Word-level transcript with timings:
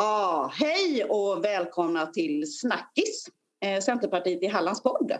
Ja, 0.00 0.50
hej 0.54 1.04
och 1.04 1.44
välkomna 1.44 2.06
till 2.06 2.58
Snackis, 2.58 3.26
eh, 3.64 3.80
Centerpartiet 3.80 4.42
i 4.42 4.46
Hallands 4.46 4.82
podd. 4.82 5.12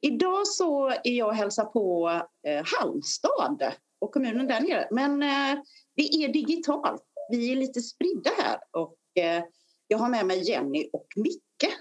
Idag 0.00 0.46
så 0.46 0.88
är 0.88 1.10
jag 1.12 1.28
och 1.28 1.34
hälsar 1.34 1.64
på 1.64 2.08
eh, 2.46 2.64
Halmstad 2.64 3.72
och 3.98 4.12
kommunen 4.12 4.46
där 4.46 4.60
nere. 4.60 4.88
Men 4.90 5.22
eh, 5.22 5.62
det 5.96 6.02
är 6.02 6.32
digitalt. 6.32 7.04
Vi 7.30 7.52
är 7.52 7.56
lite 7.56 7.80
spridda 7.80 8.30
här 8.38 8.58
och 8.70 8.98
eh, 9.22 9.44
jag 9.88 9.98
har 9.98 10.08
med 10.08 10.26
mig 10.26 10.48
Jenny 10.50 10.90
och 10.92 11.06
Micke 11.16 11.74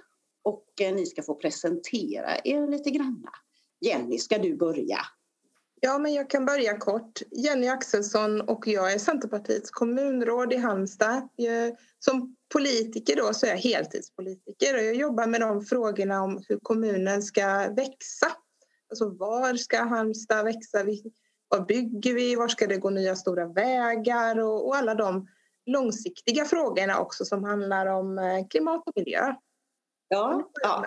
och 0.43 0.81
eh, 0.81 0.95
ni 0.95 1.05
ska 1.05 1.23
få 1.23 1.35
presentera 1.35 2.37
er 2.43 2.67
lite 2.67 2.89
grann. 2.89 3.25
Jenny, 3.81 4.17
ska 4.17 4.37
du 4.37 4.55
börja? 4.55 4.99
Ja, 5.81 5.97
men 5.97 6.13
jag 6.13 6.29
kan 6.29 6.45
börja 6.45 6.77
kort. 6.77 7.21
Jenny 7.31 7.67
Axelsson 7.67 8.41
och 8.41 8.67
jag 8.67 8.93
är 8.93 8.97
Centerpartiets 8.97 9.71
kommunråd 9.71 10.53
i 10.53 10.57
Halmstad. 10.57 11.29
Som 11.99 12.35
politiker 12.53 13.15
då 13.15 13.33
så 13.33 13.45
är 13.45 13.49
jag 13.49 13.57
heltidspolitiker 13.57 14.75
och 14.75 14.83
jag 14.83 14.95
jobbar 14.95 15.27
med 15.27 15.41
de 15.41 15.61
frågorna 15.61 16.23
om 16.23 16.43
hur 16.47 16.59
kommunen 16.61 17.21
ska 17.21 17.73
växa. 17.75 18.27
Alltså 18.89 19.09
var 19.09 19.53
ska 19.53 19.83
Halmstad 19.83 20.45
växa? 20.45 20.83
Var 21.47 21.65
bygger 21.65 22.13
vi? 22.13 22.35
Var 22.35 22.47
ska 22.47 22.67
det 22.67 22.77
gå 22.77 22.89
nya 22.89 23.15
stora 23.15 23.45
vägar? 23.45 24.39
Och, 24.39 24.67
och 24.67 24.75
alla 24.75 24.95
de 24.95 25.27
långsiktiga 25.65 26.45
frågorna 26.45 26.99
också 26.99 27.25
som 27.25 27.43
handlar 27.43 27.85
om 27.85 28.17
eh, 28.17 28.47
klimat 28.49 28.83
och 28.85 28.93
miljö. 28.95 29.33
Ja, 30.07 30.51
ja. 30.63 30.85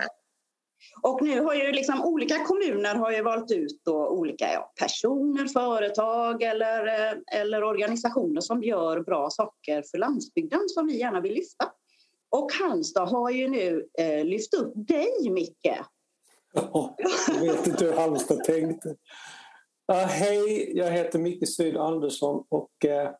Och 1.01 1.21
nu 1.21 1.41
har 1.41 1.53
ju 1.53 1.71
liksom 1.71 2.03
olika 2.05 2.43
kommuner 2.43 2.95
har 2.95 3.11
ju 3.11 3.21
valt 3.21 3.51
ut 3.51 3.81
då 3.85 4.07
olika 4.07 4.53
ja, 4.53 4.73
personer, 4.79 5.47
företag 5.47 6.43
eller, 6.43 6.87
eh, 6.87 7.39
eller 7.39 7.63
organisationer 7.63 8.41
som 8.41 8.63
gör 8.63 8.99
bra 8.99 9.29
saker 9.29 9.83
för 9.91 9.97
landsbygden 9.97 10.59
som 10.67 10.87
vi 10.87 10.99
gärna 10.99 11.21
vill 11.21 11.33
lyfta. 11.33 11.71
Och 12.29 12.51
Halmstad 12.53 13.09
har 13.09 13.29
ju 13.29 13.47
nu 13.47 13.87
eh, 13.99 14.25
lyft 14.25 14.53
upp 14.53 14.73
dig, 14.75 15.29
Micke. 15.29 15.79
Ja, 16.53 16.95
jag 17.27 17.41
vet 17.41 17.67
inte 17.67 17.85
hur 17.85 17.93
Halmstad 17.93 18.43
tänkte. 18.43 18.89
Uh, 19.91 19.97
Hej, 19.97 20.77
jag 20.77 20.91
heter 20.91 21.19
Micke 21.19 21.47
Syd 21.47 21.77
Andersson 21.77 22.43
och 22.49 22.71
uh, 22.85 23.11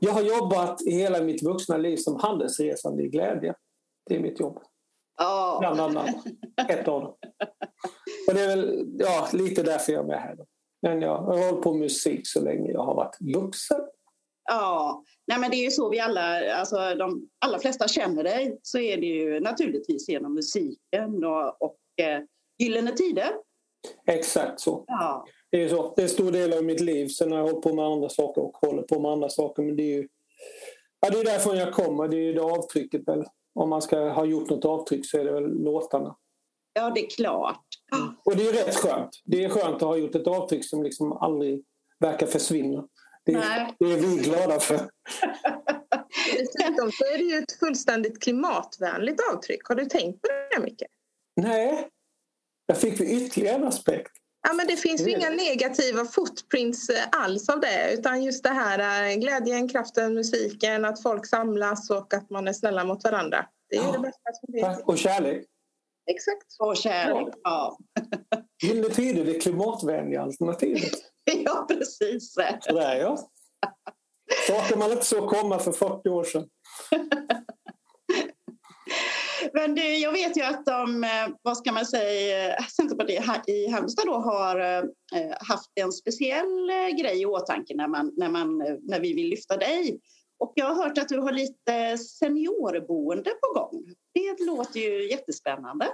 jag 0.00 0.12
har 0.12 0.22
jobbat 0.22 0.80
hela 0.86 1.22
mitt 1.22 1.42
vuxna 1.42 1.76
liv 1.76 1.96
som 1.96 2.16
handelsresande 2.16 3.02
i 3.02 3.08
glädje. 3.08 3.54
Det 4.06 4.16
är 4.16 4.20
mitt 4.20 4.40
jobb. 4.40 4.58
Ja. 5.18 5.56
Bland 5.60 5.80
annat. 5.80 6.14
Ett 6.68 6.88
av 6.88 7.00
dem. 7.00 7.14
Och 8.28 8.34
det 8.34 8.40
är 8.40 8.56
väl 8.56 8.86
ja, 8.98 9.28
lite 9.32 9.62
därför 9.62 9.92
jag 9.92 10.02
är 10.02 10.06
med 10.06 10.20
här. 10.20 10.36
Då. 10.36 10.46
Men 10.82 11.02
jag 11.02 11.18
har 11.18 11.46
hållit 11.46 11.62
på 11.62 11.72
med 11.72 11.80
musik 11.80 12.20
så 12.22 12.40
länge 12.40 12.72
jag 12.72 12.82
har 12.82 12.94
varit 12.94 13.16
vuxen. 13.20 13.80
Ja, 14.50 15.02
Nej, 15.28 15.38
men 15.38 15.50
det 15.50 15.56
är 15.56 15.64
ju 15.64 15.70
så 15.70 15.88
vi 15.88 16.00
alla, 16.00 16.54
alltså 16.54 16.76
de 16.76 17.28
allra 17.38 17.58
flesta 17.58 17.88
känner 17.88 18.24
dig 18.24 18.58
så 18.62 18.78
är 18.78 18.96
det 18.96 19.06
ju 19.06 19.40
naturligtvis 19.40 20.08
genom 20.08 20.34
musiken 20.34 21.24
och, 21.24 21.62
och 21.62 21.78
eh, 22.02 22.20
Gyllene 22.58 22.92
Tider. 22.92 23.30
Exakt 24.06 24.60
så. 24.60 24.84
Ja. 24.86 25.26
Det 25.50 25.62
är 25.62 25.68
så. 25.68 25.92
Det 25.96 26.02
är 26.02 26.04
en 26.04 26.08
stor 26.08 26.32
del 26.32 26.52
av 26.52 26.64
mitt 26.64 26.80
liv. 26.80 27.08
Sen 27.08 27.32
har 27.32 27.38
jag 27.38 27.46
hållit 27.46 27.62
på 27.62 27.74
med 27.74 27.84
andra 27.84 28.08
saker 28.08 28.42
och 28.42 28.56
håller 28.56 28.82
på 28.82 29.00
med 29.00 29.10
andra 29.10 29.28
saker. 29.28 29.62
Men 29.62 29.76
det 29.76 29.82
är 29.82 29.96
ju 29.96 30.08
ja, 31.00 31.10
det 31.10 31.20
är 31.20 31.24
därifrån 31.24 31.56
jag 31.56 31.74
kommer. 31.74 32.08
Det 32.08 32.16
är 32.16 32.22
ju 32.22 32.32
det 32.32 32.42
avtrycket 32.42 33.08
väl 33.08 33.24
om 33.58 33.68
man 33.68 33.82
ska 33.82 34.08
ha 34.08 34.24
gjort 34.24 34.50
något 34.50 34.64
avtryck 34.64 35.06
så 35.06 35.18
är 35.18 35.24
det 35.24 35.32
väl 35.32 35.62
låtarna. 35.62 36.16
Ja, 36.72 36.90
det 36.90 37.00
är 37.00 37.10
klart. 37.10 37.64
Och 38.24 38.36
det 38.36 38.48
är 38.48 38.52
rätt 38.52 38.76
skönt. 38.76 39.10
Det 39.24 39.44
är 39.44 39.48
skönt 39.48 39.74
att 39.74 39.82
ha 39.82 39.96
gjort 39.96 40.14
ett 40.14 40.26
avtryck 40.26 40.64
som 40.64 40.82
liksom 40.82 41.12
aldrig 41.12 41.64
verkar 41.98 42.26
försvinna. 42.26 42.84
Det 43.24 43.32
är, 43.32 43.74
det 43.78 43.92
är 43.92 43.96
vi 43.96 44.16
glada 44.16 44.60
för. 44.60 44.90
Dessutom 46.32 46.92
så 46.92 47.04
är 47.04 47.18
det 47.18 47.24
ju 47.24 47.38
ett 47.38 47.52
fullständigt 47.52 48.22
klimatvänligt 48.22 49.20
avtryck. 49.32 49.68
Har 49.68 49.74
du 49.74 49.84
tänkt 49.84 50.22
på 50.22 50.28
det, 50.28 50.60
Micke? 50.62 50.82
Nej. 51.36 51.88
Där 52.68 52.74
fick 52.74 53.00
vi 53.00 53.24
ytterligare 53.24 53.56
en 53.56 53.64
aspekt. 53.64 54.12
Ja, 54.48 54.54
men 54.54 54.66
det 54.66 54.76
finns 54.76 55.06
ju 55.06 55.10
inga 55.10 55.30
negativa 55.30 56.04
footprints 56.04 56.88
eh, 56.88 57.04
alls 57.12 57.48
av 57.48 57.60
det 57.60 57.92
utan 57.92 58.22
just 58.24 58.42
det 58.42 58.50
här 58.50 59.10
eh, 59.10 59.16
glädjen, 59.16 59.68
kraften, 59.68 60.14
musiken, 60.14 60.84
att 60.84 61.02
folk 61.02 61.26
samlas 61.26 61.90
och 61.90 62.14
att 62.14 62.30
man 62.30 62.48
är 62.48 62.52
snälla 62.52 62.84
mot 62.84 63.04
varandra. 63.04 63.46
Det 63.70 63.76
är 63.76 63.82
ja. 63.82 63.92
det 63.92 63.98
bästa 63.98 64.30
som 64.32 64.52
finns. 64.52 64.84
Och 64.84 64.98
kärlek. 64.98 65.46
Exakt. 66.10 66.56
Och 66.58 66.76
kärlek, 66.76 67.34
ja. 67.42 67.78
Gyllene 68.62 69.22
det 69.24 69.40
klimatvänliga 69.40 70.22
alternativet. 70.22 70.92
ja, 71.24 71.66
precis. 71.68 72.34
Sådär 72.60 72.96
ja. 72.96 73.30
Saker 74.46 74.76
man 74.76 74.92
inte 74.92 75.04
så 75.04 75.28
komma 75.28 75.58
för 75.58 75.72
40 75.72 76.08
år 76.08 76.24
sedan. 76.24 76.48
Men 79.52 79.74
du, 79.74 79.96
jag 79.96 80.12
vet 80.12 80.36
ju 80.36 80.42
att 80.42 80.66
de, 80.66 81.04
eh, 81.04 81.28
vad 81.42 81.58
ska 81.58 81.72
man 81.72 81.86
säga, 81.86 82.56
Centerpartiet 82.76 83.48
i 83.48 83.70
Halmstad 83.70 84.06
då 84.06 84.14
har 84.14 84.60
eh, 84.60 84.84
haft 85.40 85.70
en 85.74 85.92
speciell 85.92 86.70
eh, 86.70 86.96
grej 87.00 87.20
i 87.20 87.26
åtanke 87.26 87.74
när, 87.76 87.88
man, 87.88 88.12
när, 88.16 88.28
man, 88.28 88.58
när 88.82 89.00
vi 89.00 89.14
vill 89.14 89.28
lyfta 89.28 89.56
dig. 89.56 90.00
Och 90.38 90.52
jag 90.54 90.66
har 90.66 90.84
hört 90.84 90.98
att 90.98 91.08
du 91.08 91.18
har 91.18 91.32
lite 91.32 91.98
seniorboende 91.98 93.30
på 93.30 93.60
gång. 93.60 93.84
Det 94.14 94.44
låter 94.46 94.80
ju 94.80 95.10
jättespännande. 95.10 95.88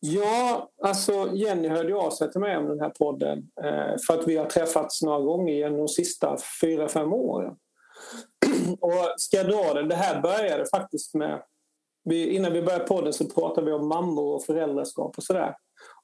Ja, 0.00 0.70
alltså 0.82 1.30
Jenny 1.34 1.68
hörde 1.68 1.94
av 1.94 2.10
sig 2.10 2.32
till 2.32 2.40
mig 2.40 2.56
om 2.56 2.68
den 2.68 2.80
här 2.80 2.90
podden 2.90 3.38
eh, 3.64 3.96
för 4.06 4.20
att 4.20 4.28
vi 4.28 4.36
har 4.36 4.46
träffats 4.46 5.02
några 5.02 5.20
gånger 5.20 5.54
genom 5.54 5.78
de 5.78 5.88
sista 5.88 6.36
fyra, 6.60 6.88
fem 6.88 7.12
åren. 7.12 7.56
Och 8.80 9.14
ska 9.16 9.36
jag 9.36 9.48
dra 9.48 9.74
det? 9.74 9.88
Det 9.88 9.94
här 9.94 10.22
började 10.22 10.66
faktiskt 10.66 11.14
med 11.14 11.42
vi, 12.04 12.28
innan 12.34 12.52
vi 12.52 12.62
började 12.62 12.84
podden 12.84 13.12
så 13.12 13.24
pratade 13.24 13.66
vi 13.66 13.72
om 13.72 13.88
mammor 13.88 14.34
och 14.34 14.44
föräldraskap 14.44 15.18
och 15.18 15.24
sådär. 15.24 15.54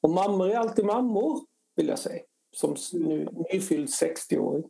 Och 0.00 0.10
mammor 0.10 0.50
är 0.50 0.56
alltid 0.56 0.84
mammor, 0.84 1.40
vill 1.76 1.88
jag 1.88 1.98
säga. 1.98 2.22
Som 2.52 2.76
nu 2.92 3.28
nyfylld 3.52 3.88
60-åring. 3.88 4.64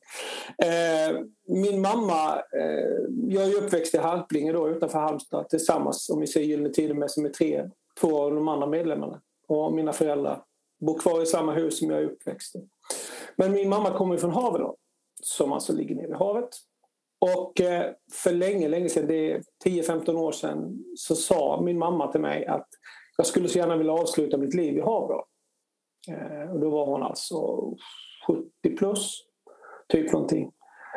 Eh, 0.62 1.20
min 1.48 1.80
mamma, 1.80 2.34
eh, 2.36 3.06
jag 3.28 3.48
är 3.48 3.62
uppväxt 3.62 3.94
i 3.94 3.98
Harplinge 3.98 4.52
då, 4.52 4.68
utanför 4.68 4.98
Halmstad 4.98 5.48
tillsammans, 5.48 6.08
om 6.10 6.20
vi 6.20 6.26
säger 6.26 6.46
Gyllene 6.46 6.70
Tider 6.70 6.94
med, 6.94 7.10
som 7.10 7.24
är 7.24 7.28
tre, 7.28 7.70
två 8.00 8.22
av 8.22 8.34
de 8.34 8.48
andra 8.48 8.66
medlemmarna. 8.66 9.20
Och 9.48 9.72
mina 9.72 9.92
föräldrar 9.92 10.42
bor 10.80 10.98
kvar 10.98 11.22
i 11.22 11.26
samma 11.26 11.52
hus 11.52 11.78
som 11.78 11.90
jag 11.90 12.00
är 12.00 12.04
uppväxt 12.04 12.56
i. 12.56 12.68
Men 13.36 13.52
min 13.52 13.68
mamma 13.68 13.98
kommer 13.98 14.16
från 14.16 14.30
Havedal, 14.30 14.74
som 15.22 15.52
alltså 15.52 15.72
ligger 15.72 15.94
nere 15.94 16.06
vid 16.06 16.16
havet. 16.16 16.50
Och 17.20 17.60
eh, 17.60 17.92
för 18.12 18.32
länge, 18.32 18.68
länge 18.68 18.88
sedan, 18.88 19.06
det 19.06 19.32
är 19.32 19.42
10-15 19.64 20.14
år 20.14 20.32
sedan, 20.32 20.84
så 20.96 21.16
sa 21.16 21.60
min 21.62 21.78
mamma 21.78 22.12
till 22.12 22.20
mig 22.20 22.46
att 22.46 22.68
jag 23.16 23.26
skulle 23.26 23.48
så 23.48 23.58
gärna 23.58 23.76
vilja 23.76 23.92
avsluta 23.92 24.36
mitt 24.36 24.54
liv 24.54 24.76
i 24.76 24.80
Havre. 24.80 25.14
Eh, 26.08 26.50
och 26.52 26.60
då 26.60 26.70
var 26.70 26.86
hon 26.86 27.02
alltså 27.02 27.60
70 28.26 28.76
plus, 28.78 29.24
typ 29.88 30.12
någonting. 30.12 30.52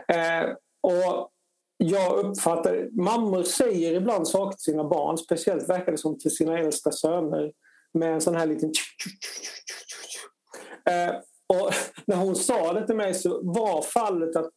Eh, 0.08 0.50
och 0.82 1.30
jag 1.78 2.26
uppfattar, 2.26 3.02
mammor 3.02 3.44
säger 3.44 3.94
ibland 3.94 4.28
saker 4.28 4.58
till 4.58 4.64
sina 4.64 4.84
barn, 4.84 5.18
speciellt 5.18 5.70
verkar 5.70 5.92
det 5.92 5.98
som 5.98 6.20
till 6.20 6.36
sina 6.36 6.60
äldsta 6.60 6.92
söner, 6.92 7.52
med 7.94 8.14
en 8.14 8.22
sån 8.22 8.36
här 8.36 8.46
liten 8.46 8.72
och 11.48 11.72
när 12.06 12.16
hon 12.16 12.36
sa 12.36 12.74
det 12.74 12.88
till 12.88 12.96
mig 12.96 13.14
så 13.14 13.42
var 13.44 13.82
fallet 13.82 14.36
att 14.36 14.50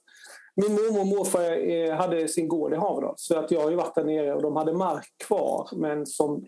min 0.57 0.73
mormor 0.73 1.01
och 1.01 1.07
morfar 1.07 1.71
eh, 1.71 1.95
hade 1.95 2.29
sin 2.29 2.49
gård 2.49 2.73
i 2.73 2.77
Haverdal 2.77 3.15
så 3.17 3.39
att 3.39 3.51
jag 3.51 3.61
har 3.61 3.71
ju 3.71 3.77
varit 3.77 3.95
där 3.95 4.05
nere 4.05 4.35
och 4.35 4.43
de 4.43 4.57
hade 4.57 4.73
mark 4.73 5.07
kvar 5.27 5.69
men 5.77 6.07
som 6.07 6.47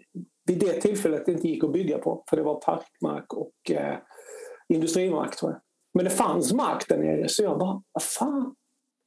vid 0.49 0.59
det 0.59 0.81
tillfället 0.81 1.29
inte 1.29 1.49
gick 1.49 1.65
att 1.65 1.73
bygga 1.73 1.99
på 1.99 2.25
för 2.31 2.37
det 2.37 2.43
var 2.43 2.55
parkmark 2.55 3.33
och 3.33 3.71
eh, 3.71 3.99
industrimark 4.69 5.37
tror 5.37 5.53
jag. 5.53 5.61
Men 5.95 6.05
det 6.05 6.11
fanns 6.11 6.53
mark 6.53 6.89
där 6.89 6.99
nere 6.99 7.29
så 7.29 7.43
jag 7.43 7.59
bara, 7.59 7.83
vad 7.93 8.03
fan? 8.03 8.55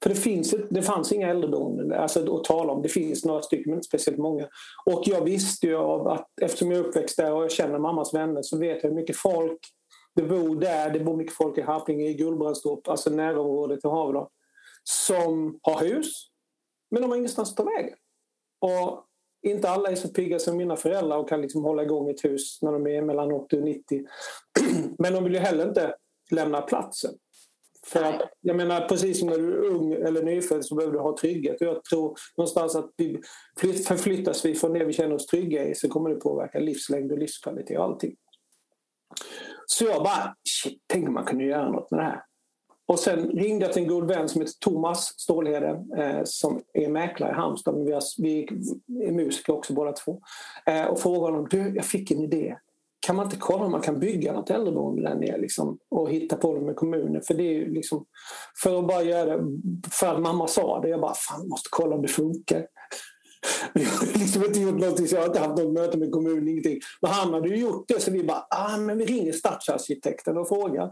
För 0.04 0.10
det, 0.10 0.16
finns, 0.16 0.56
det 0.70 0.82
fanns 0.82 1.12
inga 1.12 1.30
äldreboenden 1.30 1.94
alltså, 1.94 2.36
att 2.36 2.44
tala 2.44 2.74
om. 2.74 2.82
Det 2.82 2.90
finns 2.90 3.26
några 3.26 3.42
stycken 3.42 3.70
men 3.70 3.78
inte 3.78 3.88
speciellt 3.88 4.18
många. 4.18 4.48
Och 4.86 5.04
jag 5.06 5.22
visste 5.22 5.68
ju 5.68 5.76
av 5.76 6.08
att 6.08 6.28
eftersom 6.42 6.72
jag 6.72 6.80
är 6.80 6.88
uppväxt 6.88 7.18
där 7.18 7.34
och 7.34 7.44
jag 7.44 7.52
känner 7.52 7.80
mammas 7.80 8.14
vänner 8.14 8.42
så 8.42 8.58
vet 8.58 8.84
jag 8.84 8.90
hur 8.90 8.96
mycket 8.96 9.18
folk 9.18 9.60
det 10.16 10.24
bor 10.24 10.56
där. 10.56 10.90
Det 10.90 11.00
bor 11.00 11.18
mycket 11.18 11.36
folk 11.36 11.58
i 11.58 11.62
Harplinge, 11.62 12.06
i 12.06 12.14
Gullbrandstorp, 12.14 12.88
alltså 12.88 13.10
närområdet 13.10 13.82
till 13.82 13.90
Haverdal 13.90 14.28
som 14.84 15.60
har 15.62 15.80
hus, 15.80 16.28
men 16.92 17.02
de 17.02 17.12
har 17.12 17.18
ingenstans 17.18 17.50
att 17.50 17.58
ta 17.58 17.64
vägen. 17.64 17.98
Och 18.60 19.06
inte 19.44 19.70
alla 19.70 19.90
är 19.90 19.96
så 19.96 20.10
pigga 20.10 20.40
som 20.40 20.58
mina 20.58 20.76
föräldrar 20.76 21.18
och 21.18 21.30
kan 21.30 21.42
liksom 21.42 21.64
hålla 21.64 21.84
igång 21.84 22.10
ett 22.10 22.26
hus 22.26 22.62
när 22.62 22.72
de 22.72 22.88
är 22.88 23.02
mellan 23.02 23.32
80 23.32 23.58
och 23.58 23.64
90. 23.64 24.04
Men 24.98 25.14
de 25.14 25.24
vill 25.24 25.34
ju 25.34 25.40
heller 25.40 25.68
inte 25.68 25.96
lämna 26.32 26.62
platsen. 26.62 27.12
För 27.86 28.04
att, 28.04 28.22
jag 28.42 28.56
menar, 28.56 28.88
precis 28.88 29.20
som 29.20 29.30
när 29.30 29.38
du 29.38 29.54
är 29.54 29.66
ung 29.66 29.94
eller 29.94 30.24
nyfödd 30.24 30.66
så 30.66 30.76
behöver 30.76 30.94
du 30.94 31.00
ha 31.00 31.18
trygghet. 31.18 31.62
Och 31.62 31.68
jag 31.68 31.84
tror 31.84 32.18
någonstans 32.38 32.76
att 32.76 32.92
vi 32.98 33.22
förflyttas 33.60 34.46
vi 34.46 34.56
från 34.56 34.74
det 34.74 34.86
vi 34.86 34.94
känner 34.94 35.16
oss 35.16 35.26
trygga 35.26 35.68
i 35.68 35.76
så 35.76 35.90
kommer 35.90 36.10
det 36.10 36.16
påverka 36.16 36.60
livslängd 36.60 37.12
och 37.12 37.18
livskvalitet 37.18 37.78
och 37.78 37.84
allting. 37.84 38.16
Så 39.66 39.86
jag 39.86 40.04
bara, 40.04 40.36
shit, 40.50 40.82
tänk 40.88 41.08
om 41.08 41.14
man 41.14 41.26
kunde 41.26 41.44
göra 41.44 41.72
något 41.72 41.92
med 41.92 42.00
det 42.00 42.04
här. 42.04 42.24
Och 42.92 43.00
sen 43.00 43.30
ringde 43.30 43.66
jag 43.66 43.74
till 43.74 43.82
en 43.82 43.88
god 43.88 44.08
vän 44.08 44.30
som 44.30 44.42
heter 44.42 44.54
Thomas 44.60 45.14
Stålhede 45.18 45.84
eh, 45.98 46.22
som 46.24 46.62
är 46.74 46.90
mäklare 46.90 47.32
i 47.32 47.34
Halmstad. 47.34 47.76
Men 47.76 47.86
vi, 47.86 47.92
har, 47.92 48.02
vi 48.18 48.44
är 49.08 49.12
musiker 49.12 49.54
också 49.54 49.74
båda 49.74 49.92
två. 49.92 50.22
Eh, 50.66 50.86
och 50.86 51.00
frågade 51.00 51.34
honom, 51.34 51.48
du 51.50 51.76
jag 51.76 51.86
fick 51.86 52.12
en 52.12 52.22
idé. 52.22 52.56
Kan 53.00 53.16
man 53.16 53.26
inte 53.26 53.38
kolla 53.38 53.66
om 53.66 53.72
man 53.72 53.82
kan 53.82 54.00
bygga 54.00 54.34
något 54.34 54.50
äldreboende 54.50 55.02
där 55.02 55.16
nere 55.16 55.38
liksom, 55.38 55.78
och 55.92 56.10
hitta 56.10 56.36
på 56.36 56.54
det 56.54 56.62
med 56.62 56.76
kommunen? 56.76 57.22
För 57.22 57.34
det 57.34 57.44
är 57.44 57.70
liksom, 57.70 58.06
för 58.64 58.80
att 58.80 58.88
bara 58.88 59.04
göra 59.04 59.38
det, 59.38 59.44
för 59.92 60.08
att 60.08 60.22
mamma 60.22 60.48
sa 60.48 60.80
det. 60.80 60.90
Jag 60.90 61.02
bara, 61.02 61.14
fan 61.14 61.48
måste 61.48 61.70
kolla 61.72 61.96
om 61.96 62.02
det 62.02 62.08
funkar. 62.08 62.66
Vi 63.74 63.84
har 63.84 64.20
liksom 64.20 64.44
inte 64.44 64.60
gjort 64.60 64.80
någonting, 64.80 65.08
så 65.08 65.16
jag 65.16 65.22
har 65.22 65.28
inte 65.28 65.40
haft 65.40 65.64
något 65.64 65.74
möte 65.74 65.98
med 65.98 66.12
kommunen, 66.12 66.48
ingenting. 66.48 66.80
Men 67.02 67.12
han 67.12 67.34
hade 67.34 67.50
ju 67.50 67.58
gjort 67.58 67.86
det, 67.88 68.02
så 68.02 68.12
vi 68.12 68.24
bara, 68.24 68.46
ah, 68.50 68.78
men 68.78 68.98
vi 68.98 69.06
ringer 69.06 69.32
stadsarkitekten 69.32 70.38
och 70.38 70.48
frågar. 70.48 70.92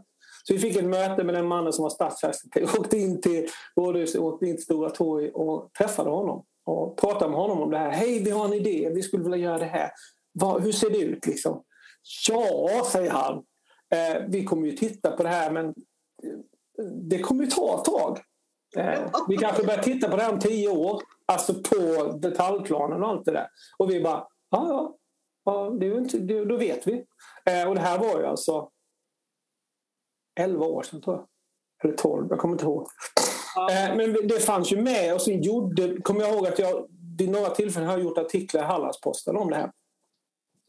Så 0.50 0.54
vi 0.54 0.60
fick 0.60 0.76
ett 0.76 0.86
möte 0.86 1.24
med 1.24 1.36
den 1.36 1.48
mannen 1.48 1.74
som 1.74 1.84
var 1.84 1.90
stadsarkitekt. 1.90 2.80
Åkte 2.80 2.98
in 2.98 3.22
till 3.22 3.48
rådhuset, 3.76 4.22
åkte 4.22 4.46
in 4.46 4.56
till 4.56 4.64
Stora 4.64 4.90
torg 4.90 5.32
och 5.32 5.74
träffade 5.74 6.10
honom. 6.10 6.46
Och 6.66 6.98
pratade 6.98 7.32
med 7.32 7.40
honom 7.40 7.62
om 7.62 7.72
det 7.72 7.78
här. 7.78 7.90
Hej, 7.90 8.24
vi 8.24 8.32
har 8.32 8.46
en 8.46 8.54
idé, 8.54 8.92
vi 8.94 9.02
skulle 9.02 9.24
vilja 9.24 9.38
göra 9.38 9.58
det 9.58 9.66
här. 9.66 9.92
Vad, 10.32 10.62
hur 10.62 10.72
ser 10.72 10.90
det 10.90 10.98
ut 10.98 11.26
liksom? 11.26 11.64
Ja, 12.30 12.84
säger 12.92 13.12
han. 13.12 13.44
Eh, 13.94 14.24
vi 14.28 14.44
kommer 14.44 14.68
ju 14.68 14.72
titta 14.72 15.12
på 15.12 15.24
det 15.24 15.30
här 15.30 15.52
men 15.52 15.66
eh, 15.66 16.86
det 16.86 17.20
kommer 17.20 17.44
ju 17.44 17.50
ta 17.50 17.80
ett 17.80 17.86
tag. 17.86 18.20
Eh, 18.78 19.12
vi 19.28 19.38
kanske 19.38 19.64
börjar 19.64 19.84
titta 19.84 20.10
på 20.10 20.16
det 20.18 20.24
här 20.24 20.34
om 20.34 20.40
tio 20.40 20.70
år. 20.70 21.02
Alltså 21.26 21.54
på 21.54 22.12
detaljplanen 22.18 23.04
och 23.04 23.10
allt 23.10 23.26
det 23.26 23.32
där. 23.32 23.48
Och 23.78 23.92
vi 23.92 24.02
bara, 24.02 24.28
ja, 24.50 24.68
ja. 24.68 24.96
ja 25.46 25.70
det 25.80 25.88
är 25.88 25.98
inte, 25.98 26.18
det, 26.18 26.46
då 26.46 26.58
vet 26.58 26.88
vi. 26.88 27.06
Eh, 27.46 27.70
och 27.70 27.76
det 27.76 27.82
här 27.82 28.00
var 28.00 28.20
ju 28.20 28.26
alltså 28.26 28.70
11 30.40 30.66
år 30.66 30.84
sedan 30.84 31.02
tror 31.02 31.16
jag. 31.16 31.26
Eller 31.84 31.98
12, 31.98 32.28
jag 32.30 32.40
kommer 32.40 32.54
inte 32.54 32.66
ihåg. 32.66 32.88
Eh, 33.72 33.96
men 33.96 34.28
det 34.28 34.40
fanns 34.40 34.72
ju 34.72 34.82
med 34.82 35.14
och 35.14 35.22
sen 35.22 35.42
gjorde, 35.42 36.02
kommer 36.02 36.22
jag 36.22 36.34
ihåg 36.34 36.48
att 36.48 36.60
jag 36.60 36.88
vid 37.18 37.30
några 37.30 37.50
tillfällen 37.50 37.90
har 37.90 37.98
gjort 37.98 38.18
artiklar 38.18 38.62
i 38.62 38.66
Hallandsposten 38.66 39.38
om 39.38 39.50
det 39.50 39.56
här. 39.56 39.72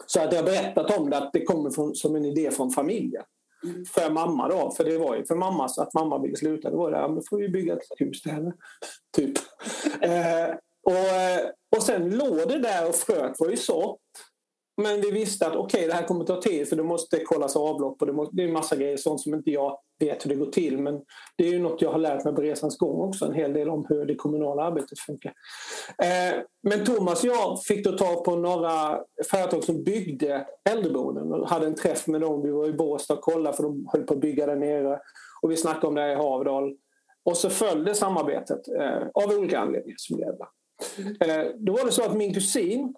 Så 0.07 0.21
att 0.21 0.33
jag 0.33 0.39
har 0.39 0.47
berättat 0.47 0.99
om 0.99 1.11
det, 1.11 1.17
att 1.19 1.33
det 1.33 1.45
kommer 1.45 1.71
från, 1.71 1.95
som 1.95 2.17
en 2.17 2.25
idé 2.25 2.51
från 2.51 2.71
familjen. 2.71 3.25
Mm. 3.65 3.85
För 3.85 4.11
mamma 4.11 4.49
då, 4.49 4.71
för 4.71 4.85
det 4.85 4.99
var 4.99 5.17
ju 5.17 5.25
för 5.25 5.35
mamma 5.35 5.69
så 5.69 5.83
att 5.83 5.95
mamma 5.95 6.19
ville 6.19 6.37
sluta. 6.37 6.71
Det 6.71 6.77
var 6.77 6.91
det, 6.91 6.99
ja, 6.99 7.09
då 7.09 7.23
får 7.31 7.39
vi 7.39 7.49
bygga 7.49 7.73
ett 7.73 7.81
hus 7.97 8.23
till 8.23 8.33
henne. 8.33 8.53
Typ. 9.17 9.39
eh, 10.01 10.55
och, 10.83 10.93
eh, 10.93 11.47
och 11.77 11.83
sen 11.83 12.11
låg 12.11 12.49
det 12.49 12.59
där 12.59 12.89
och 12.89 12.95
fröet 12.95 13.41
var 13.41 13.49
ju 13.49 13.57
sått. 13.57 14.01
Men 14.83 15.01
vi 15.01 15.11
visste 15.11 15.47
att 15.47 15.57
okej, 15.57 15.79
okay, 15.79 15.87
det 15.87 15.95
här 15.95 16.07
kommer 16.07 16.25
ta 16.25 16.41
tid 16.41 16.69
för 16.69 16.77
det 16.77 16.83
måste 16.83 17.25
kollas 17.25 17.57
avlopp 17.57 18.01
och 18.01 18.07
det, 18.07 18.13
måste, 18.13 18.37
det 18.37 18.43
är 18.43 18.47
en 18.47 18.53
massa 18.53 18.77
grejer 18.77 18.97
sånt 18.97 19.21
som 19.21 19.35
inte 19.35 19.51
jag 19.51 19.79
vet 20.01 20.25
hur 20.25 20.31
det 20.31 20.37
går 20.37 20.47
till. 20.51 20.79
Men 20.79 21.01
det 21.37 21.45
är 21.45 21.53
ju 21.53 21.59
något 21.59 21.83
jag 21.83 21.93
har 21.93 21.99
lärt 21.99 22.25
mig 22.25 22.35
på 22.35 22.43
resans 22.43 22.79
gång 22.79 23.09
också, 23.09 23.25
en 23.25 23.35
hel 23.35 23.53
del 23.53 23.69
om 23.69 23.87
hur 23.89 24.05
det 24.05 24.15
kommunala 24.15 24.63
arbetet 24.63 24.99
funkar. 24.99 25.33
Eh, 26.03 26.41
men 26.63 26.85
Thomas 26.85 27.25
och 27.25 27.31
jag 27.31 27.63
fick 27.63 27.85
då 27.85 27.99
tag 27.99 28.25
på 28.25 28.37
några 28.37 29.01
företag 29.31 29.65
som 29.65 29.85
byggde 29.85 30.47
äldreboenden 30.71 31.33
och 31.33 31.49
hade 31.49 31.67
en 31.67 31.75
träff 31.75 32.07
med 32.07 32.21
dem. 32.21 32.43
Vi 32.43 32.51
var 32.51 32.69
i 32.69 32.73
Båstad 32.73 33.15
och 33.15 33.21
kollade 33.21 33.57
för 33.57 33.63
de 33.63 33.89
höll 33.93 34.03
på 34.03 34.15
att 34.15 34.21
bygga 34.21 34.47
där 34.47 34.57
nere. 34.57 34.99
Och 35.43 35.51
vi 35.51 35.57
snackade 35.57 35.87
om 35.87 35.95
det 35.95 36.01
här 36.01 36.11
i 36.11 36.15
Havdal. 36.15 36.77
Och 37.25 37.37
så 37.37 37.51
följde 37.51 37.95
samarbetet 37.95 38.69
eh, 38.69 39.25
av 39.25 39.39
olika 39.39 39.59
anledningar. 39.59 39.97
Som 39.99 40.17
det 40.17 40.27
eh, 41.27 41.47
då 41.57 41.73
var 41.73 41.85
det 41.85 41.93
så 41.93 42.03
att 42.03 42.17
min 42.17 42.35
kusin 42.35 42.95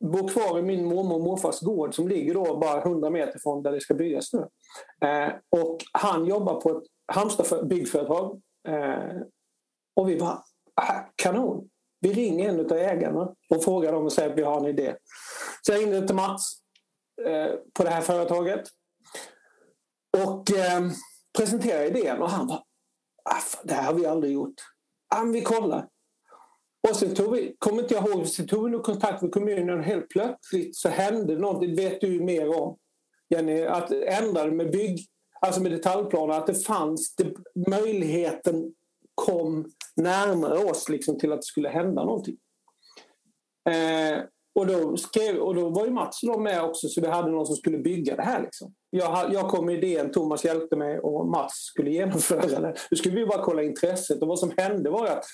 bor 0.00 0.28
kvar 0.28 0.58
i 0.58 0.62
min 0.62 0.84
mormor 0.84 1.14
och 1.14 1.20
morfars 1.20 1.60
gård 1.60 1.94
som 1.94 2.08
ligger 2.08 2.34
då 2.34 2.56
bara 2.56 2.82
100 2.82 3.10
meter 3.10 3.38
från 3.38 3.62
där 3.62 3.72
det 3.72 3.80
ska 3.80 3.94
byggas 3.94 4.32
nu. 4.32 4.48
Eh, 5.08 5.32
och 5.50 5.78
han 5.92 6.26
jobbar 6.26 6.60
på 6.60 6.70
ett 6.70 6.84
Halmstad 7.12 7.68
byggföretag. 7.68 8.42
Eh, 8.68 9.20
och 9.96 10.08
vi 10.08 10.16
bara, 10.16 10.42
äh, 10.80 11.00
kanon! 11.16 11.68
Vi 12.00 12.12
ringer 12.12 12.48
en 12.48 12.60
av 12.60 12.72
ägarna 12.72 13.34
och 13.48 13.64
frågar 13.64 13.92
dem 13.92 14.04
och 14.04 14.12
säger 14.12 14.30
att 14.30 14.38
vi 14.38 14.42
har 14.42 14.60
en 14.60 14.66
idé. 14.66 14.96
Så 15.62 15.72
jag 15.72 15.80
ringde 15.80 16.06
till 16.06 16.16
Mats 16.16 16.52
eh, 17.26 17.54
på 17.74 17.84
det 17.84 17.90
här 17.90 18.00
företaget 18.00 18.68
och 20.24 20.50
eh, 20.50 20.80
presenterade 21.38 21.86
idén 21.86 22.22
och 22.22 22.30
han 22.30 22.46
bara, 22.46 22.62
äh, 23.30 23.64
det 23.64 23.74
här 23.74 23.82
har 23.82 23.94
vi 23.94 24.06
aldrig 24.06 24.32
gjort. 24.32 24.54
Ah, 25.14 25.22
vi 25.22 25.42
kollar. 25.42 25.88
Och 26.90 26.96
sen 26.96 27.14
tog 27.14 27.32
vi, 27.32 27.54
kommer 27.58 27.82
inte 27.82 27.94
jag 27.94 28.08
ihåg, 28.08 28.26
sen 28.26 28.46
tog 28.46 28.70
vi 28.70 28.78
kontakt 28.78 29.22
med 29.22 29.32
kommunen 29.32 29.78
och 29.78 29.84
helt 29.84 30.08
plötsligt 30.08 30.76
så 30.76 30.88
hände 30.88 31.38
någonting. 31.38 31.76
det 31.76 31.82
vet 31.82 32.00
du 32.00 32.20
mer 32.20 32.60
om 32.62 32.76
Jenny, 33.28 33.62
att 33.62 33.92
ändra 33.92 34.46
med 34.46 34.70
bygg, 34.70 35.06
alltså 35.40 35.60
med 35.60 35.72
detaljplaner, 35.72 36.34
att 36.34 36.46
det 36.46 36.54
fanns, 36.54 37.14
det, 37.16 37.32
möjligheten 37.70 38.74
kom 39.14 39.70
närmare 39.96 40.58
oss 40.58 40.88
liksom, 40.88 41.18
till 41.18 41.32
att 41.32 41.40
det 41.40 41.46
skulle 41.46 41.68
hända 41.68 42.04
någonting. 42.04 42.36
Eh, 43.70 44.22
och, 44.54 44.66
då 44.66 44.96
skrev, 44.96 45.36
och 45.36 45.54
då 45.54 45.68
var 45.68 45.84
ju 45.84 45.90
Mats 45.90 46.20
då 46.22 46.38
med 46.38 46.62
också 46.62 46.88
så 46.88 47.00
vi 47.00 47.06
hade 47.06 47.30
någon 47.30 47.46
som 47.46 47.56
skulle 47.56 47.78
bygga 47.78 48.16
det 48.16 48.22
här. 48.22 48.42
Liksom. 48.42 48.74
Jag, 48.90 49.32
jag 49.32 49.50
kom 49.50 49.66
med 49.66 49.84
idén, 49.84 50.12
Thomas 50.12 50.44
hjälpte 50.44 50.76
mig 50.76 50.98
och 50.98 51.28
Mats 51.28 51.54
skulle 51.54 51.90
genomföra 52.00 52.60
det. 52.60 52.74
Nu 52.90 52.96
skulle 52.96 53.14
vi 53.14 53.26
bara 53.26 53.42
kolla 53.42 53.62
intresset 53.62 54.22
och 54.22 54.28
vad 54.28 54.38
som 54.38 54.52
hände 54.56 54.90
var 54.90 55.06
att 55.06 55.24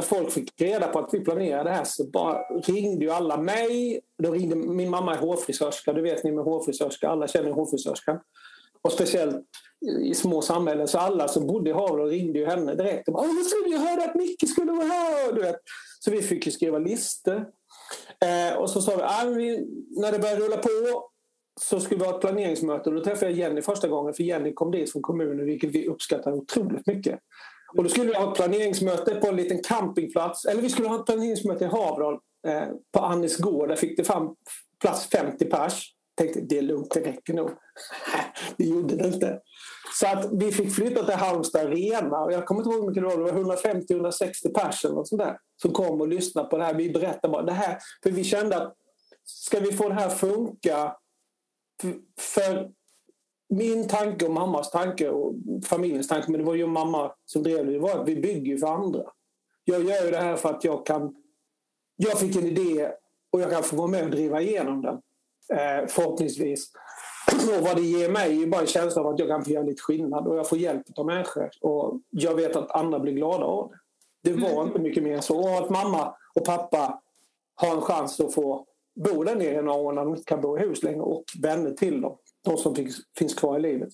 när 0.00 0.06
folk 0.06 0.32
fick 0.32 0.60
reda 0.60 0.88
på 0.88 0.98
att 0.98 1.14
vi 1.14 1.20
planerade 1.20 1.70
det 1.70 1.76
här 1.76 1.84
så 1.84 2.04
bara 2.04 2.42
ringde 2.42 3.04
ju 3.04 3.10
alla 3.10 3.36
mig. 3.36 4.00
Då 4.22 4.32
ringde 4.32 4.56
min 4.56 4.90
mamma 4.90 5.14
är 5.14 5.18
hårfrisörska, 5.18 5.92
det 5.92 6.02
vet 6.02 6.24
ni 6.24 6.32
med 6.32 6.44
hårfrisörska, 6.44 7.08
alla 7.08 7.28
känner 7.28 7.50
hårfrisörskan. 7.50 8.20
Och 8.82 8.92
speciellt 8.92 9.36
i 10.02 10.14
små 10.14 10.42
samhällen 10.42 10.88
så 10.88 10.98
alla 10.98 11.28
som 11.28 11.46
bodde 11.46 11.70
i 11.70 11.72
Havre 11.72 12.04
ringde 12.04 12.38
ju 12.38 12.46
henne 12.46 12.74
direkt. 12.74 13.08
Och 13.08 13.14
bara, 13.14 13.26
jag 13.70 13.78
hörde 13.78 14.04
att 14.04 14.14
Micke 14.14 14.48
skulle 14.48 14.72
vara 14.72 14.86
här. 14.86 15.32
Du 15.32 15.40
vet. 15.40 15.56
Så 16.00 16.10
vi 16.10 16.22
fick 16.22 16.46
ju 16.46 16.52
skriva 16.52 16.78
listor. 16.78 17.46
Eh, 18.24 18.58
och 18.58 18.70
så 18.70 18.82
sa 18.82 18.96
vi, 18.96 19.02
ah, 19.02 19.24
vi, 19.24 19.66
när 19.90 20.12
det 20.12 20.18
började 20.18 20.40
rulla 20.40 20.56
på 20.56 20.70
så 21.60 21.80
skulle 21.80 22.00
vi 22.00 22.06
ha 22.06 22.14
ett 22.14 22.20
planeringsmöte. 22.20 22.90
Och 22.90 22.96
då 22.96 23.04
träffade 23.04 23.30
jag 23.30 23.38
Jenny 23.38 23.62
första 23.62 23.88
gången, 23.88 24.14
för 24.14 24.22
Jenny 24.22 24.52
kom 24.54 24.70
dit 24.70 24.92
från 24.92 25.02
kommunen, 25.02 25.46
vilket 25.46 25.70
vi 25.70 25.88
uppskattar 25.88 26.32
otroligt 26.32 26.86
mycket. 26.86 27.20
Och 27.76 27.82
då 27.84 27.90
skulle 27.90 28.06
vi 28.06 28.16
ha 28.16 28.30
ett 28.30 28.36
planeringsmöte 28.36 29.14
på 29.14 29.26
en 29.26 29.36
liten 29.36 29.62
campingplats. 29.62 30.44
Eller 30.44 30.62
vi 30.62 30.70
skulle 30.70 30.88
ha 30.88 31.00
ett 31.00 31.06
planeringsmöte 31.06 31.64
i 31.64 31.68
Havral 31.68 32.14
eh, 32.46 32.68
på 32.92 33.00
Annis 33.00 33.38
gård. 33.38 33.68
Där 33.68 33.76
fick 33.76 33.96
det 33.96 34.04
fram 34.04 34.34
plats 34.80 35.06
50 35.06 35.44
pers. 35.44 35.94
tänkte 36.16 36.40
det 36.40 36.58
är 36.58 36.62
lugnt, 36.62 36.90
det 36.94 37.00
räcker 37.00 37.34
nog. 37.34 37.50
det 38.56 38.64
gjorde 38.64 38.96
det 38.96 39.06
inte. 39.06 39.40
Så 40.00 40.06
att 40.06 40.28
vi 40.32 40.52
fick 40.52 40.74
flytta 40.74 41.04
till 41.04 41.14
Halmstad 41.14 41.66
Arena. 41.66 42.18
Och 42.18 42.32
jag 42.32 42.46
kommer 42.46 42.60
inte 42.60 42.70
ihåg 42.70 42.80
hur 42.80 42.88
mycket 42.88 43.02
det 43.02 43.16
var. 43.16 43.26
Det 43.26 43.42
var 43.42 43.56
150-160 43.56 44.54
pers 44.54 44.84
eller 44.84 45.04
sånt 45.04 45.22
där, 45.22 45.38
som 45.62 45.72
kom 45.72 46.00
och 46.00 46.08
lyssnade 46.08 46.48
på 46.48 46.58
det 46.58 46.64
här. 46.64 46.74
Vi 46.74 46.90
berättade 46.90 47.32
bara 47.32 47.42
det 47.42 47.52
här. 47.52 47.78
För 48.02 48.10
vi 48.10 48.24
kände 48.24 48.56
att 48.56 48.76
ska 49.24 49.60
vi 49.60 49.72
få 49.72 49.88
det 49.88 49.94
här 49.94 50.06
att 50.06 50.18
funka 50.18 50.96
för 52.20 52.70
min 53.50 53.88
tanke 53.88 54.26
och 54.26 54.32
mammas 54.32 54.70
tanke 54.70 55.08
och 55.08 55.34
familjens 55.64 56.08
tanke, 56.08 56.30
men 56.30 56.40
det 56.40 56.46
var 56.46 56.54
ju 56.54 56.66
mamma 56.66 57.12
som 57.24 57.42
drev 57.42 57.66
det, 57.66 57.72
det 57.72 57.78
var 57.78 58.00
att 58.00 58.08
vi 58.08 58.16
bygger 58.16 58.58
för 58.58 58.66
andra. 58.66 59.02
Jag 59.64 59.84
gör 59.84 60.04
ju 60.04 60.10
det 60.10 60.16
här 60.16 60.36
för 60.36 60.48
att 60.48 60.64
jag 60.64 60.86
kan... 60.86 61.14
Jag 61.96 62.18
fick 62.18 62.36
en 62.36 62.46
idé 62.46 62.90
och 63.30 63.40
jag 63.40 63.50
kan 63.50 63.62
få 63.62 63.76
vara 63.76 63.88
med 63.88 64.04
och 64.04 64.10
driva 64.10 64.40
igenom 64.40 64.82
den. 64.82 64.94
Eh, 65.58 65.86
förhoppningsvis. 65.88 66.72
Och 67.58 67.64
vad 67.64 67.76
det 67.76 67.82
ger 67.82 68.10
mig 68.10 68.42
är 68.42 68.46
bara 68.46 68.60
en 68.60 68.66
känsla 68.66 69.02
av 69.02 69.08
att 69.08 69.18
jag 69.18 69.28
kan 69.28 69.44
få 69.44 69.50
göra 69.50 69.64
lite 69.64 69.82
skillnad 69.82 70.26
och 70.26 70.36
jag 70.36 70.48
får 70.48 70.58
hjälp 70.58 70.82
av 70.96 71.06
människor. 71.06 71.50
Och 71.60 72.00
jag 72.10 72.34
vet 72.34 72.56
att 72.56 72.70
andra 72.70 72.98
blir 72.98 73.12
glada 73.12 73.44
av 73.44 73.70
det. 74.22 74.32
Det 74.32 74.40
var 74.40 74.50
mm. 74.50 74.66
inte 74.66 74.78
mycket 74.78 75.02
mer 75.02 75.20
så. 75.20 75.40
Och 75.40 75.58
att 75.58 75.70
mamma 75.70 76.14
och 76.34 76.44
pappa 76.44 77.00
har 77.54 77.76
en 77.76 77.80
chans 77.80 78.20
att 78.20 78.34
få 78.34 78.66
bo 78.94 79.24
där 79.24 79.36
nere 79.36 79.62
några 79.62 79.78
år 79.78 79.92
när 79.92 80.04
de 80.04 80.10
inte 80.10 80.24
kan 80.24 80.40
bo 80.40 80.58
i 80.58 80.60
hus 80.60 80.82
längre 80.82 81.00
och 81.00 81.24
vänner 81.42 81.70
till 81.70 82.00
dem 82.00 82.16
de 82.44 82.56
som 82.56 82.74
finns, 82.74 83.00
finns 83.18 83.34
kvar 83.34 83.58
i 83.58 83.62
livet. 83.62 83.92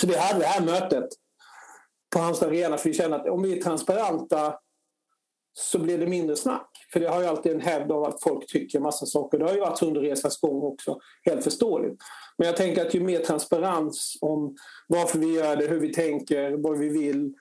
Så 0.00 0.06
vi 0.06 0.16
hade 0.16 0.38
det 0.38 0.46
här 0.46 0.64
mötet 0.64 1.08
på 2.12 2.18
Halmstad 2.18 2.48
Arena 2.48 2.78
för 2.78 2.88
vi 2.88 2.94
kände 2.94 3.16
att 3.16 3.28
om 3.28 3.42
vi 3.42 3.58
är 3.58 3.62
transparenta 3.62 4.58
så 5.58 5.78
blir 5.78 5.98
det 5.98 6.06
mindre 6.06 6.36
snack. 6.36 6.70
För 6.92 7.00
det 7.00 7.08
har 7.08 7.20
ju 7.20 7.26
alltid 7.26 7.52
en 7.52 7.60
hävd 7.60 7.92
av 7.92 8.04
att 8.04 8.22
folk 8.22 8.46
tycker 8.46 8.80
massa 8.80 9.06
saker. 9.06 9.38
Det 9.38 9.44
har 9.44 9.54
ju 9.54 9.60
varit 9.60 9.82
under 9.82 10.00
resans 10.00 10.40
gång 10.40 10.62
också, 10.62 10.98
helt 11.24 11.44
förståeligt. 11.44 12.00
Men 12.38 12.46
jag 12.46 12.56
tänker 12.56 12.86
att 12.86 12.94
ju 12.94 13.00
mer 13.00 13.20
transparens 13.20 14.18
om 14.20 14.56
varför 14.88 15.18
vi 15.18 15.34
gör 15.34 15.56
det, 15.56 15.66
hur 15.66 15.80
vi 15.80 15.92
tänker, 15.92 16.52
vad 16.52 16.78
vi 16.78 16.88
vill 16.88 17.34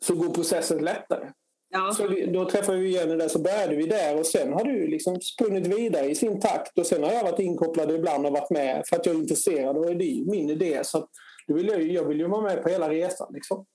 så 0.00 0.14
går 0.14 0.28
processen 0.28 0.84
lättare. 0.84 1.28
Ja. 1.74 1.92
Så 1.92 2.06
vi, 2.06 2.26
då 2.26 2.44
träffade 2.44 2.78
vi 2.78 2.90
Jenny 2.90 3.16
där, 3.16 3.28
så 3.28 3.38
började 3.38 3.76
vi 3.76 3.86
där 3.86 4.18
och 4.18 4.26
sen 4.26 4.52
har 4.52 4.64
du 4.64 4.86
liksom 4.86 5.20
spunnit 5.20 5.66
vidare 5.66 6.06
i 6.06 6.14
sin 6.14 6.40
takt 6.40 6.78
och 6.78 6.86
sen 6.86 7.02
har 7.02 7.12
jag 7.12 7.24
varit 7.24 7.40
inkopplad 7.40 7.90
ibland 7.90 8.26
och 8.26 8.32
varit 8.32 8.50
med 8.50 8.82
för 8.88 8.96
att 8.96 9.06
jag 9.06 9.14
är 9.14 9.18
intresserad 9.18 9.76
och 9.76 9.96
det 9.96 10.04
är 10.04 10.30
min 10.30 10.50
idé. 10.50 10.80
Så 10.84 11.06
då 11.48 11.54
vill 11.54 11.66
jag, 11.66 11.82
jag 11.82 12.04
vill 12.04 12.18
ju 12.18 12.28
vara 12.28 12.42
med 12.42 12.62
på 12.62 12.68
hela 12.68 12.88
resan. 12.88 13.32
Liksom. 13.34 13.66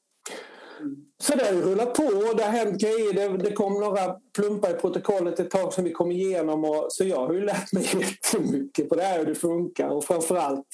Mm. 0.79 0.95
Så 1.19 1.35
det 1.35 1.45
har 1.45 1.53
rullat 1.53 1.93
på 1.93 2.03
och 2.03 2.37
det 2.37 2.43
har 2.43 2.51
hänt 2.51 2.81
grejer. 2.81 3.13
Det, 3.13 3.37
det 3.37 3.51
kom 3.51 3.73
några 3.73 4.15
plumpar 4.35 4.69
i 4.69 4.73
protokollet 4.73 5.39
ett 5.39 5.49
tag 5.49 5.73
som 5.73 5.83
vi 5.83 5.91
kom 5.91 6.11
igenom. 6.11 6.65
Och, 6.65 6.85
så 6.89 7.03
jag 7.03 7.27
har 7.27 7.33
ju 7.33 7.41
lärt 7.41 7.73
mig 7.73 7.83
jättemycket 7.99 8.89
på 8.89 8.95
det 8.95 9.03
här 9.03 9.19
hur 9.19 9.25
det 9.25 9.35
funkar 9.35 9.89
och 9.89 10.03
framförallt 10.03 10.67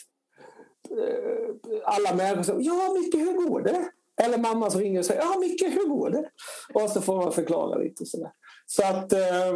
eh, 0.90 1.56
alla 1.84 2.16
människor 2.16 2.44
säger 2.44 2.62
ja, 2.62 2.94
mycket 2.94 3.20
hur 3.20 3.48
går 3.48 3.62
det? 3.62 3.86
Eller 4.22 4.38
mamma 4.38 4.70
som 4.70 4.82
ringer 4.82 5.00
och 5.00 5.06
säger 5.06 5.22
ja 5.22 5.40
Micke, 5.40 5.62
hur 5.62 5.90
går 5.90 6.10
det? 6.10 6.30
Och 6.74 6.90
så 6.90 7.02
får 7.02 7.16
man 7.16 7.32
förklara 7.32 7.78
lite. 7.78 8.06
Så, 8.06 8.32
så 8.66 8.84
att 8.86 9.14
eh, 9.14 9.54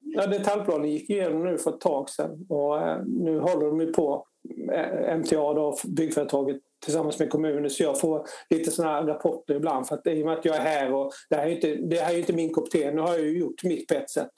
ja, 0.00 0.26
detaljplanen 0.26 0.90
gick 0.90 1.10
igenom 1.10 1.44
nu 1.44 1.58
för 1.58 1.70
ett 1.70 1.80
tag 1.80 2.10
sedan 2.10 2.46
och 2.48 2.80
eh, 2.80 3.02
nu 3.06 3.38
håller 3.38 3.66
de 3.66 3.92
på, 3.92 4.26
eh, 4.72 5.18
MTA, 5.18 5.54
då, 5.54 5.76
byggföretaget 5.84 6.56
tillsammans 6.84 7.18
med 7.18 7.30
kommunen 7.30 7.70
så 7.70 7.82
jag 7.82 8.00
får 8.00 8.26
lite 8.50 8.70
såna 8.70 9.06
rapporter 9.06 9.54
ibland 9.54 9.86
för 9.86 9.94
att 9.94 10.06
i 10.06 10.22
och 10.22 10.26
med 10.26 10.38
att 10.38 10.44
jag 10.44 10.56
är 10.56 10.60
här 10.60 10.92
och 10.92 11.12
det 11.30 11.36
här 11.36 11.46
är 11.46 11.50
inte, 11.50 11.74
det 11.74 12.00
här 12.00 12.14
är 12.14 12.18
inte 12.18 12.32
min 12.32 12.52
kopp 12.52 12.70
te, 12.70 12.90
nu 12.90 13.00
har 13.00 13.14
jag 13.14 13.20
ju 13.20 13.38
gjort 13.38 13.64
mitt 13.64 13.88
på 13.88 13.94
ett 13.94 14.10
sätt. 14.10 14.30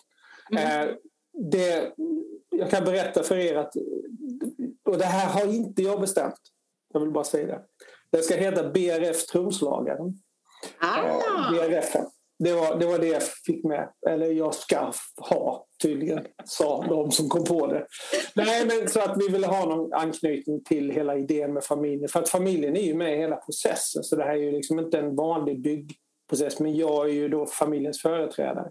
Mm. 0.52 0.88
Eh, 0.88 0.94
det, 1.32 1.92
jag 2.50 2.70
kan 2.70 2.84
berätta 2.84 3.22
för 3.22 3.36
er 3.36 3.56
att 3.56 3.72
och 4.88 4.98
det 4.98 5.04
här 5.04 5.40
har 5.40 5.54
inte 5.54 5.82
jag 5.82 6.00
bestämt. 6.00 6.40
Jag 6.92 7.00
vill 7.00 7.10
bara 7.10 7.24
säga 7.24 7.46
det. 7.46 7.62
Den 8.12 8.22
ska 8.22 8.34
heta 8.34 8.70
BRF 8.70 9.26
Trumslagaren. 9.26 10.14
Ah. 10.78 10.98
Eh, 10.98 11.50
BRF. 11.52 11.96
Det 12.38 12.52
var, 12.52 12.78
det 12.78 12.86
var 12.86 12.98
det 12.98 13.06
jag 13.06 13.22
fick 13.22 13.64
med. 13.64 13.88
Eller 14.08 14.26
jag 14.26 14.54
ska 14.54 14.92
ha, 15.16 15.66
tydligen, 15.82 16.26
sa 16.44 16.84
de 16.88 17.10
som 17.10 17.28
kom 17.28 17.44
på 17.44 17.66
det. 17.66 17.86
Nej, 18.34 18.66
men 18.66 18.88
så 18.88 19.00
att 19.00 19.16
vi 19.18 19.28
ville 19.28 19.46
ha 19.46 19.64
någon 19.64 19.92
anknytning 19.92 20.64
till 20.64 20.90
hela 20.90 21.16
idén 21.16 21.52
med 21.52 21.64
familjen. 21.64 22.08
För 22.08 22.20
att 22.20 22.28
familjen 22.28 22.76
är 22.76 22.82
ju 22.82 22.94
med 22.94 23.14
i 23.14 23.16
hela 23.16 23.36
processen. 23.36 24.02
Så 24.02 24.16
det 24.16 24.22
här 24.22 24.30
är 24.30 24.36
ju 24.36 24.52
liksom 24.52 24.78
inte 24.78 24.98
en 24.98 25.16
vanlig 25.16 25.62
byggprocess. 25.62 26.60
Men 26.60 26.76
jag 26.76 27.08
är 27.08 27.12
ju 27.12 27.28
då 27.28 27.46
familjens 27.46 28.02
företrädare. 28.02 28.70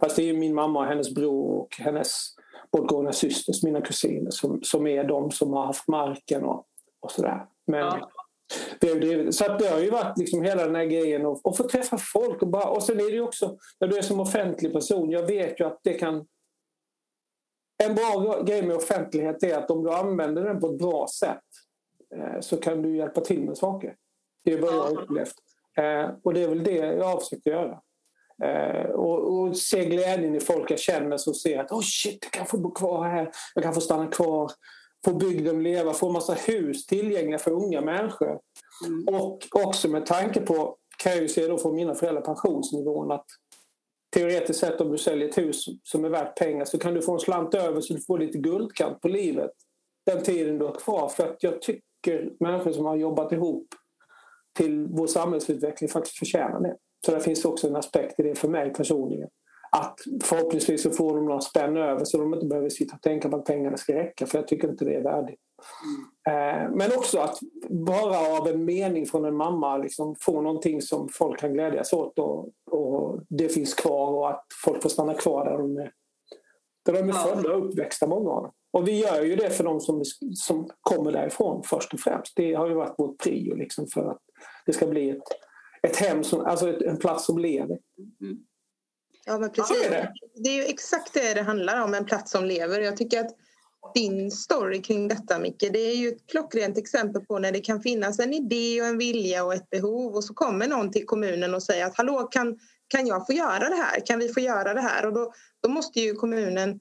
Fast 0.00 0.16
det 0.16 0.28
är 0.28 0.34
min 0.34 0.54
mamma 0.54 0.86
hennes 0.86 1.14
bror 1.14 1.60
och 1.60 1.76
hennes 1.78 2.34
bortgångna 2.72 3.12
systers, 3.12 3.62
mina 3.62 3.80
kusiner, 3.80 4.30
som, 4.30 4.62
som 4.62 4.86
är 4.86 5.04
de 5.04 5.30
som 5.30 5.52
har 5.52 5.66
haft 5.66 5.88
marken 5.88 6.44
och, 6.44 6.66
och 7.00 7.10
sådär. 7.10 7.46
Men 7.66 7.80
ja. 7.80 8.10
Så 9.30 9.44
att 9.44 9.58
det 9.58 9.68
har 9.68 9.80
ju 9.80 9.90
varit 9.90 10.18
liksom 10.18 10.42
hela 10.42 10.64
den 10.64 10.74
här 10.74 10.84
grejen 10.84 11.26
att, 11.26 11.46
att 11.46 11.56
få 11.56 11.68
träffa 11.68 11.98
folk. 11.98 12.42
Och, 12.42 12.48
bara, 12.48 12.68
och 12.68 12.82
sen 12.82 13.00
är 13.00 13.04
det 13.04 13.10
ju 13.10 13.20
också, 13.20 13.56
när 13.80 13.88
du 13.88 13.96
är 13.98 14.02
som 14.02 14.20
offentlig 14.20 14.72
person, 14.72 15.10
jag 15.10 15.26
vet 15.26 15.60
ju 15.60 15.64
att 15.64 15.80
det 15.82 15.92
kan 15.92 16.26
en 17.84 17.94
bra 17.94 18.42
grej 18.42 18.62
med 18.62 18.76
offentlighet 18.76 19.42
är 19.42 19.58
att 19.58 19.70
om 19.70 19.84
du 19.84 19.92
använder 19.92 20.44
den 20.44 20.60
på 20.60 20.66
ett 20.66 20.78
bra 20.78 21.06
sätt 21.20 21.44
eh, 22.14 22.40
så 22.40 22.56
kan 22.56 22.82
du 22.82 22.96
hjälpa 22.96 23.20
till 23.20 23.42
med 23.42 23.58
saker. 23.58 23.96
Det 24.44 24.52
är 24.52 24.60
vad 24.60 24.74
jag 24.74 24.82
har 24.82 25.02
upplevt. 25.02 25.34
Eh, 25.78 26.10
och 26.22 26.34
det 26.34 26.42
är 26.42 26.48
väl 26.48 26.64
det 26.64 26.76
jag 26.76 27.04
har 27.04 27.20
försökt 27.20 27.46
göra. 27.46 27.80
Eh, 28.44 28.90
och, 28.90 29.32
och, 29.32 29.56
se 29.56 29.84
glädjen 29.84 30.34
i 30.34 30.40
folk 30.40 30.70
jag 30.70 30.78
känner 30.78 31.16
som 31.16 31.34
ser 31.34 31.58
att 31.58 31.72
oh 31.72 31.80
shit, 31.82 32.18
jag 32.22 32.32
kan 32.32 32.46
få 32.46 32.58
bo 32.58 32.70
kvar 32.70 33.08
här, 33.08 33.30
jag 33.54 33.64
kan 33.64 33.74
få 33.74 33.80
stanna 33.80 34.06
kvar, 34.06 34.50
få 35.04 35.14
bygden 35.14 35.62
leva, 35.62 35.92
få 35.92 36.12
massa 36.12 36.34
hus 36.34 36.86
tillgängliga 36.86 37.38
för 37.38 37.50
unga 37.50 37.80
människor. 37.80 38.40
Mm. 38.86 39.20
Och 39.20 39.38
också 39.52 39.88
med 39.88 40.06
tanke 40.06 40.40
på, 40.40 40.76
kan 41.02 41.12
jag 41.12 41.22
ju 41.22 41.28
se 41.28 41.46
då 41.46 41.58
från 41.58 41.74
mina 41.74 41.94
föräldrar, 41.94 42.22
pensionsnivån 42.22 43.12
att 43.12 43.26
teoretiskt 44.14 44.60
sett 44.60 44.80
om 44.80 44.92
du 44.92 44.98
säljer 44.98 45.28
ett 45.28 45.38
hus 45.38 45.64
som 45.82 46.04
är 46.04 46.08
värt 46.08 46.38
pengar 46.38 46.64
så 46.64 46.78
kan 46.78 46.94
du 46.94 47.02
få 47.02 47.12
en 47.12 47.20
slant 47.20 47.54
över 47.54 47.80
så 47.80 47.94
du 47.94 48.00
får 48.00 48.18
lite 48.18 48.38
guldkant 48.38 49.00
på 49.00 49.08
livet 49.08 49.50
den 50.06 50.22
tiden 50.22 50.58
du 50.58 50.64
har 50.64 50.74
kvar. 50.74 51.08
För 51.08 51.28
att 51.28 51.42
jag 51.42 51.62
tycker 51.62 52.32
människor 52.40 52.72
som 52.72 52.84
har 52.84 52.96
jobbat 52.96 53.32
ihop 53.32 53.66
till 54.56 54.86
vår 54.86 55.06
samhällsutveckling 55.06 55.88
faktiskt 55.88 56.18
förtjänar 56.18 56.60
det. 56.60 56.76
Så 57.06 57.12
det 57.12 57.20
finns 57.20 57.44
också 57.44 57.68
en 57.68 57.76
aspekt 57.76 58.20
i 58.20 58.22
det 58.22 58.34
för 58.34 58.48
mig 58.48 58.72
personligen. 58.72 59.28
Att 59.70 60.00
förhoppningsvis 60.22 60.82
så 60.82 60.90
får 60.90 61.16
de 61.16 61.24
några 61.24 61.40
spänn 61.40 61.76
över 61.76 62.04
så 62.04 62.18
de 62.18 62.34
inte 62.34 62.46
behöver 62.46 62.68
sitta 62.68 62.96
och 62.96 63.02
tänka 63.02 63.28
på 63.28 63.36
att 63.36 63.44
pengarna 63.44 63.76
ska 63.76 63.94
räcka 63.94 64.26
för 64.26 64.38
jag 64.38 64.48
tycker 64.48 64.68
inte 64.68 64.84
det 64.84 64.94
är 64.94 65.02
värdigt. 65.02 65.40
Mm. 66.26 66.72
Men 66.72 66.90
också 66.98 67.18
att 67.18 67.38
bara 67.68 68.38
av 68.38 68.48
en 68.48 68.64
mening 68.64 69.06
från 69.06 69.24
en 69.24 69.36
mamma 69.36 69.76
liksom 69.76 70.16
få 70.20 70.40
någonting 70.40 70.82
som 70.82 71.08
folk 71.12 71.40
kan 71.40 71.52
glädjas 71.52 71.92
åt 71.92 72.18
och, 72.18 72.48
och 72.70 73.22
det 73.28 73.48
finns 73.48 73.74
kvar 73.74 74.10
och 74.10 74.30
att 74.30 74.44
folk 74.64 74.82
får 74.82 74.90
stanna 74.90 75.14
kvar 75.14 75.44
där 75.44 75.58
de 75.58 75.76
är, 75.76 75.92
där 76.84 76.92
de 76.92 77.08
är 77.08 77.12
födda 77.12 77.54
och 77.54 77.66
uppväxta, 77.66 78.06
många 78.06 78.30
av 78.30 78.42
dem. 78.42 78.52
Och 78.72 78.88
vi 78.88 79.00
gör 79.00 79.22
ju 79.22 79.36
det 79.36 79.50
för 79.50 79.64
de 79.64 79.80
som, 79.80 80.02
som 80.34 80.70
kommer 80.80 81.12
därifrån 81.12 81.62
först 81.64 81.94
och 81.94 82.00
främst. 82.00 82.32
Det 82.36 82.54
har 82.54 82.68
ju 82.68 82.74
varit 82.74 82.94
vårt 82.98 83.22
prio 83.22 83.54
liksom 83.54 83.86
för 83.86 84.10
att 84.10 84.20
det 84.66 84.72
ska 84.72 84.86
bli 84.86 85.10
ett 85.10 85.28
ett 85.82 85.96
hem, 85.96 86.24
som, 86.24 86.40
alltså 86.40 86.70
ett, 86.70 86.82
en 86.82 86.98
plats 86.98 87.26
som 87.26 87.38
lever. 87.38 87.78
Mm. 88.20 88.38
Ja, 89.28 89.38
men 89.38 89.50
precis. 89.50 89.76
Ja, 89.82 89.90
det, 89.90 89.96
är 89.96 90.02
det. 90.02 90.12
det 90.34 90.48
är 90.48 90.54
ju 90.54 90.64
exakt 90.64 91.14
det 91.14 91.34
det 91.34 91.42
handlar 91.42 91.80
om, 91.80 91.94
en 91.94 92.04
plats 92.04 92.32
som 92.32 92.44
lever. 92.44 92.80
Jag 92.80 92.96
tycker 92.96 93.20
att 93.20 93.36
din 93.94 94.30
story 94.30 94.82
kring 94.82 95.08
detta, 95.08 95.38
Micke, 95.38 95.64
det 95.72 95.78
är 95.78 95.96
ju 95.96 96.08
ett 96.08 96.26
klockrent 96.30 96.78
exempel 96.78 97.24
på 97.24 97.38
när 97.38 97.52
det 97.52 97.60
kan 97.60 97.80
finnas 97.80 98.18
en 98.18 98.34
idé 98.34 98.80
och 98.80 98.86
en 98.86 98.98
vilja 98.98 99.44
och 99.44 99.54
ett 99.54 99.70
behov 99.70 100.14
och 100.14 100.24
så 100.24 100.34
kommer 100.34 100.68
någon 100.68 100.92
till 100.92 101.06
kommunen 101.06 101.54
och 101.54 101.62
säger 101.62 101.86
att 101.86 101.96
hallå, 101.96 102.28
kan, 102.30 102.58
kan 102.88 103.06
jag 103.06 103.26
få 103.26 103.32
göra 103.32 103.68
det 103.68 103.76
här? 103.76 104.06
Kan 104.06 104.18
vi 104.18 104.28
få 104.28 104.40
göra 104.40 104.74
det 104.74 104.80
här? 104.80 105.06
Och 105.06 105.12
då, 105.12 105.32
då 105.62 105.68
måste 105.68 106.00
ju 106.00 106.14
kommunen 106.14 106.80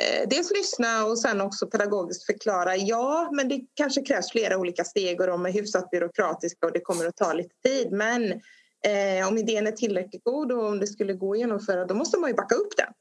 Eh, 0.00 0.28
dels 0.28 0.50
lyssna 0.50 1.04
och 1.04 1.18
sen 1.18 1.40
också 1.40 1.66
pedagogiskt 1.66 2.26
förklara. 2.26 2.76
Ja, 2.76 3.28
men 3.32 3.48
det 3.48 3.60
kanske 3.74 4.02
krävs 4.02 4.30
flera 4.30 4.58
olika 4.58 4.84
steg 4.84 5.20
och 5.20 5.26
de 5.26 5.46
är 5.46 5.52
hyfsat 5.52 5.90
byråkratiska 5.90 6.66
och 6.66 6.72
det 6.72 6.80
kommer 6.80 7.06
att 7.06 7.16
ta 7.16 7.32
lite 7.32 7.54
tid. 7.64 7.92
Men 7.92 8.40
eh, 8.84 9.28
om 9.28 9.38
idén 9.38 9.66
är 9.66 9.72
tillräckligt 9.72 10.24
god 10.24 10.52
och 10.52 10.66
om 10.66 10.80
det 10.80 10.86
skulle 10.86 11.12
gå 11.12 11.32
att 11.32 11.38
genomföra 11.38 11.84
då 11.84 11.94
måste 11.94 12.18
man 12.18 12.30
ju 12.30 12.36
backa 12.36 12.54
upp 12.54 12.76
den. 12.76 12.92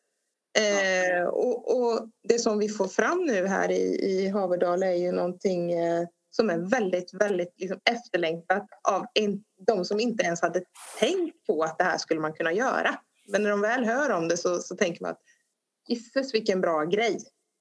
Eh, 0.58 1.24
och, 1.24 1.78
och, 1.78 2.10
det 2.24 2.40
som 2.40 2.60
vi 2.60 2.70
får 2.70 2.88
fram 2.88 3.26
nu 3.26 3.48
här 3.48 3.72
i, 3.72 4.00
i 4.02 4.28
Haverdal 4.28 4.84
är 4.84 4.94
ju 4.94 5.12
någonting 5.12 5.72
eh, 5.72 6.08
som 6.32 6.50
är 6.50 6.58
väldigt, 6.58 7.14
väldigt 7.14 7.54
liksom 7.58 7.80
efterlängtat 7.90 8.68
av 8.90 9.06
en, 9.14 9.44
de 9.68 9.86
som 9.86 10.00
inte 10.00 10.24
ens 10.24 10.42
hade 10.42 10.64
tänkt 11.00 11.46
på 11.48 11.64
att 11.64 11.78
det 11.78 11.84
här 11.84 11.98
skulle 11.98 12.20
man 12.20 12.34
kunna 12.34 12.54
göra. 12.54 12.96
Men 13.28 13.44
när 13.44 13.50
de 13.50 13.62
väl 13.62 13.86
hör 13.86 14.10
om 14.10 14.28
det 14.28 14.38
så, 14.38 14.60
så 14.60 14.76
tänker 14.76 15.02
man 15.02 15.12
att 15.12 15.22
Gisses 15.88 16.34
vilken 16.34 16.62
bra 16.62 16.84
grej. 16.84 17.18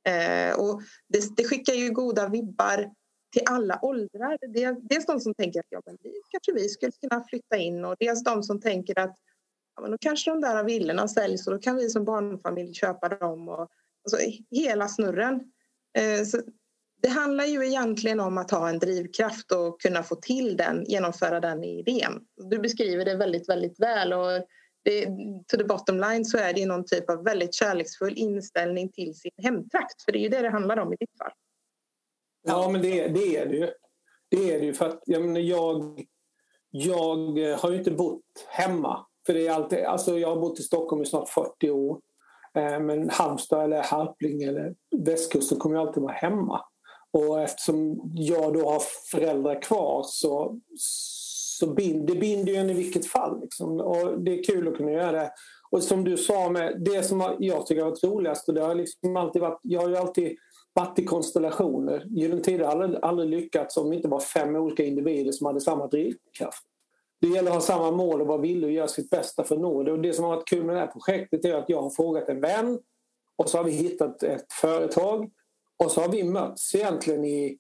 Eh, 0.09 0.59
och 0.59 0.83
det, 1.09 1.37
det, 1.37 1.45
skickar 1.45 1.75
ju 1.75 1.91
goda 1.91 2.29
vibbar 2.29 2.91
till 3.33 3.43
alla 3.47 3.79
åldrar. 3.83 4.39
Dels 4.89 5.07
de 5.07 5.21
som 5.21 5.35
tänker 5.35 5.61
att 5.61 5.67
ja, 5.69 5.83
men 5.87 5.97
vi, 6.03 6.13
kanske 6.31 6.53
vi 6.53 6.69
skulle 6.69 6.93
kunna 6.93 7.25
flytta 7.25 7.57
in 7.57 7.85
och 7.85 7.97
dels 8.01 8.25
de 8.25 8.43
som 8.43 8.61
tänker 8.61 8.99
att 8.99 9.17
ja, 9.77 9.83
men 9.83 9.91
då 9.91 9.99
kanske 10.01 10.31
de 10.31 10.41
där 10.41 10.65
villorna 10.65 11.09
säljs 11.09 11.47
och 11.47 11.53
då 11.53 11.59
kan 11.59 11.77
vi 11.77 11.91
som 11.91 12.05
barnfamilj 12.05 12.75
köpa 12.75 13.09
dem. 13.09 13.49
Och, 13.49 13.69
alltså, 14.05 14.19
hela 14.51 14.89
snurren. 14.89 15.35
Eh, 15.99 16.43
det 17.03 17.09
handlar 17.09 17.45
ju 17.45 17.67
egentligen 17.67 18.21
om 18.21 18.39
att 18.39 18.51
ha 18.51 18.69
en 18.69 18.79
drivkraft 18.79 19.53
och 19.53 19.81
kunna 19.81 20.03
få 20.03 20.15
till 20.15 20.57
den, 20.57 20.85
genomföra 20.85 21.41
den 21.41 21.65
idén. 21.65 22.21
Du 22.51 22.59
beskriver 22.59 23.05
det 23.05 23.15
väldigt, 23.15 23.49
väldigt 23.49 23.81
väl. 23.81 24.13
Och 24.13 24.47
det, 24.85 25.07
to 25.47 25.57
the 25.59 25.65
bottom 25.65 26.01
line 26.01 26.25
så 26.25 26.39
är 26.39 26.53
det 26.53 26.67
någon 26.67 26.85
typ 26.85 27.11
av 27.11 27.25
väldigt 27.25 27.55
kärleksfull 27.55 28.15
inställning 28.17 28.93
till 28.93 29.15
sin 29.15 29.31
hemtrakt. 29.43 30.03
För 30.05 30.13
det 30.13 30.19
är 30.19 30.23
ju 30.23 30.29
det 30.29 30.43
det 30.43 30.51
handlar 30.51 30.77
om 30.77 30.93
i 30.93 30.97
ditt 30.97 31.19
fall. 31.19 31.33
Ja, 32.49 32.69
men 32.69 32.83
det, 32.83 33.09
det 33.09 33.37
är 33.37 33.47
det 33.47 33.57
ju. 33.57 33.71
Det 34.31 34.55
är 34.55 34.59
det 34.61 34.65
ju 34.67 34.75
för 34.75 34.89
att 34.89 35.03
jag, 35.07 35.23
menar, 35.23 35.41
jag, 35.41 36.05
jag 36.71 37.57
har 37.59 37.71
ju 37.71 37.79
inte 37.79 37.91
bott 37.91 38.47
hemma. 38.49 39.07
För 39.27 39.35
det 39.35 39.47
är 39.47 39.53
alltid, 39.53 39.85
alltså 39.85 40.19
jag 40.19 40.29
har 40.29 40.41
bott 40.41 40.61
i 40.61 40.63
Stockholm 40.63 41.03
i 41.03 41.07
snart 41.07 41.29
40 41.29 41.71
år. 41.71 42.01
Eh, 42.55 42.81
men 42.81 43.11
Halmstad 43.11 43.65
eller 43.65 43.83
Harpling 43.83 44.43
eller 44.43 44.75
västkusten 44.97 45.59
kommer 45.59 45.77
ju 45.77 45.83
alltid 45.83 46.03
vara 46.03 46.13
hemma. 46.13 46.61
Och 47.11 47.41
eftersom 47.41 48.01
jag 48.15 48.55
då 48.55 48.71
har 48.71 48.83
föräldrar 49.11 49.63
kvar 49.63 50.03
så, 50.07 50.61
så 51.59 51.75
bind, 51.75 52.07
det 52.07 52.15
binder 52.15 52.53
ju 52.53 52.59
en 52.59 52.71
i 52.71 52.75
vilket 52.75 53.07
fall. 53.07 53.41
Liksom. 53.41 53.81
Och 53.81 54.21
det 54.21 54.39
är 54.39 54.45
kul 54.45 54.69
att 54.69 54.77
kunna 54.77 54.93
göra 54.93 55.13
det. 55.13 55.31
Och 55.71 55.83
som 55.83 56.05
du 56.05 56.17
sa, 56.17 56.51
med 56.51 56.81
det 56.81 57.03
som 57.03 57.37
jag 57.39 57.67
tycker 57.67 57.83
har 57.83 57.91
varit 57.91 58.05
roligast, 58.05 58.49
och 58.49 58.55
det 58.55 58.61
har 58.61 58.75
liksom 58.75 59.17
alltid 59.17 59.43
varit, 59.43 59.61
jag 59.63 59.81
har 59.81 59.89
ju 59.89 59.97
alltid 59.97 60.37
varit 60.73 60.99
i 60.99 61.05
konstellationer. 61.05 62.05
Gyllene 62.09 62.43
Tider 62.43 62.65
har 62.65 62.73
aldrig, 62.73 63.03
aldrig 63.03 63.31
lyckats 63.31 63.77
om 63.77 63.91
det 63.91 63.97
inte 63.97 64.09
var 64.09 64.21
fem 64.21 64.57
olika 64.57 64.85
individer 64.85 65.33
som 65.33 65.47
hade 65.47 65.61
samma 65.61 65.87
drivkraft. 65.87 66.65
Det 67.21 67.29
gäller 67.29 67.51
att 67.51 67.55
ha 67.55 67.61
samma 67.61 67.91
mål 67.91 68.21
och 68.21 68.27
vara 68.27 68.39
villig 68.39 68.69
att 68.69 68.75
göra 68.75 68.89
sitt 68.89 69.11
bästa 69.11 69.45
för 69.45 69.55
att 69.55 69.61
nå 69.61 69.83
det. 69.83 69.93
Och 69.93 70.01
det 70.01 70.13
som 70.13 70.25
har 70.25 70.37
varit 70.37 70.49
kul 70.49 70.65
med 70.65 70.77
det 70.77 70.81
här 70.81 70.87
projektet 70.87 71.45
är 71.45 71.55
att 71.55 71.69
jag 71.69 71.83
har 71.83 71.91
frågat 71.91 72.29
en 72.29 72.41
vän 72.41 72.79
och 73.37 73.49
så 73.49 73.57
har 73.57 73.65
vi 73.65 73.71
hittat 73.71 74.23
ett 74.23 74.53
företag 74.53 75.31
och 75.77 75.91
så 75.91 76.01
har 76.01 76.09
vi 76.09 76.25
mötts 76.25 76.75
egentligen 76.75 77.25
i 77.25 77.59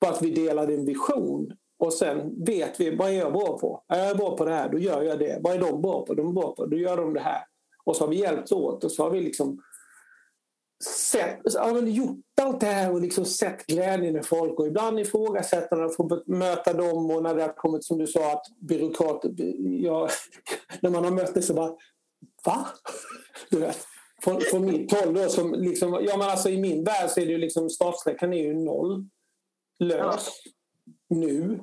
bara 0.00 0.10
att 0.10 0.22
vi 0.22 0.30
delade 0.30 0.74
en 0.74 0.84
vision 0.84 1.52
och 1.80 1.92
sen 1.92 2.44
vet 2.44 2.80
vi 2.80 2.96
vad 2.96 3.08
är 3.08 3.14
jag 3.14 3.32
bra 3.32 3.58
på. 3.58 3.84
Är 3.88 4.06
jag 4.06 4.16
bra 4.16 4.36
på 4.36 4.44
det 4.44 4.54
här, 4.54 4.68
då 4.68 4.78
gör 4.78 5.02
jag 5.02 5.18
det. 5.18 5.38
Vad 5.42 5.54
är 5.54 5.58
de 5.58 5.82
bra 5.82 6.06
på? 6.06 6.14
De 6.14 6.28
är 6.28 6.32
bra 6.32 6.54
på, 6.54 6.66
då 6.66 6.76
gör 6.76 6.96
de 6.96 7.14
det 7.14 7.20
här. 7.20 7.42
Och 7.84 7.96
så 7.96 8.04
har 8.04 8.08
vi 8.08 8.16
hjälpts 8.16 8.52
åt 8.52 8.84
och 8.84 8.92
så 8.92 9.02
har 9.02 9.10
vi 9.10 9.20
liksom 9.20 9.62
sett, 10.84 11.40
ja, 11.44 11.78
gjort 11.78 12.18
allt 12.40 12.60
det 12.60 12.66
här 12.66 12.92
och 12.92 13.00
liksom 13.00 13.24
sett 13.24 13.66
glädjen 13.66 14.16
i 14.16 14.22
folk 14.22 14.58
och 14.58 14.66
ibland 14.66 15.00
ifrågasättande 15.00 15.84
och 15.84 15.94
få 15.94 16.22
möta 16.26 16.72
dem 16.72 17.10
och 17.10 17.22
när 17.22 17.34
det 17.34 17.42
har 17.42 17.56
kommit 17.56 17.84
som 17.84 17.98
du 17.98 18.06
sa 18.06 18.32
att 18.32 18.46
byråkrater, 18.60 19.32
ja, 19.84 20.08
när 20.80 20.90
man 20.90 21.04
har 21.04 21.10
mött 21.10 21.34
det 21.34 21.42
så 21.42 21.54
bara 21.54 21.76
va? 22.44 22.66
Du 23.50 23.58
vet, 23.58 23.78
från, 24.22 24.40
från 24.40 24.66
mitt 24.66 24.92
håll 24.92 25.14
då 25.14 25.28
som 25.28 25.52
liksom, 25.52 25.98
ja 26.02 26.16
men 26.16 26.28
alltså 26.28 26.48
i 26.48 26.60
min 26.60 26.84
värld 26.84 27.10
så 27.10 27.20
är 27.20 27.26
det 27.26 27.32
ju 27.32 27.38
liksom 27.38 27.70
startsträckan 27.70 28.32
är 28.32 28.42
ju 28.42 28.54
noll 28.54 29.08
lös 29.78 30.28
nu. 31.10 31.60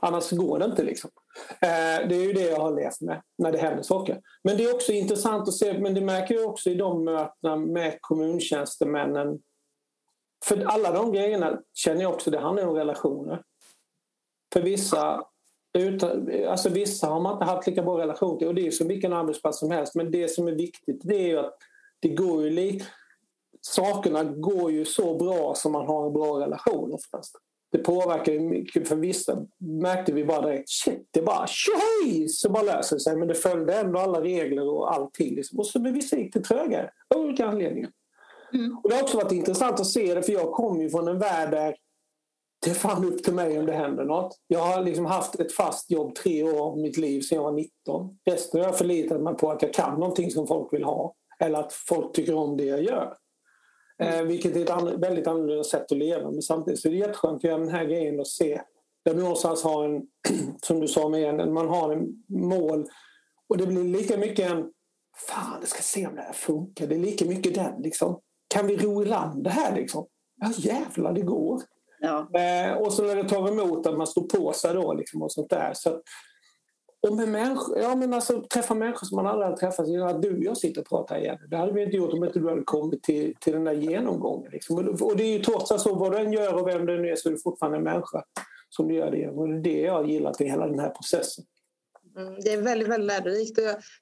Annars 0.00 0.30
går 0.30 0.58
det 0.58 0.64
inte. 0.64 0.82
liksom. 0.82 1.10
Eh, 1.50 2.08
det 2.08 2.16
är 2.16 2.22
ju 2.22 2.32
det 2.32 2.50
jag 2.50 2.60
har 2.60 2.76
levt 2.76 3.00
med 3.00 3.22
när 3.38 3.52
det 3.52 3.58
händer 3.58 3.82
saker. 3.82 4.20
Men 4.44 4.56
det 4.56 4.64
är 4.64 4.74
också 4.74 4.92
intressant 4.92 5.48
att 5.48 5.54
se, 5.54 5.78
men 5.78 5.94
det 5.94 6.00
märker 6.00 6.34
jag 6.34 6.50
också 6.50 6.70
i 6.70 6.74
de 6.74 7.04
mötena 7.04 7.56
med 7.56 7.98
kommuntjänstemännen. 8.00 9.38
För 10.44 10.64
alla 10.64 10.92
de 10.92 11.12
grejerna 11.12 11.60
känner 11.74 12.02
jag 12.02 12.14
också, 12.14 12.30
det 12.30 12.38
handlar 12.38 12.66
om 12.66 12.74
relationer. 12.74 13.42
För 14.52 14.62
vissa, 14.62 15.26
utan, 15.78 16.30
alltså 16.48 16.68
vissa 16.68 17.06
har 17.06 17.20
man 17.20 17.32
inte 17.32 17.44
haft 17.44 17.66
lika 17.66 17.82
bra 17.82 17.98
relation 17.98 18.38
till 18.38 18.48
och 18.48 18.54
det 18.54 18.66
är 18.66 18.70
som 18.70 18.88
vilken 18.88 19.12
arbetsplats 19.12 19.58
som 19.58 19.70
helst. 19.70 19.94
Men 19.94 20.10
det 20.10 20.28
som 20.28 20.48
är 20.48 20.52
viktigt 20.52 21.00
det 21.02 21.16
är 21.16 21.26
ju 21.26 21.38
att 21.38 21.56
det 22.00 22.08
går 22.08 22.42
ju 22.42 22.50
li, 22.50 22.84
sakerna 23.60 24.24
går 24.24 24.72
ju 24.72 24.84
så 24.84 25.14
bra 25.14 25.54
som 25.54 25.72
man 25.72 25.86
har 25.86 26.06
en 26.06 26.12
bra 26.12 26.40
relation 26.40 26.92
oftast 26.92 27.36
det 27.76 27.82
påverkar 27.82 28.32
ju 28.32 28.40
mycket. 28.40 28.88
För 28.88 28.96
vissa 28.96 29.46
märkte 29.58 30.12
vi 30.12 30.24
bara 30.24 30.46
direkt, 30.46 30.68
shit, 30.68 31.08
det 31.10 31.22
bara 31.22 31.46
tjohej! 31.46 32.28
Så 32.28 32.50
bara 32.50 32.62
löser 32.62 32.98
sig. 32.98 33.16
Men 33.16 33.28
det 33.28 33.34
följde 33.34 33.74
ändå 33.74 33.98
alla 33.98 34.20
regler 34.20 34.68
och 34.68 34.94
allting. 34.94 35.34
Liksom. 35.34 35.58
Och 35.58 35.66
så 35.66 35.80
med 35.80 35.92
vissa 35.92 36.16
gick 36.16 36.34
det 36.34 36.40
trögare 36.40 36.90
av 37.14 37.20
olika 37.20 37.46
anledningar. 37.46 37.90
Mm. 38.54 38.78
Och 38.82 38.90
det 38.90 38.96
har 38.96 39.02
också 39.02 39.16
varit 39.16 39.32
intressant 39.32 39.80
att 39.80 39.86
se 39.86 40.14
det, 40.14 40.22
för 40.22 40.32
jag 40.32 40.52
kommer 40.52 40.82
ju 40.82 40.90
från 40.90 41.08
en 41.08 41.18
värld 41.18 41.50
där 41.50 41.76
det 42.64 42.70
är 42.70 42.74
fan 42.74 43.04
upp 43.04 43.22
till 43.22 43.34
mig 43.34 43.58
om 43.58 43.66
det 43.66 43.72
händer 43.72 44.04
något. 44.04 44.36
Jag 44.46 44.60
har 44.60 44.82
liksom 44.82 45.06
haft 45.06 45.40
ett 45.40 45.52
fast 45.52 45.90
jobb 45.90 46.14
tre 46.14 46.42
år 46.42 46.60
av 46.60 46.78
mitt 46.78 46.96
liv 46.96 47.20
sedan 47.20 47.36
jag 47.36 47.42
var 47.42 47.52
19. 47.52 48.18
Resten 48.24 48.60
har 48.60 48.68
jag 48.68 48.78
förlitat 48.78 49.20
mig 49.20 49.34
på 49.34 49.50
att 49.50 49.62
jag 49.62 49.74
kan 49.74 50.00
någonting 50.00 50.30
som 50.30 50.46
folk 50.46 50.72
vill 50.72 50.84
ha. 50.84 51.14
Eller 51.40 51.58
att 51.58 51.72
folk 51.72 52.12
tycker 52.12 52.34
om 52.34 52.56
det 52.56 52.64
jag 52.64 52.82
gör. 52.82 53.16
Eh, 53.98 54.22
vilket 54.22 54.56
är 54.56 54.62
ett 54.62 54.70
an 54.70 55.00
väldigt 55.00 55.26
annorlunda 55.26 55.64
sätt 55.64 55.92
att 55.92 55.98
leva. 55.98 56.30
Men 56.30 56.42
samtidigt 56.42 56.80
så 56.80 56.88
är 56.88 56.92
det 56.92 56.98
jätteskönt 56.98 57.36
att 57.36 57.44
göra 57.44 57.58
den 57.58 57.68
här 57.68 57.84
grejen 57.84 58.20
och 58.20 58.28
se. 58.28 58.60
Där 59.04 59.14
du 59.14 59.20
någonstans 59.20 59.62
har 59.64 59.84
en, 59.84 60.02
som 60.62 60.80
du 60.80 60.88
sa 60.88 61.08
med 61.08 61.20
igen, 61.20 61.52
man 61.52 61.68
har 61.68 61.92
en 61.92 62.24
mål. 62.28 62.86
Och 63.48 63.56
det 63.56 63.66
blir 63.66 63.84
lika 63.84 64.16
mycket 64.16 64.50
en, 64.50 64.70
fan 65.28 65.56
jag 65.60 65.68
ska 65.68 65.82
se 65.82 66.06
om 66.06 66.14
det 66.14 66.22
här 66.22 66.32
funkar. 66.32 66.86
Det 66.86 66.94
är 66.94 66.98
lika 66.98 67.24
mycket 67.24 67.54
den 67.54 67.82
liksom. 67.82 68.20
Kan 68.48 68.66
vi 68.66 68.76
ro 68.76 69.02
i 69.02 69.06
land 69.06 69.44
det 69.44 69.50
här 69.50 69.76
liksom? 69.76 70.06
Ja 70.40 70.52
jävlar 70.56 71.12
det 71.12 71.20
går. 71.20 71.62
Ja. 72.00 72.40
Eh, 72.40 72.72
och 72.72 72.92
så 72.92 73.02
när 73.02 73.16
det 73.16 73.28
tar 73.28 73.48
emot 73.48 73.86
att 73.86 73.96
man 73.96 74.06
står 74.06 74.22
på 74.22 74.52
sig 74.52 74.74
då 74.74 74.94
liksom 74.94 75.22
och 75.22 75.32
sånt 75.32 75.50
där. 75.50 75.72
Så 75.74 76.00
och 77.06 77.16
med 77.16 77.28
människor, 77.28 77.78
ja, 77.78 77.94
men 77.94 78.14
alltså, 78.14 78.42
träffa 78.42 78.74
människor 78.74 79.06
som 79.06 79.16
man 79.16 79.26
aldrig 79.26 79.44
hade 79.44 79.56
träffat. 79.56 79.86
Att 79.88 80.22
du 80.22 80.36
och 80.36 80.42
jag 80.42 80.56
sitter 80.56 80.80
och 80.80 80.88
pratar 80.88 81.18
igen. 81.18 81.38
Det 81.50 81.56
hade 81.56 81.72
vi 81.72 81.82
inte 81.82 81.96
gjort 81.96 82.12
om 82.12 82.24
inte 82.24 82.38
du 82.38 82.48
hade 82.48 82.62
kommit 82.62 83.02
till, 83.02 83.34
till 83.40 83.52
den 83.52 83.64
där 83.64 83.72
genomgången. 83.72 84.52
Liksom. 84.52 84.96
Och 85.00 85.16
det 85.16 85.24
är 85.24 85.38
ju 85.38 85.44
trots 85.44 85.70
allt 85.70 85.80
så, 85.80 85.94
vad 85.94 86.12
du 86.12 86.18
än 86.18 86.32
gör 86.32 86.54
och 86.54 86.68
vem 86.68 86.86
du 86.86 87.10
är 87.10 87.16
så 87.16 87.28
är 87.28 87.32
du 87.32 87.38
fortfarande 87.38 87.78
en 87.78 87.84
människa 87.84 88.24
som 88.68 88.88
du 88.88 88.94
gör 88.94 89.10
det 89.10 89.28
Och 89.28 89.48
det 89.48 89.54
är 89.54 89.62
det 89.62 89.80
jag 89.80 89.92
har 89.92 90.04
gillat 90.04 90.40
i 90.40 90.44
hela 90.44 90.66
den 90.66 90.78
här 90.78 90.90
processen. 90.90 91.44
Mm, 92.16 92.34
det 92.40 92.52
är 92.52 92.62
väldigt, 92.62 92.88
väldigt 92.88 93.06
lärorikt. 93.06 93.58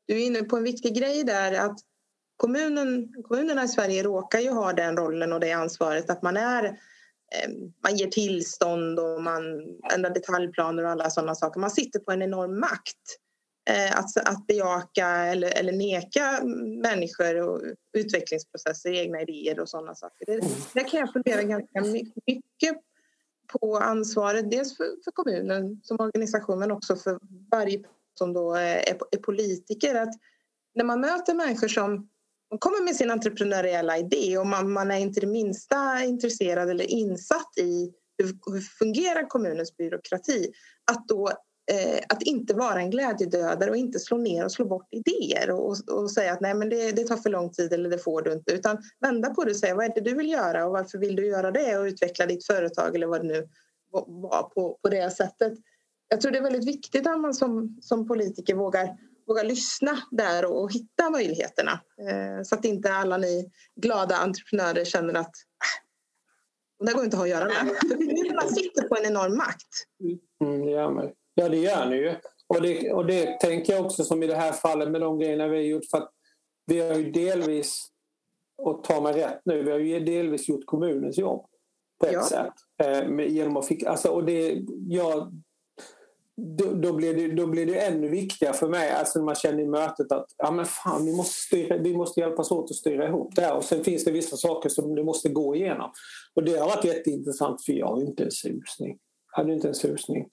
Du 0.07 0.15
är 0.15 0.27
inne 0.27 0.43
på 0.43 0.57
en 0.57 0.65
viktig 0.65 0.97
grej 0.97 1.25
där 1.25 1.53
att 1.53 1.79
kommunen, 2.37 3.09
kommunerna 3.29 3.65
i 3.65 3.69
Sverige 3.69 4.03
råkar 4.03 4.41
ju 4.41 4.51
ha 4.51 4.73
den 4.73 4.97
rollen 4.97 5.33
och 5.33 5.41
det 5.41 5.53
ansvaret 5.53 6.11
att 6.11 6.23
man 6.23 6.37
är 6.37 6.79
Eh, 7.35 7.51
man 7.83 7.97
ger 7.97 8.07
tillstånd 8.07 8.99
och 8.99 9.23
man 9.23 9.43
ändrar 9.95 10.15
detaljplaner 10.15 10.85
och 10.85 10.91
alla 10.91 11.11
sådana 11.11 11.35
saker. 11.35 11.61
Man 11.61 11.71
sitter 11.71 12.01
på 12.01 12.13
en 12.13 12.23
enorm 12.23 12.61
makt 12.61 13.19
eh, 13.71 13.99
att, 13.99 14.29
att 14.29 14.47
bejaka 14.47 15.09
eller, 15.09 15.59
eller 15.59 15.73
neka 15.73 16.45
människor 16.83 17.49
och 17.49 17.63
utvecklingsprocesser, 17.93 18.93
egna 18.93 19.21
idéer 19.21 19.61
och 19.61 19.69
sådana 19.69 19.95
saker. 19.95 20.27
Det, 20.27 20.41
där 20.75 20.89
kan 20.89 21.01
jag 21.01 21.13
fundera 21.13 21.43
ganska 21.43 21.81
mycket 21.81 22.77
på 23.53 23.77
ansvaret, 23.77 24.51
dels 24.51 24.77
för, 24.77 24.85
för 25.05 25.11
kommunen 25.11 25.81
som 25.83 26.01
organisation 26.01 26.59
men 26.59 26.71
också 26.71 26.97
för 26.97 27.19
varje 27.51 27.83
som 28.19 28.33
då 28.33 28.55
är, 28.55 28.77
är 29.11 29.19
politiker. 29.19 29.95
Att 29.95 30.15
när 30.75 30.85
man 30.85 31.01
möter 31.01 31.35
människor 31.35 31.69
som 31.69 32.09
man 32.51 32.59
kommer 32.59 32.85
med 32.85 32.97
sin 32.97 33.11
entreprenöriella 33.11 33.99
idé 33.99 34.39
och 34.39 34.47
man, 34.47 34.73
man 34.73 34.91
är 34.91 34.99
inte 34.99 35.21
det 35.21 35.27
minsta 35.27 36.05
intresserad 36.05 36.71
eller 36.71 36.91
insatt 36.91 37.59
i 37.59 37.93
hur, 38.19 38.53
hur 38.53 38.61
fungerar 38.61 39.29
kommunens 39.29 39.77
byråkrati. 39.77 40.53
Att 40.93 41.09
då 41.09 41.29
eh, 41.73 42.05
att 42.09 42.23
inte 42.23 42.55
vara 42.55 42.81
en 42.81 42.91
glädjedödare 42.91 43.71
och 43.71 43.77
inte 43.77 43.99
slå 43.99 44.17
ner 44.17 44.45
och 44.45 44.53
slå 44.53 44.65
bort 44.65 44.89
idéer 44.91 45.51
och, 45.51 45.77
och 45.91 46.11
säga 46.11 46.33
att 46.33 46.41
nej 46.41 46.55
men 46.55 46.69
det, 46.69 46.93
det, 46.93 47.05
tar 47.05 47.17
för 47.17 47.31
lång 47.31 47.51
tid 47.51 47.73
eller 47.73 47.91
det 47.91 47.99
får 47.99 48.23
du 48.23 48.33
inte 48.33 48.53
utan 48.53 48.79
vända 49.01 49.31
på 49.31 49.45
det 49.45 49.51
och 49.51 49.57
säga 49.57 49.75
vad 49.75 49.85
är 49.85 49.95
det 49.95 50.01
du 50.01 50.15
vill 50.15 50.31
göra 50.31 50.67
och 50.67 50.73
varför 50.73 50.99
vill 50.99 51.17
du 51.17 51.27
göra 51.27 51.51
det 51.51 51.79
och 51.79 51.85
utveckla 51.85 52.27
ditt 52.27 52.47
företag 52.47 52.97
eller 52.97 53.07
vad 53.07 53.21
det 53.21 53.27
nu 53.27 53.49
var 54.07 54.43
på, 54.43 54.79
på 54.83 54.89
det 54.89 55.11
sättet. 55.11 55.53
Jag 56.09 56.21
tror 56.21 56.33
det 56.33 56.39
är 56.39 56.43
väldigt 56.43 56.69
viktigt 56.69 57.07
att 57.07 57.21
man 57.21 57.35
som, 57.35 57.79
som 57.81 58.09
politiker 58.09 58.55
vågar 58.55 58.97
våga 59.27 59.43
lyssna 59.43 59.99
där 60.11 60.45
och, 60.45 60.73
hitta 60.73 61.11
möjligheterna. 61.11 61.73
Eh, 62.09 62.43
så 62.43 62.55
att 62.55 62.65
inte 62.65 62.93
alla 62.93 63.17
ni 63.17 63.51
glada 63.77 64.17
entreprenörer 64.17 64.85
känner 64.85 65.15
att 65.15 65.33
äh, 66.81 66.87
det 66.87 66.93
går 66.93 67.05
inte 67.05 67.19
att 67.19 67.29
göra 67.29 67.45
med. 67.45 67.55
För 68.29 68.35
man 68.35 68.49
sitter 68.49 68.89
på 68.89 68.97
en 68.97 69.07
enorm 69.07 69.37
makt. 69.37 69.69
Mm, 70.45 70.65
det 70.65 70.71
gör 70.71 70.91
man. 70.91 71.11
Ja, 71.35 71.49
det 71.49 71.57
gör 71.57 71.87
ni 71.87 71.97
ju. 71.97 72.15
Och 72.47 72.63
det, 72.63 72.93
och 72.93 73.07
det 73.07 73.41
tänker 73.41 73.73
jag 73.73 73.87
också 73.87 74.05
som 74.05 74.23
i 74.23 74.27
det 74.27 74.37
här 74.37 74.53
fallet 74.53 74.91
med 74.91 75.01
de 75.01 75.19
grejerna 75.19 75.49
vi 75.49 75.57
har 75.57 75.65
gjort. 75.65 75.91
För 75.91 75.99
att 75.99 76.11
vi 76.67 76.81
har 76.81 76.95
ju 76.95 77.11
delvis, 77.11 77.89
och 78.63 78.85
ta 78.85 79.01
mig 79.01 79.13
rätt 79.13 79.41
nu, 79.45 79.63
vi 79.63 79.71
har 79.71 79.79
ju 79.79 80.01
delvis 80.01 80.49
gjort 80.49 80.67
kommunens 80.67 81.19
jobb 81.19 81.47
på 82.01 82.07
ett 82.07 82.13
ja. 82.13 82.23
sätt. 82.23 82.53
Eh, 82.83 83.27
genom 83.27 83.57
att 83.57 83.67
fick, 83.67 83.83
alltså, 83.83 84.09
och 84.09 84.25
det, 84.25 84.63
jag 84.89 85.44
då, 86.37 86.73
då, 86.75 86.93
blir 86.93 87.15
det, 87.15 87.35
då 87.35 87.47
blir 87.47 87.67
det 87.67 87.81
ännu 87.81 88.09
viktigare 88.09 88.55
för 88.55 88.69
mig, 88.69 88.91
alltså 88.91 89.19
när 89.19 89.27
man 89.27 89.35
känner 89.35 89.63
i 89.63 89.67
mötet 89.67 90.13
att 90.13 90.27
ja, 90.39 90.51
men 90.51 90.67
fan, 90.67 91.05
vi, 91.05 91.17
måste 91.17 91.35
styra, 91.35 91.77
vi 91.77 91.97
måste 91.97 92.21
hjälpas 92.21 92.51
åt 92.51 92.71
att 92.71 92.77
styra 92.77 93.09
ihop 93.09 93.33
det 93.35 93.43
här. 93.43 93.57
Och 93.57 93.65
sen 93.65 93.85
finns 93.85 94.05
det 94.05 94.11
vissa 94.11 94.37
saker 94.37 94.69
som 94.69 94.95
du 94.95 95.05
måste 95.05 95.29
gå 95.29 95.55
igenom. 95.55 95.91
Och 96.35 96.45
det 96.45 96.57
har 96.57 96.67
varit 96.67 96.85
jätteintressant 96.85 97.65
för 97.65 97.73
jag 97.73 97.87
har 97.87 98.01
inte 98.01 98.25
en 98.25 98.31
susning. 98.31 98.99
Jag 99.33 99.43
hade 99.43 99.55
inte 99.55 99.69
en 99.69 99.75
susning. 99.75 100.27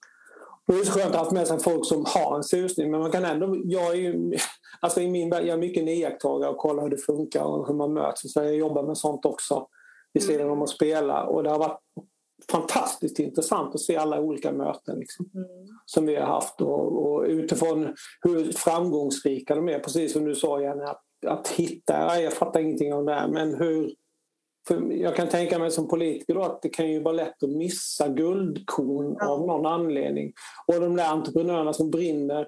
Och 0.66 0.74
det 0.74 0.80
är 0.80 0.84
så 0.84 0.92
skönt 0.92 1.06
att 1.06 1.14
ha 1.14 1.18
haft 1.18 1.32
med 1.32 1.46
sig 1.46 1.58
folk 1.58 1.86
som 1.86 2.04
har 2.08 2.36
en 2.36 2.44
susning 2.44 2.90
men 2.90 3.00
man 3.00 3.10
kan 3.10 3.24
ändå, 3.24 3.56
jag 3.64 3.90
är 3.90 3.94
ju, 3.94 4.32
alltså 4.80 5.00
i 5.00 5.10
min 5.10 5.28
jag 5.28 5.48
är 5.48 5.56
mycket 5.56 5.82
en 5.82 5.88
iakttagare 5.88 6.50
och 6.50 6.58
kollar 6.58 6.82
hur 6.82 6.90
det 6.90 6.98
funkar 6.98 7.44
och 7.44 7.68
hur 7.68 7.74
man 7.74 7.92
möts. 7.92 8.32
Så 8.32 8.40
jag 8.40 8.54
jobbar 8.54 8.82
med 8.82 8.98
sånt 8.98 9.24
också 9.24 9.66
vid 10.12 10.22
sidan 10.22 10.50
om 10.50 10.62
att 10.62 10.70
spela 10.70 11.22
och 11.22 11.42
det 11.42 11.50
har 11.50 11.58
varit 11.58 11.80
fantastiskt 12.50 13.18
intressant 13.18 13.74
att 13.74 13.80
se 13.80 13.96
alla 13.96 14.20
olika 14.20 14.52
möten 14.52 14.98
liksom, 14.98 15.30
mm. 15.34 15.46
som 15.86 16.06
vi 16.06 16.16
har 16.16 16.26
haft 16.26 16.60
och, 16.60 17.06
och, 17.06 17.22
utifrån 17.22 17.94
hur 18.20 18.52
framgångsrika 18.52 19.54
de 19.54 19.68
är. 19.68 19.78
Precis 19.78 20.12
som 20.12 20.24
du 20.24 20.34
sa 20.34 20.60
Jenny, 20.60 20.82
att, 20.82 21.02
att 21.26 21.48
hitta, 21.48 22.20
jag 22.20 22.32
fattar 22.32 22.60
ingenting 22.60 22.94
om 22.94 23.04
det 23.04 23.14
här, 23.14 23.28
men 23.28 23.54
hur 23.54 23.94
jag 24.90 25.16
kan 25.16 25.28
tänka 25.28 25.58
mig 25.58 25.70
som 25.70 25.88
politiker 25.88 26.34
då 26.34 26.42
att 26.42 26.62
det 26.62 26.68
kan 26.68 26.90
ju 26.90 27.02
vara 27.02 27.14
lätt 27.14 27.42
att 27.42 27.50
missa 27.50 28.08
guldkorn 28.08 29.16
ja. 29.18 29.28
av 29.28 29.46
någon 29.46 29.66
anledning. 29.66 30.32
Och 30.66 30.80
de 30.80 30.96
där 30.96 31.08
entreprenörerna 31.08 31.72
som 31.72 31.90
brinner, 31.90 32.46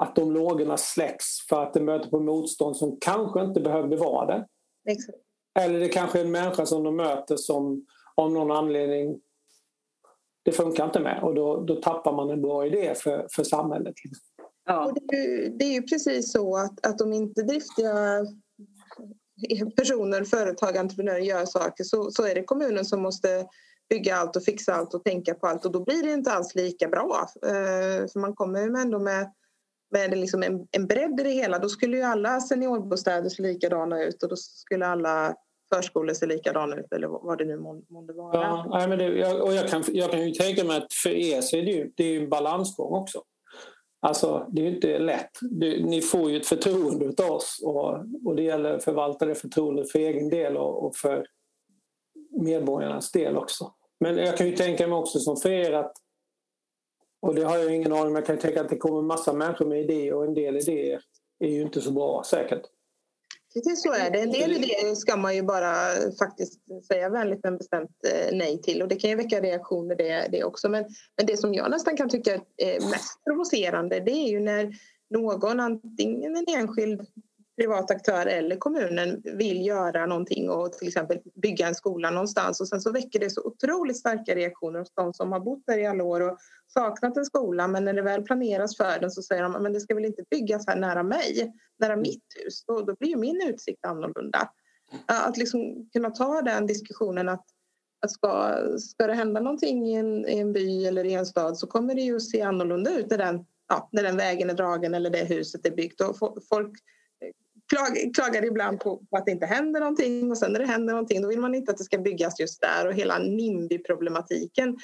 att 0.00 0.16
de 0.16 0.32
lågorna 0.32 0.76
släcks 0.76 1.26
för 1.48 1.62
att 1.62 1.74
de 1.74 1.80
möter 1.80 2.10
på 2.10 2.20
motstånd 2.20 2.76
som 2.76 2.98
kanske 3.00 3.40
inte 3.40 3.60
behövde 3.60 3.96
vara 3.96 4.26
det. 4.26 4.46
Exakt. 4.90 5.18
Eller 5.58 5.80
det 5.80 5.88
kanske 5.88 6.20
är 6.20 6.24
en 6.24 6.30
människa 6.30 6.66
som 6.66 6.82
de 6.82 6.96
möter 6.96 7.36
som 7.36 7.86
av 8.14 8.32
någon 8.32 8.50
anledning 8.50 9.20
det 10.44 10.52
funkar 10.52 10.84
inte 10.84 11.00
med 11.00 11.22
och 11.22 11.34
då, 11.34 11.64
då 11.64 11.74
tappar 11.74 12.12
man 12.12 12.30
en 12.30 12.42
bra 12.42 12.66
idé 12.66 12.94
för, 12.94 13.26
för 13.30 13.44
samhället. 13.44 13.94
Ja. 14.64 14.92
Det, 14.94 15.16
är, 15.16 15.50
det 15.58 15.64
är 15.64 15.72
ju 15.72 15.82
precis 15.82 16.32
så 16.32 16.56
att, 16.56 16.86
att 16.86 17.00
om 17.00 17.12
inte 17.12 17.42
driftiga 17.42 18.26
personer, 19.76 20.24
företag, 20.24 20.76
entreprenörer 20.76 21.18
gör 21.18 21.44
saker 21.44 21.84
så, 21.84 22.10
så 22.10 22.26
är 22.26 22.34
det 22.34 22.44
kommunen 22.44 22.84
som 22.84 23.02
måste 23.02 23.46
bygga 23.88 24.16
allt 24.16 24.36
och 24.36 24.44
fixa 24.44 24.74
allt 24.74 24.94
och 24.94 25.04
tänka 25.04 25.34
på 25.34 25.46
allt 25.46 25.64
och 25.64 25.72
då 25.72 25.84
blir 25.84 26.02
det 26.02 26.12
inte 26.12 26.32
alls 26.32 26.54
lika 26.54 26.88
bra. 26.88 27.28
Eh, 27.42 28.06
för 28.12 28.20
man 28.20 28.34
kommer 28.34 28.60
ju 28.60 28.80
ändå 28.80 28.98
med, 28.98 29.32
med 29.90 30.18
liksom 30.18 30.42
en, 30.42 30.66
en 30.70 30.86
bredd 30.86 31.20
i 31.20 31.22
det 31.22 31.30
hela. 31.30 31.58
Då 31.58 31.68
skulle 31.68 31.96
ju 31.96 32.02
alla 32.02 32.40
seniorbostäder 32.40 33.28
se 33.28 33.42
likadana 33.42 34.02
ut 34.02 34.22
och 34.22 34.28
då 34.28 34.36
skulle 34.36 34.86
alla 34.86 35.34
förskolor 35.74 36.14
ser 36.14 36.26
likadana 36.26 36.76
ut 36.76 36.92
eller 36.92 37.08
vad 37.08 37.38
det 37.38 37.44
nu 37.44 37.56
månde 37.56 38.12
vara. 38.12 38.40
Ja, 38.80 38.86
men 38.88 38.98
det, 38.98 39.32
och 39.42 39.54
jag, 39.54 39.68
kan, 39.68 39.84
jag 39.86 40.10
kan 40.10 40.28
ju 40.28 40.34
tänka 40.34 40.64
mig 40.64 40.76
att 40.76 40.92
för 40.92 41.10
er 41.10 41.40
så 41.40 41.56
är 41.56 41.62
det 41.62 41.70
ju, 41.70 41.92
det 41.96 42.04
är 42.04 42.20
en 42.20 42.28
balansgång 42.28 42.92
också. 42.92 43.22
Alltså, 44.06 44.46
det 44.50 44.62
är 44.62 44.66
ju 44.66 44.74
inte 44.74 44.98
lätt. 44.98 45.30
Du, 45.40 45.84
ni 45.84 46.00
får 46.00 46.30
ju 46.30 46.36
ett 46.36 46.46
förtroende 46.46 47.24
av 47.24 47.30
oss 47.30 47.60
och, 47.64 47.88
och 48.24 48.36
det 48.36 48.42
gäller 48.42 48.74
att 48.74 48.84
förvalta 48.84 49.26
det 49.26 49.34
förtroendet 49.34 49.92
för 49.92 49.98
egen 49.98 50.28
del 50.28 50.56
och, 50.56 50.86
och, 50.86 50.96
för 50.96 51.26
medborgarnas 52.30 53.12
del 53.12 53.36
också. 53.36 53.72
Men 54.00 54.16
jag 54.16 54.36
kan 54.36 54.46
ju 54.46 54.56
tänka 54.56 54.86
mig 54.86 54.96
också 54.96 55.18
som 55.18 55.36
för 55.36 55.50
er 55.50 55.72
att 55.72 55.92
och 57.22 57.34
det 57.34 57.42
har 57.42 57.58
jag 57.58 57.74
ingen 57.74 57.92
aning 57.92 58.06
om, 58.06 58.14
jag 58.14 58.26
kan 58.26 58.38
tänka 58.38 58.60
att 58.60 58.68
det 58.68 58.76
kommer 58.76 59.02
massa 59.02 59.32
människor 59.32 59.66
med 59.66 59.80
idéer 59.80 60.14
och 60.14 60.24
en 60.24 60.34
del 60.34 60.56
idéer 60.56 61.00
är 61.38 61.48
ju 61.48 61.62
inte 61.62 61.80
så 61.80 61.90
bra 61.90 62.22
säkert. 62.26 62.62
Precis 63.54 63.82
så 63.82 63.92
är 63.92 64.10
det. 64.10 64.20
En 64.20 64.32
del 64.32 64.52
idéer 64.52 64.94
ska 64.94 65.16
man 65.16 65.34
ju 65.34 65.42
bara 65.42 65.72
faktiskt 66.18 66.60
säga 66.86 67.08
vänligt 67.08 67.40
men 67.42 67.56
bestämt 67.56 67.90
eh, 68.06 68.36
nej 68.36 68.62
till 68.62 68.82
och 68.82 68.88
det 68.88 68.96
kan 68.96 69.10
ju 69.10 69.16
väcka 69.16 69.40
reaktioner 69.40 69.96
det, 69.96 70.28
det 70.32 70.44
också. 70.44 70.68
Men, 70.68 70.84
men 71.16 71.26
det 71.26 71.36
som 71.36 71.54
jag 71.54 71.70
nästan 71.70 71.96
kan 71.96 72.08
tycka 72.08 72.34
är 72.56 72.90
mest 72.90 73.24
provocerande 73.24 74.00
det 74.00 74.12
är 74.12 74.28
ju 74.28 74.40
när 74.40 74.72
någon, 75.10 75.60
antingen 75.60 76.36
en 76.36 76.44
enskild 76.48 77.06
privat 77.62 77.90
aktör 77.90 78.26
eller 78.26 78.56
kommunen 78.56 79.22
vill 79.24 79.66
göra 79.66 80.06
någonting 80.06 80.50
och 80.50 80.72
till 80.72 80.88
exempel 80.88 81.18
bygga 81.42 81.68
en 81.68 81.74
skola 81.74 82.10
någonstans 82.10 82.60
och 82.60 82.68
sen 82.68 82.80
så 82.80 82.92
väcker 82.92 83.20
det 83.20 83.30
så 83.30 83.42
otroligt 83.44 83.96
starka 83.96 84.34
reaktioner 84.34 84.78
hos 84.78 84.92
de 84.94 85.14
som 85.14 85.32
har 85.32 85.40
bott 85.40 85.62
där 85.66 85.78
i 85.78 85.86
alla 85.86 86.04
år 86.04 86.20
och 86.20 86.38
saknat 86.66 87.16
en 87.16 87.24
skola 87.24 87.68
men 87.68 87.84
när 87.84 87.92
det 87.92 88.02
väl 88.02 88.22
planeras 88.22 88.76
för 88.76 89.00
den 89.00 89.10
så 89.10 89.22
säger 89.22 89.42
de 89.42 89.52
men 89.52 89.72
det 89.72 89.80
ska 89.80 89.94
väl 89.94 90.04
inte 90.04 90.24
byggas 90.30 90.66
här 90.66 90.76
nära 90.76 91.02
mig, 91.02 91.52
nära 91.78 91.96
mitt 91.96 92.24
hus. 92.44 92.64
Då, 92.66 92.80
då 92.80 92.94
blir 93.00 93.08
ju 93.08 93.16
min 93.16 93.42
utsikt 93.48 93.86
annorlunda. 93.86 94.50
Att 95.06 95.36
liksom 95.36 95.88
kunna 95.92 96.10
ta 96.10 96.42
den 96.42 96.66
diskussionen 96.66 97.28
att, 97.28 97.44
att 98.04 98.10
ska, 98.10 98.56
ska 98.78 99.06
det 99.06 99.14
hända 99.14 99.40
någonting 99.40 99.86
i 99.86 99.94
en, 99.94 100.28
i 100.28 100.38
en 100.38 100.52
by 100.52 100.86
eller 100.86 101.04
i 101.04 101.14
en 101.14 101.26
stad 101.26 101.58
så 101.58 101.66
kommer 101.66 101.94
det 101.94 102.02
ju 102.02 102.16
att 102.16 102.22
se 102.22 102.42
annorlunda 102.42 102.98
ut 102.98 103.10
när 103.10 103.18
den, 103.18 103.44
ja, 103.68 103.88
när 103.92 104.02
den 104.02 104.16
vägen 104.16 104.50
är 104.50 104.54
dragen 104.54 104.94
eller 104.94 105.10
det 105.10 105.24
huset 105.24 105.66
är 105.66 105.70
byggt. 105.70 106.00
Och 106.00 106.38
folk 106.48 106.72
klag, 107.72 108.14
klagar 108.14 108.44
ibland 108.44 108.80
på, 108.80 108.96
på, 108.96 109.16
att 109.16 109.26
det 109.26 109.32
inte 109.32 109.46
händer 109.46 109.80
någonting 109.80 110.30
och 110.30 110.38
sen 110.38 110.52
när 110.52 110.60
det 110.60 110.66
händer 110.66 110.92
någonting 110.92 111.22
då 111.22 111.28
vill 111.28 111.40
man 111.40 111.54
inte 111.54 111.72
att 111.72 111.78
det 111.78 111.84
ska 111.84 111.98
byggas 111.98 112.40
just 112.40 112.60
där 112.60 112.86
och 112.86 112.94
hela 112.94 113.18
NIMBY-problematiken 113.18 114.76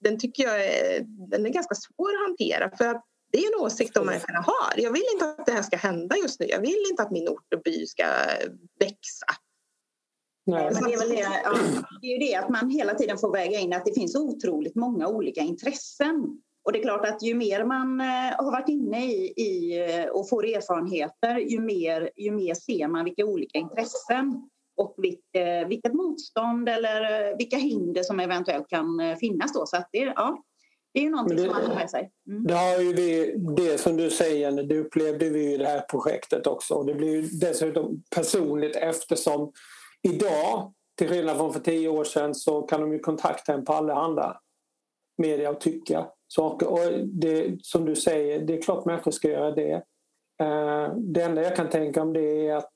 den 0.00 0.18
tycker 0.18 0.42
jag 0.42 0.64
är, 0.64 1.00
den 1.30 1.46
är 1.46 1.50
ganska 1.50 1.74
svår 1.74 2.10
att 2.14 2.28
hantera 2.28 2.76
för 2.76 2.88
att 2.88 3.04
det 3.32 3.38
är 3.38 3.54
en 3.54 3.64
åsikt 3.64 3.94
de 3.94 4.06
människorna 4.06 4.38
har. 4.38 4.82
Jag 4.82 4.92
vill 4.92 5.04
inte 5.12 5.24
att 5.24 5.46
det 5.46 5.52
här 5.52 5.62
ska 5.62 5.76
hända 5.76 6.16
just 6.16 6.40
nu. 6.40 6.46
Jag 6.46 6.60
vill 6.60 6.84
inte 6.90 7.02
att 7.02 7.10
min 7.10 7.28
ort 7.28 7.54
och 7.54 7.62
by 7.62 7.86
ska 7.86 8.04
växa. 8.78 9.26
Nej. 10.46 10.70
Men 10.74 10.84
det, 10.84 10.92
är 10.92 10.98
väl 10.98 11.08
det, 11.08 11.40
ja, 11.44 11.58
det 12.00 12.06
är 12.06 12.12
ju 12.12 12.18
det 12.18 12.34
att 12.34 12.48
man 12.48 12.70
hela 12.70 12.94
tiden 12.94 13.18
får 13.18 13.32
väga 13.32 13.58
in 13.58 13.72
att 13.72 13.84
det 13.84 13.94
finns 13.94 14.16
otroligt 14.16 14.74
många 14.74 15.08
olika 15.08 15.40
intressen. 15.40 16.42
Och 16.68 16.72
det 16.72 16.78
är 16.78 16.82
klart 16.82 17.06
att 17.06 17.22
ju 17.22 17.34
mer 17.34 17.64
man 17.64 18.00
eh, 18.00 18.36
har 18.36 18.50
varit 18.50 18.68
inne 18.68 19.06
i, 19.06 19.32
i 19.36 19.80
eh, 19.80 20.06
och 20.06 20.28
får 20.28 20.46
erfarenheter 20.46 21.38
ju 21.38 21.60
mer, 21.60 22.10
ju 22.16 22.30
mer 22.30 22.54
ser 22.54 22.88
man 22.88 23.04
vilka 23.04 23.24
olika 23.24 23.58
intressen 23.58 24.48
och 24.76 24.94
vilka, 24.96 25.68
vilket 25.68 25.94
motstånd 25.94 26.68
eller 26.68 27.36
vilka 27.38 27.56
hinder 27.56 28.02
som 28.02 28.20
eventuellt 28.20 28.68
kan 28.68 29.16
finnas. 29.20 29.52
Då. 29.52 29.66
Så 29.66 29.76
att 29.76 29.88
det, 29.92 29.98
ja, 29.98 30.42
det 30.94 31.00
är 31.00 31.04
ju 31.04 31.10
någonting 31.10 31.36
det, 31.36 31.42
som 31.42 31.52
man 31.52 31.66
har 31.66 31.74
med 31.74 31.90
sig. 31.90 32.10
Mm. 32.28 32.46
Det, 32.46 32.54
har 32.54 32.80
ju 32.80 32.92
vi, 32.92 33.34
det 33.56 33.78
som 33.78 33.96
du 33.96 34.10
säger, 34.10 34.62
det 34.62 34.78
upplevde 34.78 35.28
vi 35.28 35.54
i 35.54 35.56
det 35.56 35.66
här 35.66 35.80
projektet 35.80 36.46
också. 36.46 36.74
Och 36.74 36.86
det 36.86 36.94
blir 36.94 37.10
ju 37.10 37.22
dessutom 37.22 38.02
personligt 38.14 38.76
eftersom 38.76 39.52
idag, 40.02 40.72
till 40.98 41.08
skillnad 41.08 41.36
från 41.36 41.52
för 41.52 41.60
tio 41.60 41.88
år 41.88 42.04
sedan, 42.04 42.34
så 42.34 42.62
kan 42.62 42.80
de 42.80 42.92
ju 42.92 42.98
kontakta 42.98 43.52
en 43.52 43.64
på 43.64 43.72
allehanda 43.72 44.40
media 45.18 45.50
och 45.50 45.60
tycka 45.60 46.06
saker. 46.28 46.68
Och 46.68 47.06
det, 47.06 47.58
som 47.62 47.84
du 47.84 47.96
säger, 47.96 48.40
det 48.40 48.58
är 48.58 48.62
klart 48.62 48.84
människor 48.84 49.10
ska 49.10 49.28
göra 49.28 49.50
det. 49.50 49.72
Eh, 50.42 50.94
det 50.96 51.22
enda 51.22 51.42
jag 51.42 51.56
kan 51.56 51.68
tänka 51.68 52.02
om 52.02 52.12
det 52.12 52.48
är 52.48 52.56
att 52.56 52.72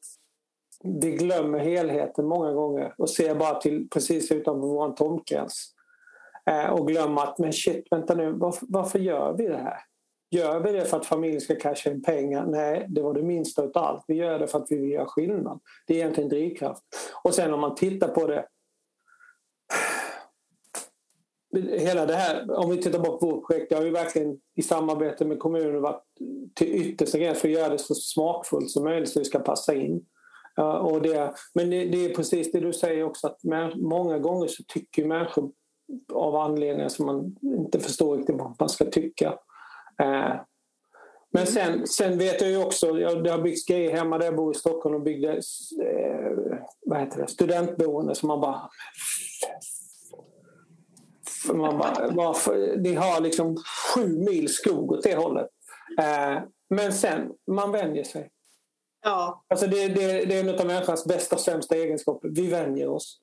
vi 0.84 1.10
glömmer 1.10 1.58
helheten 1.58 2.26
många 2.26 2.52
gånger 2.52 2.94
och 2.98 3.10
ser 3.10 3.34
bara 3.34 3.54
till 3.54 3.88
precis 3.88 4.32
utanför 4.32 4.66
vår 4.66 4.92
tomtgräns. 4.92 5.74
Eh, 6.50 6.70
och 6.70 6.88
glömmer 6.88 7.22
att, 7.22 7.38
men 7.38 7.52
shit, 7.52 7.86
vänta 7.90 8.14
nu, 8.14 8.32
varför, 8.32 8.66
varför, 8.70 8.98
gör 8.98 9.32
vi 9.32 9.46
det 9.46 9.56
här? 9.56 9.78
Gör 10.30 10.60
vi 10.60 10.72
det 10.72 10.84
för 10.84 10.96
att 10.96 11.06
familjen 11.06 11.40
ska 11.40 11.54
casha 11.54 11.90
in 11.90 12.02
pengar? 12.02 12.46
Nej, 12.46 12.86
det 12.88 13.02
var 13.02 13.14
det 13.14 13.22
minsta 13.22 13.62
av 13.62 13.70
allt. 13.74 14.04
Vi 14.06 14.14
gör 14.14 14.38
det 14.38 14.46
för 14.46 14.58
att 14.58 14.66
vi 14.70 14.78
vill 14.78 14.90
göra 14.90 15.06
skillnad. 15.06 15.60
Det 15.86 15.94
är 15.94 15.98
egentligen 15.98 16.28
drivkraft. 16.28 16.82
Och 17.22 17.34
sen 17.34 17.54
om 17.54 17.60
man 17.60 17.74
tittar 17.74 18.08
på 18.08 18.26
det 18.26 18.46
hela 21.60 22.06
det 22.06 22.14
här, 22.14 22.58
om 22.58 22.70
vi 22.70 22.76
tittar 22.76 22.98
på 22.98 23.18
vårt 23.20 23.46
projekt, 23.46 23.66
det 23.70 23.76
har 23.76 23.84
ju 23.84 23.90
verkligen 23.90 24.38
i 24.56 24.62
samarbete 24.62 25.24
med 25.24 25.38
kommunen 25.38 25.82
varit 25.82 26.02
till 26.54 26.74
yttersta 26.74 27.18
gräns 27.18 27.40
för 27.40 27.48
att 27.48 27.54
göra 27.54 27.68
det 27.68 27.78
så 27.78 27.94
smakfullt 27.94 28.70
som 28.70 28.84
möjligt 28.84 29.08
så 29.08 29.18
det 29.18 29.24
ska 29.24 29.38
passa 29.38 29.74
in. 29.74 30.04
Uh, 30.60 30.66
och 30.66 31.02
det, 31.02 31.34
men 31.54 31.70
det, 31.70 31.84
det, 31.84 32.04
är 32.04 32.14
precis 32.14 32.52
det 32.52 32.60
du 32.60 32.72
säger 32.72 33.04
också 33.04 33.26
att 33.26 33.40
många 33.74 34.18
gånger 34.18 34.46
så 34.46 34.62
tycker 34.68 35.04
människor 35.04 35.52
av 36.12 36.36
anledningar 36.36 36.88
som 36.88 37.06
man 37.06 37.36
inte 37.42 37.80
förstår 37.80 38.16
riktigt 38.16 38.36
vad 38.36 38.56
man 38.58 38.68
ska 38.68 38.84
tycka. 38.84 39.30
Uh, 40.02 40.36
men 41.32 41.46
sen, 41.46 41.86
sen 41.86 42.18
vet 42.18 42.40
jag 42.40 42.50
ju 42.50 42.64
också, 42.64 42.98
ja, 42.98 43.14
det 43.14 43.30
har 43.30 43.42
byggts 43.42 43.66
grejer 43.66 43.96
hemma 43.96 44.18
där 44.18 44.24
jag 44.24 44.36
bor 44.36 44.54
i 44.54 44.58
Stockholm 44.58 44.94
och 44.94 45.02
byggde 45.02 45.32
eh, 45.32 46.58
vad 46.86 47.00
heter 47.00 47.20
det, 47.20 47.26
studentboende 47.26 48.14
som 48.14 48.26
man 48.26 48.40
bara 48.40 48.70
man 51.48 51.78
bara, 51.78 52.10
varför, 52.10 52.76
ni 52.76 52.94
har 52.94 53.20
liksom 53.20 53.56
sju 53.56 54.06
mil 54.06 54.48
skog 54.48 54.92
åt 54.92 55.02
det 55.02 55.14
hållet. 55.14 55.48
Eh, 55.98 56.42
men 56.70 56.92
sen, 56.92 57.32
man 57.50 57.72
vänjer 57.72 58.04
sig. 58.04 58.30
Ja. 59.02 59.44
Alltså 59.48 59.66
det, 59.66 59.88
det, 59.88 60.24
det 60.24 60.38
är 60.38 60.40
en 60.40 60.60
av 60.60 60.66
människans 60.66 61.04
bästa 61.04 61.36
och 61.36 61.40
sämsta 61.40 61.76
egenskaper. 61.76 62.28
Vi 62.28 62.50
vänjer 62.50 62.88
oss. 62.88 63.20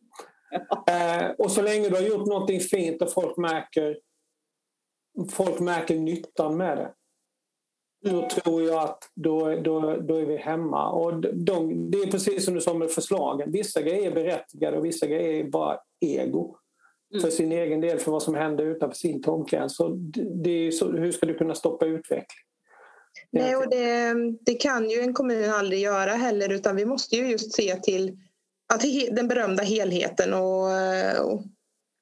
Eh, 0.88 1.32
och 1.38 1.52
så 1.52 1.62
länge 1.62 1.90
du 1.90 1.96
har 1.96 2.02
gjort 2.02 2.28
någonting 2.28 2.60
fint 2.60 3.02
och 3.02 3.14
folk 3.14 3.38
märker, 3.38 4.00
folk 5.32 5.60
märker 5.60 5.96
nyttan 5.96 6.58
med 6.58 6.78
det. 6.78 6.94
Då 8.02 8.30
tror 8.30 8.64
jag 8.64 8.84
att 8.84 9.12
då, 9.16 9.56
då, 9.56 9.96
då 9.96 10.16
är 10.16 10.26
vi 10.26 10.38
hemma. 10.38 10.92
Och 10.92 11.22
de, 11.36 11.92
det 11.92 11.98
är 11.98 12.12
precis 12.12 12.46
som 12.46 12.54
du 12.54 12.62
sa 12.62 12.74
med 12.74 12.92
förslagen. 12.92 13.52
Vissa 13.52 13.82
grejer 13.82 14.12
är 14.12 14.16
berättigade 14.16 14.78
och 14.78 14.86
vissa 14.86 15.08
grejer 15.08 15.46
är 15.46 15.50
bara 15.50 15.80
ego 16.00 16.56
för 17.12 17.18
mm. 17.18 17.32
sin 17.32 17.52
egen 17.52 17.82
del, 17.82 18.00
för 18.00 18.12
vad 18.12 18.24
som 18.24 18.36
händer 18.36 18.66
utanför 18.66 18.98
sin 18.98 19.22
tomtgräns. 19.22 19.80
hur 19.80 21.12
ska 21.12 21.26
du 21.26 21.34
kunna 21.34 21.56
stoppa 21.56 21.86
utveckling? 21.86 22.46
Nej, 23.32 23.56
och 23.56 23.70
det, 23.70 24.14
det, 24.42 24.54
kan 24.54 24.90
ju 24.90 25.00
en 25.00 25.14
kommun 25.14 25.50
aldrig 25.50 25.80
göra 25.80 26.12
heller 26.12 26.54
utan 26.54 26.76
vi 26.76 26.86
måste 26.86 27.16
ju 27.16 27.32
just 27.32 27.56
se 27.56 27.76
till 27.76 28.18
att 28.74 28.82
den 29.12 29.28
berömda 29.28 29.64
helheten 29.64 30.34
och, 30.34 30.66
och 31.26 31.44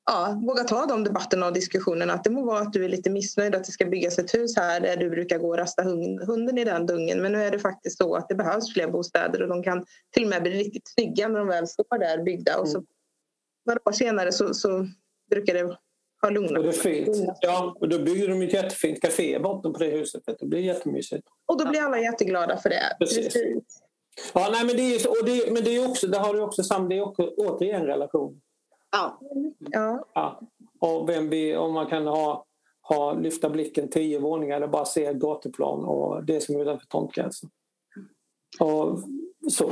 ja, 0.06 0.42
våga 0.48 0.64
ta 0.64 0.86
de 0.86 1.04
debatterna 1.04 1.46
och 1.46 1.54
diskussionerna. 1.54 2.14
Att 2.14 2.24
det 2.24 2.30
må 2.30 2.46
vara 2.46 2.60
att 2.60 2.74
du 2.74 2.86
är 2.86 2.90
lite 2.90 3.10
missnöjd 3.10 3.56
att 3.56 3.64
det 3.64 3.72
ska 3.72 3.86
byggas 3.86 4.20
ett 4.20 4.34
hus 4.34 4.56
här 4.58 4.80
där 4.80 4.98
du 4.98 5.10
brukar 5.10 5.38
gå 5.38 5.48
och 5.48 5.58
rasta 5.58 5.84
hunden 6.28 6.58
i 6.58 6.64
den 6.64 6.86
dungen. 6.86 7.22
Men 7.22 7.32
nu 7.32 7.44
är 7.44 7.52
det 7.52 7.60
faktiskt 7.60 7.98
så 7.98 8.16
att 8.16 8.30
det 8.30 8.36
behövs 8.36 8.74
fler 8.74 8.88
bostäder 8.88 9.42
och 9.42 9.48
de 9.48 9.64
kan 9.64 9.86
till 10.12 10.24
och 10.24 10.30
med 10.30 10.44
bli 10.44 10.52
riktigt 10.52 10.88
snygga 10.88 11.28
när 11.28 11.40
de 11.40 11.48
väl 11.48 11.68
står 11.68 12.00
där 12.00 12.24
byggda. 12.24 12.60
Och 12.60 12.68
så 12.68 12.78
mm 12.78 12.88
några 13.68 13.80
år 13.86 13.92
senare 13.92 14.32
så, 14.32 14.54
så 14.54 14.88
brukar 15.30 15.54
det 15.54 15.78
ha 16.22 16.30
lugnat. 16.30 16.58
Och 16.58 16.64
det 16.64 16.70
är 16.70 16.72
fint. 16.72 17.38
Ja, 17.42 17.76
och 17.80 17.90
då 17.90 18.00
bygger 18.00 18.28
de 18.28 18.42
ett 18.42 18.54
jättefint 18.54 19.02
café 19.02 19.36
i 19.36 19.40
botten 19.40 19.74
på 19.74 19.80
det 19.80 19.90
huset. 19.90 20.24
Det 20.40 20.46
blir 20.46 20.60
jättemysigt. 20.60 21.28
Och 21.46 21.58
då 21.58 21.70
blir 21.70 21.82
alla 21.82 22.00
jätteglada 22.00 22.58
för 22.58 22.70
det. 22.70 22.96
Precis. 23.00 23.24
Precis. 23.24 23.64
Ja, 24.34 24.50
nej, 24.52 24.66
men 24.66 24.76
det 24.76 24.96
är, 24.96 25.10
och 25.10 25.26
det, 25.26 25.54
men 25.54 25.64
det 25.64 25.76
är 25.76 25.90
också, 25.90 26.08
det 26.08 26.18
har 26.18 26.34
du 26.34 26.42
också 26.42 26.64
sam, 26.64 26.90
det 26.90 26.98
är 26.98 27.02
också, 27.02 27.34
återigen 27.38 27.86
relation. 27.86 28.42
Ja. 28.92 29.20
ja. 29.60 30.08
ja. 30.14 30.42
Och 30.80 31.10
vem 31.10 31.30
vi, 31.30 31.56
om 31.56 31.74
man 31.74 31.88
kan 31.88 32.08
ha, 32.08 32.46
ha, 32.82 33.14
lyfta 33.14 33.50
blicken 33.50 33.90
tio 33.90 34.20
våningar 34.20 34.58
eller 34.58 34.68
bara 34.68 34.86
se 34.86 35.14
gatuplan 35.14 35.86
och 35.86 36.26
det 36.26 36.42
som 36.42 36.56
är 36.56 36.62
utanför 36.62 36.88
tomtgränsen. 36.88 37.50
Och 38.60 39.00
så. 39.52 39.72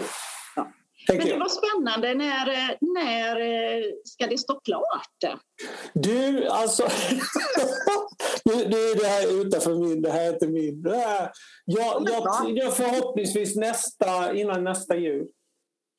Men 1.07 1.27
det 1.27 1.37
var 1.37 1.49
spännande. 1.49 2.13
När, 2.13 2.77
när 2.93 3.39
eh, 3.41 3.83
ska 4.03 4.27
det 4.27 4.37
stå 4.37 4.59
klart? 4.59 5.39
Du, 5.93 6.47
alltså... 6.47 6.83
nu, 8.45 8.55
nu 8.55 8.77
är 8.77 9.01
det 9.01 9.07
här 9.07 9.41
utanför 9.41 9.75
min, 9.75 10.01
det 10.01 10.11
här 10.11 10.27
är 10.27 10.33
inte 10.33 10.47
min. 10.47 10.81
Det 10.81 10.97
här, 10.97 11.31
jag, 11.65 12.09
jag, 12.09 12.57
jag 12.57 12.77
förhoppningsvis 12.77 13.55
nästa, 13.55 14.33
innan 14.33 14.63
nästa 14.63 14.95
jul. 14.95 15.27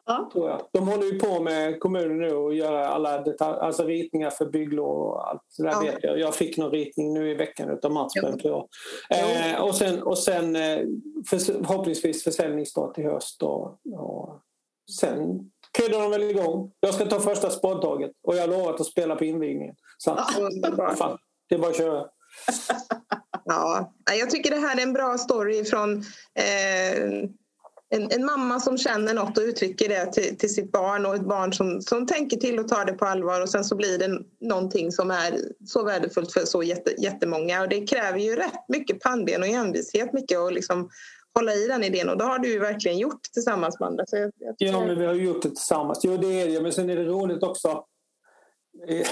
Ja. 0.08 0.30
Tror 0.32 0.48
jag. 0.48 0.60
De 0.72 0.88
håller 0.88 1.04
ju 1.04 1.18
på 1.18 1.40
med 1.40 1.80
kommunen 1.80 2.18
nu 2.18 2.34
och 2.34 2.54
gör 2.54 2.72
alla 2.72 3.20
detalj, 3.20 3.58
alltså 3.60 3.84
ritningar 3.84 4.30
för 4.30 4.46
bygglov 4.46 4.96
och 4.96 5.28
allt. 5.28 5.42
Det 5.56 5.62
där 5.62 5.70
ja. 5.70 5.80
vet 5.80 5.98
jag. 6.02 6.18
jag 6.18 6.34
fick 6.34 6.56
någon 6.56 6.70
ritning 6.70 7.14
nu 7.14 7.30
i 7.30 7.34
veckan 7.34 7.78
av 7.82 7.92
Mats. 7.92 8.12
Ja. 8.42 8.68
Eh, 9.10 9.60
och 9.60 9.74
sen, 9.74 10.02
och 10.02 10.18
sen 10.18 10.56
eh, 10.56 10.78
förhoppningsvis 11.30 12.24
försäljningsstart 12.24 12.98
i 12.98 13.02
höst. 13.02 13.42
Och, 13.42 13.78
och 13.92 14.40
sen 14.90 15.50
kryddar 15.72 16.00
de 16.00 16.10
väl 16.10 16.22
igång. 16.22 16.72
Jag 16.80 16.94
ska 16.94 17.06
ta 17.06 17.20
första 17.20 17.50
spadtaget 17.50 18.10
och 18.22 18.36
jag 18.36 18.40
har 18.40 18.48
lovat 18.48 18.80
att 18.80 18.86
spela 18.86 19.16
på 19.16 19.24
invigningen. 19.24 19.74
Så 19.98 20.16
fan, 20.16 20.60
det 21.48 21.54
är 21.54 21.58
bara 21.58 21.70
att 21.70 21.76
köra. 21.76 22.06
ja, 23.44 23.92
jag 24.18 24.30
tycker 24.30 24.50
det 24.50 24.60
här 24.60 24.78
är 24.78 24.82
en 24.82 24.92
bra 24.92 25.18
story 25.18 25.64
från 25.64 25.96
eh, 26.34 27.28
en, 27.88 28.12
en, 28.12 28.24
mamma 28.24 28.60
som 28.60 28.78
känner 28.78 29.14
något 29.14 29.38
och 29.38 29.44
uttrycker 29.44 29.88
det 29.88 30.12
till, 30.12 30.38
till, 30.38 30.54
sitt 30.54 30.72
barn 30.72 31.06
och 31.06 31.14
ett 31.14 31.28
barn 31.28 31.52
som, 31.52 31.82
som 31.82 32.06
tänker 32.06 32.36
till 32.36 32.58
och 32.58 32.68
tar 32.68 32.84
det 32.84 32.92
på 32.92 33.04
allvar 33.04 33.40
och 33.40 33.48
sen 33.48 33.64
så 33.64 33.76
blir 33.76 33.98
det 33.98 34.20
någonting 34.40 34.92
som 34.92 35.10
är 35.10 35.40
så 35.66 35.84
värdefullt 35.84 36.32
för 36.32 36.44
så 36.44 36.62
jätte, 36.62 37.02
jättemånga 37.02 37.62
och 37.62 37.68
det 37.68 37.86
kräver 37.86 38.18
ju 38.18 38.36
rätt 38.36 38.68
mycket 38.68 39.00
pannben 39.00 39.42
och 39.42 39.48
envishet 39.48 40.12
mycket 40.12 40.38
och 40.38 40.52
liksom 40.52 40.90
hålla 41.36 41.54
i 41.54 41.66
den 41.66 41.84
idén 41.84 42.08
och 42.08 42.18
det 42.18 42.24
har 42.24 42.38
du 42.38 42.52
ju 42.52 42.58
verkligen 42.58 42.98
gjort 42.98 43.22
tillsammans 43.22 43.80
med 43.80 43.86
andra. 43.86 44.06
Så 44.06 44.16
jag, 44.16 44.32
jag 44.38 44.54
ja, 44.58 44.80
men 44.80 44.98
vi 44.98 45.06
har 45.06 45.14
gjort 45.14 45.42
det 45.42 45.48
tillsammans. 45.48 46.00
Jo, 46.02 46.16
det 46.16 46.40
är 46.40 46.48
det. 46.48 46.60
Men 46.60 46.72
sen 46.72 46.90
är 46.90 46.96
det 46.96 47.04
roligt 47.04 47.42
också. 47.42 47.84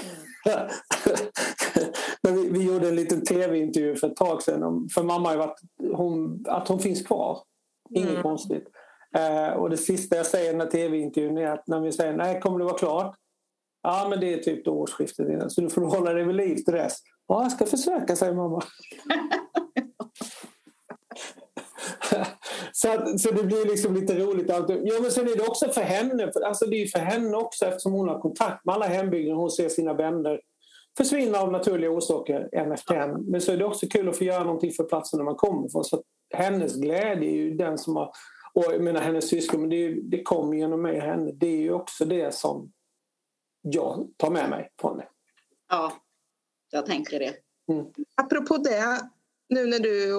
vi, 2.23 2.49
vi 2.51 2.63
gjorde 2.63 2.89
en 2.89 2.97
liten 2.97 3.25
tv-intervju 3.25 3.97
för 3.97 4.07
ett 4.07 4.17
tag 4.17 4.43
sedan. 4.43 4.63
Om, 4.63 4.89
för 4.89 5.03
mamma 5.03 5.29
har 5.29 5.37
varit, 5.37 5.61
hon, 5.93 6.45
att 6.49 6.69
hon 6.69 6.79
finns 6.79 7.07
kvar. 7.07 7.39
Inget 7.91 8.11
mm. 8.11 8.23
konstigt. 8.23 8.69
Eh, 9.17 9.49
och 9.49 9.71
det 9.71 9.77
sista 9.77 10.17
jag 10.17 10.27
säger 10.27 10.49
i 10.49 10.53
den 10.53 10.61
här 10.61 10.71
tv-intervjun 10.71 11.39
är 11.39 11.51
att 11.51 11.67
när 11.67 11.81
vi 11.81 11.93
säger 11.93 12.17
nej, 12.17 12.41
kommer 12.41 12.59
det 12.59 12.65
vara 12.65 12.79
klart? 12.79 13.17
Ja, 13.83 14.07
men 14.11 14.21
det 14.21 14.35
är 14.35 14.39
typ 14.39 14.69
årsskiftet 14.69 15.29
innan. 15.29 15.51
Så 15.51 15.61
du 15.61 15.71
får 15.71 15.83
hålla 15.83 16.13
dig 16.13 16.25
vid 16.25 16.37
liv 16.37 16.57
till 16.57 16.75
dess. 16.75 16.99
Ja, 17.29 17.43
jag 17.43 17.53
ska 17.53 17.67
försöka, 17.67 18.17
säger 18.17 18.35
mamma. 18.35 18.63
så, 22.73 23.19
så 23.19 23.31
det 23.31 23.43
blir 23.43 23.67
liksom 23.67 23.95
lite 23.95 24.19
roligt. 24.19 24.49
Ja, 24.49 25.01
men 25.03 25.11
sen 25.11 25.29
är 25.29 25.37
det 25.37 25.49
också 25.49 25.69
för 25.69 25.81
henne. 25.81 26.33
Alltså 26.45 26.67
det 26.67 26.83
är 26.83 26.87
för 26.87 26.99
henne 26.99 27.37
också 27.37 27.67
eftersom 27.67 27.93
hon 27.93 28.09
har 28.09 28.21
kontakt 28.21 28.65
med 28.65 28.75
alla 28.75 28.87
hembygden. 28.87 29.37
Hon 29.37 29.51
ser 29.51 29.69
sina 29.69 29.95
vänner 29.95 30.41
försvinna 30.97 31.39
av 31.39 31.53
naturliga 31.53 31.91
orsaker 31.91 32.49
en 32.53 32.73
efter 32.73 32.95
en. 32.95 33.25
Men 33.25 33.41
så 33.41 33.53
är 33.53 33.57
det 33.57 33.65
också 33.65 33.87
kul 33.87 34.09
att 34.09 34.19
få 34.19 34.25
göra 34.25 34.45
någonting 34.45 34.73
för 34.73 34.85
platsen 34.85 35.19
där 35.19 35.25
man 35.25 35.35
kommer 35.35 35.69
ifrån. 35.69 35.85
Så 35.85 36.03
hennes 36.35 36.75
glädje 36.75 37.31
är 37.31 37.35
ju 37.35 37.55
den 37.55 37.79
som 37.79 37.97
har... 37.97 38.11
Och 38.55 38.65
jag 38.65 38.83
menar 38.83 39.01
hennes 39.01 39.29
syskon, 39.29 39.61
men 39.61 39.71
det, 39.71 39.95
det 40.03 40.23
kommer 40.23 40.57
genom 40.57 40.83
mig 40.83 40.97
och 40.97 41.03
henne. 41.03 41.33
Det 41.33 41.47
är 41.47 41.61
ju 41.61 41.73
också 41.73 42.05
det 42.05 42.35
som 42.35 42.73
jag 43.61 44.09
tar 44.17 44.31
med 44.31 44.51
mig 44.51 44.71
från 44.81 44.97
det. 44.97 45.09
Ja, 45.71 45.93
jag 46.71 46.87
tänker 46.87 47.19
det. 47.19 47.35
Mm. 47.73 47.87
Apropå 48.15 48.57
det, 48.57 49.01
nu 49.55 49.67
när 49.67 49.79
du 49.79 50.15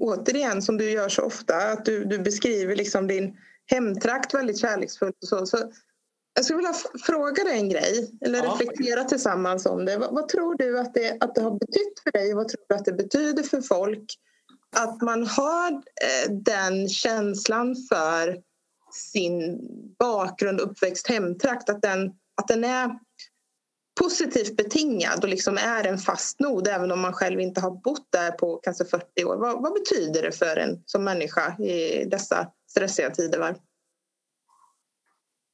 återigen 0.00 0.62
som 0.62 0.78
du 0.78 0.90
gör 0.90 1.08
så 1.08 1.22
ofta, 1.22 1.56
att 1.56 1.84
du, 1.84 2.04
du 2.04 2.18
beskriver 2.18 2.76
liksom 2.76 3.06
din 3.06 3.36
hemtrakt 3.66 4.34
väldigt 4.34 4.58
kärleksfullt. 4.58 5.16
Och 5.22 5.28
så, 5.28 5.46
så 5.46 5.72
jag 6.34 6.44
skulle 6.44 6.56
vilja 6.56 6.74
fråga 7.06 7.44
dig 7.44 7.58
en 7.58 7.68
grej, 7.68 8.10
eller 8.20 8.38
ja. 8.38 8.44
reflektera 8.44 9.04
tillsammans 9.04 9.66
om 9.66 9.84
det. 9.84 9.96
Vad, 9.96 10.14
vad, 10.14 10.28
tror 10.28 10.56
du 10.58 10.78
att 10.78 10.94
det, 10.94 11.16
att 11.20 11.34
det 11.34 11.40
har 11.40 11.58
betytt 11.58 12.00
för 12.02 12.12
dig 12.12 12.32
och 12.32 12.36
vad 12.36 12.48
tror 12.48 12.64
du 12.68 12.74
att 12.74 12.84
det 12.84 12.92
betyder 12.92 13.42
för 13.42 13.60
folk 13.60 14.18
att 14.76 15.02
man 15.02 15.26
har 15.26 15.72
eh, 15.72 16.32
den 16.32 16.88
känslan 16.88 17.76
för 17.88 18.38
sin 18.92 19.60
bakgrund, 19.98 20.60
uppväxt, 20.60 21.08
hemtrakt, 21.08 21.70
att 21.70 21.82
den, 21.82 22.12
att 22.34 22.48
den 22.48 22.64
är 22.64 22.98
positivt 24.00 24.56
betingad 24.56 25.24
och 25.24 25.28
liksom 25.28 25.58
är 25.58 25.86
en 25.86 25.98
fast 25.98 26.40
nod 26.40 26.68
även 26.68 26.92
om 26.92 27.00
man 27.00 27.12
själv 27.12 27.40
inte 27.40 27.60
har 27.60 27.70
bott 27.70 28.06
där 28.10 28.30
på 28.30 28.56
kanske 28.56 28.84
40 28.84 29.24
år. 29.24 29.36
Vad, 29.36 29.62
vad 29.62 29.72
betyder 29.72 30.22
det 30.22 30.32
för 30.32 30.56
en 30.56 30.82
som 30.86 31.04
människa 31.04 31.56
i 31.58 32.04
dessa 32.04 32.52
stressiga 32.70 33.10
tidevarv? 33.10 33.54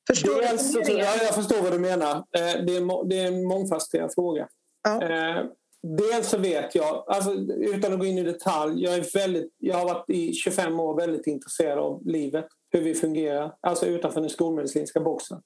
Förstår 0.07 0.41
Dels, 0.41 0.73
du 0.73 0.93
ja, 0.93 1.17
jag 1.23 1.35
förstår 1.35 1.63
vad 1.63 1.73
du 1.73 1.79
menar. 1.79 2.17
Eh, 2.17 2.65
det 2.67 2.77
är, 2.77 3.09
det 3.09 3.19
är 3.19 3.27
en 3.27 3.45
mångfacetterad 3.45 4.15
fråga. 4.15 4.49
Ja. 4.83 5.03
Eh, 5.03 5.45
dels 5.83 6.29
så 6.29 6.39
vet 6.39 6.75
jag, 6.75 7.05
alltså, 7.09 7.33
utan 7.49 7.93
att 7.93 7.99
gå 7.99 8.07
in 8.07 8.19
i 8.19 8.23
detalj, 8.23 8.83
jag, 8.83 8.95
är 8.95 9.19
väldigt, 9.19 9.55
jag 9.59 9.77
har 9.77 9.85
varit 9.85 10.11
i 10.11 10.33
25 10.33 10.81
år 10.81 10.97
väldigt 10.97 11.27
intresserad 11.27 11.79
av 11.79 12.07
livet, 12.07 12.47
hur 12.71 12.81
vi 12.81 12.95
fungerar, 12.95 13.55
alltså 13.61 13.87
utanför 13.87 14.21
den 14.21 14.31
skolmedicinska 14.31 15.01
boxen 15.01 15.41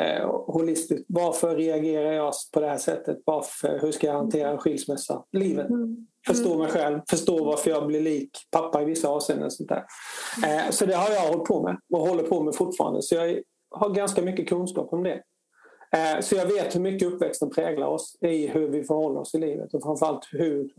eh, 0.00 0.30
holistiskt. 0.46 1.06
Varför 1.08 1.56
reagerar 1.56 2.12
jag 2.12 2.32
på 2.52 2.60
det 2.60 2.68
här 2.68 2.78
sättet? 2.78 3.18
Varför, 3.24 3.78
hur 3.82 3.92
ska 3.92 4.06
jag 4.06 4.14
hantera 4.14 4.50
en 4.50 4.58
skilsmässa? 4.58 5.24
Livet. 5.32 5.70
Mm. 5.70 6.06
Förstå 6.26 6.58
mig 6.58 6.68
själv, 6.68 7.00
förstå 7.10 7.44
varför 7.44 7.70
jag 7.70 7.86
blir 7.86 8.00
lik 8.00 8.30
pappa 8.50 8.82
i 8.82 8.84
vissa 8.84 9.08
avseenden. 9.08 9.50
Sånt 9.50 9.68
där. 9.68 9.84
Eh, 10.44 10.70
så 10.70 10.86
det 10.86 10.94
har 10.94 11.10
jag 11.10 11.20
hållit 11.20 11.44
på 11.44 11.62
med 11.62 11.76
och 11.92 12.00
håller 12.00 12.22
på 12.22 12.42
med 12.42 12.54
fortfarande. 12.54 13.02
Så 13.02 13.14
jag 13.14 13.42
har 13.70 13.90
ganska 13.90 14.22
mycket 14.22 14.48
kunskap 14.48 14.92
om 14.92 15.02
det. 15.02 15.22
Eh, 15.92 16.20
så 16.20 16.34
jag 16.34 16.46
vet 16.46 16.74
hur 16.74 16.80
mycket 16.80 17.08
uppväxten 17.08 17.50
präglar 17.50 17.86
oss 17.86 18.18
i 18.20 18.46
hur 18.46 18.68
vi 18.68 18.84
förhåller 18.84 19.20
oss 19.20 19.34
i 19.34 19.38
livet 19.38 19.74
och 19.74 19.82
framförallt 19.82 20.28
hur 20.32 20.70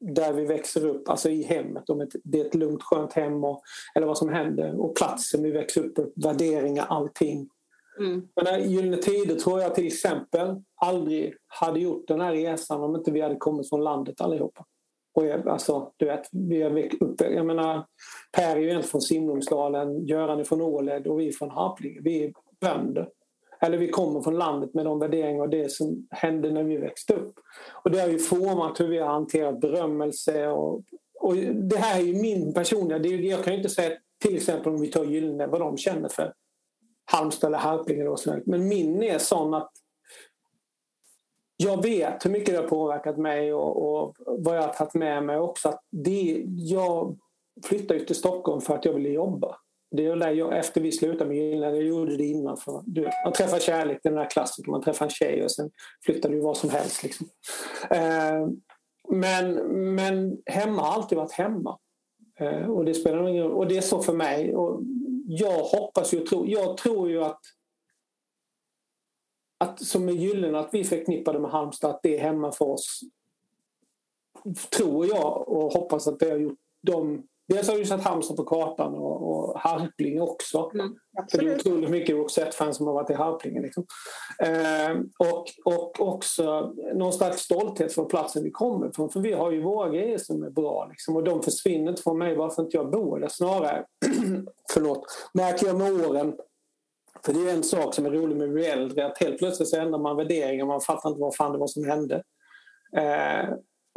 där 0.00 0.32
vi 0.32 0.44
växer 0.44 0.86
upp, 0.86 1.08
alltså 1.08 1.30
i 1.30 1.42
hemmet, 1.42 1.90
om 1.90 2.08
det 2.24 2.40
är 2.40 2.44
ett 2.44 2.54
lugnt 2.54 2.82
skönt 2.82 3.12
hem 3.12 3.44
och, 3.44 3.62
eller 3.94 4.06
vad 4.06 4.18
som 4.18 4.28
händer 4.28 4.80
och 4.80 4.96
platsen 4.96 5.42
vi 5.42 5.50
växer 5.50 5.84
upp 5.84 5.94
på, 5.94 6.10
värderingar, 6.16 6.86
allting 6.88 7.48
Mm. 7.98 8.28
Men 8.42 8.70
Gyllene 8.70 8.96
Tider 8.96 9.34
tror 9.34 9.60
jag 9.60 9.74
till 9.74 9.86
exempel 9.86 10.62
aldrig 10.76 11.34
hade 11.46 11.80
gjort 11.80 12.08
den 12.08 12.20
här 12.20 12.32
resan 12.32 12.82
om 12.82 12.96
inte 12.96 13.10
vi 13.10 13.20
hade 13.20 13.36
kommit 13.36 13.68
från 13.68 13.84
landet 13.84 14.20
allihopa. 14.20 14.64
Och 15.14 15.26
jag, 15.26 15.48
alltså, 15.48 15.92
du 15.96 16.06
vet, 16.06 16.28
vi 16.32 16.62
är 16.62 17.02
uppe, 17.02 17.24
jag 17.24 17.46
menar, 17.46 17.86
Per 18.32 18.56
är 18.56 18.56
ju 18.56 18.62
egentligen 18.62 18.90
från 18.90 19.00
Simlångsdalen, 19.00 20.06
Göran 20.06 20.40
är 20.40 20.44
från 20.44 20.60
Åled 20.60 21.06
och 21.06 21.20
vi 21.20 21.28
är 21.28 21.32
från 21.32 21.50
Harplinge. 21.50 22.00
Vi 22.02 22.24
är 22.24 22.32
bönder. 22.60 23.08
Eller 23.60 23.78
vi 23.78 23.88
kommer 23.88 24.20
från 24.20 24.38
landet 24.38 24.74
med 24.74 24.84
de 24.84 24.98
värderingar 24.98 25.42
och 25.42 25.50
det 25.50 25.72
som 25.72 26.06
hände 26.10 26.50
när 26.50 26.62
vi 26.64 26.76
växte 26.76 27.14
upp. 27.14 27.34
Och 27.84 27.90
det 27.90 28.00
har 28.00 28.08
ju 28.08 28.18
format 28.18 28.80
hur 28.80 28.88
vi 28.88 28.98
har 28.98 29.08
hanterat 29.08 29.60
berömmelse. 29.60 30.48
Och, 30.48 30.82
och 31.20 31.36
det 31.54 31.76
här 31.76 32.00
är 32.00 32.04
ju 32.04 32.14
min 32.14 32.54
personliga... 32.54 32.98
Det 32.98 33.08
är, 33.08 33.18
jag 33.18 33.44
kan 33.44 33.52
ju 33.52 33.56
inte 33.56 33.68
säga 33.68 33.90
till 34.24 34.36
exempel 34.36 34.72
om 34.72 34.80
vi 34.80 34.88
tar 34.88 35.04
Gyllene 35.04 35.46
vad 35.46 35.60
de 35.60 35.76
känner 35.76 36.08
för 36.08 36.32
Halmstad 37.10 37.48
eller 37.48 37.58
Harplinge. 37.58 38.42
Men 38.46 38.68
min 38.68 39.02
är 39.02 39.18
sån 39.18 39.54
att 39.54 39.70
jag 41.56 41.82
vet 41.82 42.24
hur 42.24 42.30
mycket 42.30 42.54
det 42.54 42.60
har 42.60 42.68
påverkat 42.68 43.18
mig 43.18 43.54
och, 43.54 43.94
och 43.94 44.14
vad 44.18 44.56
jag 44.56 44.62
har 44.62 44.72
tagit 44.72 44.94
med 44.94 45.24
mig 45.24 45.38
också. 45.38 45.68
Att 45.68 45.80
det, 45.90 46.44
jag 46.46 47.18
flyttade 47.64 48.00
till 48.00 48.16
Stockholm 48.16 48.60
för 48.60 48.74
att 48.74 48.84
jag 48.84 48.92
ville 48.92 49.08
jobba. 49.08 49.56
Det 49.90 50.06
är 50.06 50.16
där 50.16 50.30
jag, 50.30 50.58
efter 50.58 50.80
vi 50.80 50.92
slutade 50.92 51.30
med 51.30 51.36
Gyllene, 51.36 51.76
jag 51.76 51.84
gjorde 51.84 52.16
det 52.16 52.24
innan. 52.24 52.56
För, 52.56 52.82
du, 52.86 53.10
man 53.24 53.32
träffar 53.32 53.58
kärlek, 53.58 54.00
den 54.02 54.14
där 54.14 54.30
klassiken, 54.30 54.70
man 54.70 54.82
träffar 54.82 55.06
en 55.06 55.10
tjej 55.10 55.44
och 55.44 55.50
sen 55.50 55.70
flyttar 56.04 56.28
du 56.28 56.40
vad 56.40 56.56
som 56.56 56.70
helst. 56.70 57.02
Liksom. 57.02 57.28
Eh, 57.90 58.48
men, 59.08 59.54
men 59.94 60.38
hemma 60.46 60.82
har 60.82 60.92
alltid 60.94 61.18
varit 61.18 61.32
hemma. 61.32 61.78
Eh, 62.40 62.70
och 62.70 62.84
det 62.84 62.94
spelar 62.94 63.28
ingen 63.28 63.46
Och 63.46 63.68
det 63.68 63.76
är 63.76 63.80
så 63.80 64.02
för 64.02 64.12
mig. 64.12 64.56
Och 64.56 64.80
jag 65.30 65.62
hoppas 65.62 66.14
ju 66.14 66.20
tror, 66.20 66.48
jag 66.48 66.76
tror 66.76 67.10
ju 67.10 67.24
att 67.24 67.40
att 69.58 69.80
som 69.84 70.08
är 70.08 70.12
Gyllene, 70.12 70.58
att 70.58 70.74
vi 70.74 70.84
förknippade 70.84 71.38
med 71.38 71.50
Halmstad, 71.50 71.90
att 71.90 72.02
det 72.02 72.18
är 72.18 72.22
hemma 72.22 72.52
för 72.52 72.64
oss. 72.64 73.00
Tror 74.76 75.06
jag 75.06 75.48
och 75.48 75.72
hoppas 75.72 76.06
att 76.06 76.18
det 76.18 76.30
har 76.30 76.38
gjort 76.38 76.58
dem 76.82 77.26
Dels 77.48 77.68
har 77.68 77.76
vi 77.76 77.84
satt 77.84 78.04
Halmstad 78.04 78.36
på 78.36 78.44
kartan 78.44 78.94
och, 78.94 79.30
och 79.30 79.58
Harplinge 79.58 80.20
också. 80.20 80.70
Mm, 80.74 80.94
för 81.30 81.38
det 81.38 81.46
är 81.46 81.56
otroligt 81.56 81.90
mycket 81.90 82.16
Roxette-fans 82.16 82.76
som 82.76 82.86
har 82.86 82.94
varit 82.94 83.10
i 83.10 83.14
Harplinge. 83.14 83.60
Liksom. 83.60 83.86
Eh, 84.42 84.96
och, 85.18 85.44
och 85.64 86.00
också 86.00 86.74
någon 86.94 87.12
slags 87.12 87.42
stolthet 87.42 87.92
för 87.92 88.04
platsen 88.04 88.44
vi 88.44 88.50
kommer 88.50 88.88
ifrån. 88.88 89.10
För 89.10 89.20
vi 89.20 89.32
har 89.32 89.50
ju 89.50 89.62
våra 89.62 89.88
grejer 89.88 90.18
som 90.18 90.42
är 90.42 90.50
bra. 90.50 90.86
Liksom, 90.90 91.16
och 91.16 91.24
de 91.24 91.42
försvinner 91.42 91.90
inte 91.90 92.02
från 92.02 92.18
mig 92.18 92.36
bara 92.36 92.50
för 92.50 92.62
att 92.62 92.74
jag 92.74 92.90
bor 92.90 93.20
där. 93.20 93.28
Snarare 93.28 93.84
förlåt, 94.72 95.06
märker 95.32 95.66
jag 95.66 95.76
med 95.76 95.92
åren 95.92 96.34
för 97.24 97.32
det 97.32 97.50
är 97.50 97.54
en 97.54 97.62
sak 97.62 97.94
som 97.94 98.06
är 98.06 98.10
rolig 98.10 98.36
med 98.36 98.46
att 98.46 98.54
bli 98.54 98.66
äldre, 98.66 99.06
att 99.06 99.18
helt 99.18 99.38
plötsligt 99.38 99.68
så 99.68 99.76
ändrar 99.76 99.98
man 99.98 100.16
värderingar, 100.16 100.66
man 100.66 100.80
fattar 100.80 101.08
inte 101.08 101.20
vad 101.20 101.36
fan 101.36 101.52
det 101.52 101.58
var 101.58 101.66
som 101.66 101.84
hände. 101.84 102.22
Eh, 102.96 103.48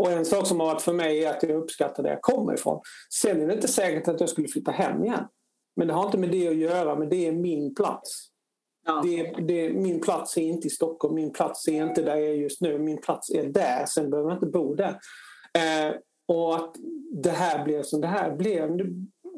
och 0.01 0.11
en 0.11 0.25
sak 0.25 0.47
som 0.47 0.59
har 0.59 0.67
varit 0.67 0.81
för 0.81 0.93
mig 0.93 1.23
är 1.23 1.29
att 1.29 1.43
jag 1.43 1.51
uppskattar 1.51 2.03
där 2.03 2.09
jag 2.09 2.21
kommer 2.21 2.53
ifrån. 2.53 2.81
Sen 3.13 3.41
är 3.41 3.47
det 3.47 3.53
inte 3.53 3.67
säkert 3.67 4.07
att 4.07 4.19
jag 4.19 4.29
skulle 4.29 4.47
flytta 4.47 4.71
hem 4.71 5.03
igen. 5.03 5.27
Men 5.75 5.87
det 5.87 5.93
har 5.93 6.05
inte 6.05 6.17
med 6.17 6.31
det 6.31 6.47
att 6.47 6.55
göra, 6.55 6.95
men 6.95 7.09
det 7.09 7.27
är 7.27 7.31
min 7.31 7.75
plats. 7.75 8.27
Ja. 8.85 9.01
Det, 9.03 9.23
det, 9.47 9.73
min 9.73 10.01
plats 10.01 10.37
är 10.37 10.41
inte 10.41 10.67
i 10.67 10.69
Stockholm, 10.69 11.15
min 11.15 11.33
plats 11.33 11.67
är 11.67 11.87
inte 11.87 12.01
där 12.01 12.15
jag 12.15 12.29
är 12.29 12.33
just 12.33 12.61
nu. 12.61 12.79
Min 12.79 13.01
plats 13.01 13.29
är 13.29 13.43
där, 13.43 13.85
sen 13.85 14.09
behöver 14.09 14.29
jag 14.29 14.37
inte 14.37 14.45
bo 14.45 14.75
där. 14.75 14.99
Eh, 15.53 15.95
och 16.27 16.55
att 16.55 16.75
det 17.11 17.31
här 17.31 17.65
blev 17.65 17.83
som 17.83 18.01
det 18.01 18.07
här 18.07 18.35
blev. 18.35 18.77
Det, 18.77 18.83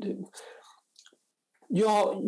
det, 0.02 0.18
jag, 1.68 2.24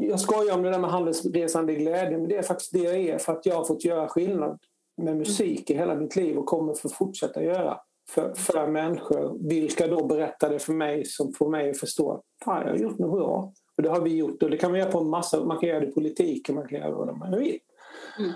jag 0.00 0.20
skojar 0.20 0.54
om 0.54 0.62
det 0.62 0.70
där 0.70 0.78
med 0.78 0.90
handelsresande 0.90 1.74
glädje, 1.74 2.18
men 2.18 2.28
det 2.28 2.36
är 2.36 2.42
faktiskt 2.42 2.72
det 2.72 2.82
jag 2.82 2.96
är 2.96 3.18
för 3.18 3.32
att 3.32 3.46
jag 3.46 3.54
har 3.54 3.64
fått 3.64 3.84
göra 3.84 4.08
skillnad 4.08 4.58
med 4.96 5.16
musik 5.16 5.70
i 5.70 5.74
hela 5.74 5.94
mitt 5.94 6.16
liv 6.16 6.38
och 6.38 6.46
kommer 6.46 6.74
få 6.74 6.88
fortsätta 6.88 7.42
göra 7.42 7.78
för, 8.10 8.34
för 8.34 8.66
människor. 8.66 9.48
Vilka 9.48 9.86
då 9.86 10.06
berättar 10.06 10.50
det 10.50 10.58
för 10.58 10.72
mig 10.72 11.04
som 11.04 11.32
får 11.32 11.50
mig 11.50 11.70
att 11.70 11.78
förstå 11.78 12.12
att 12.12 12.22
jag 12.46 12.70
har 12.70 12.76
gjort 12.76 12.98
något 12.98 13.18
bra. 13.18 13.52
Och 13.76 13.82
det 13.82 13.88
har 13.88 14.00
vi 14.00 14.16
gjort 14.16 14.42
och 14.42 14.50
det 14.50 14.56
kan 14.56 14.70
man 14.70 14.80
göra 14.80 14.90
på 14.90 14.98
en 14.98 15.10
massa, 15.10 15.44
man 15.44 15.58
kan 15.58 15.68
göra 15.68 15.80
det 15.80 15.86
i 15.86 15.92
politiken, 15.92 16.54
man 16.54 16.68
kan 16.68 16.78
göra 16.78 16.90
vad 16.90 17.18
man 17.18 17.38
vill. 17.38 17.58
Mm. 18.18 18.32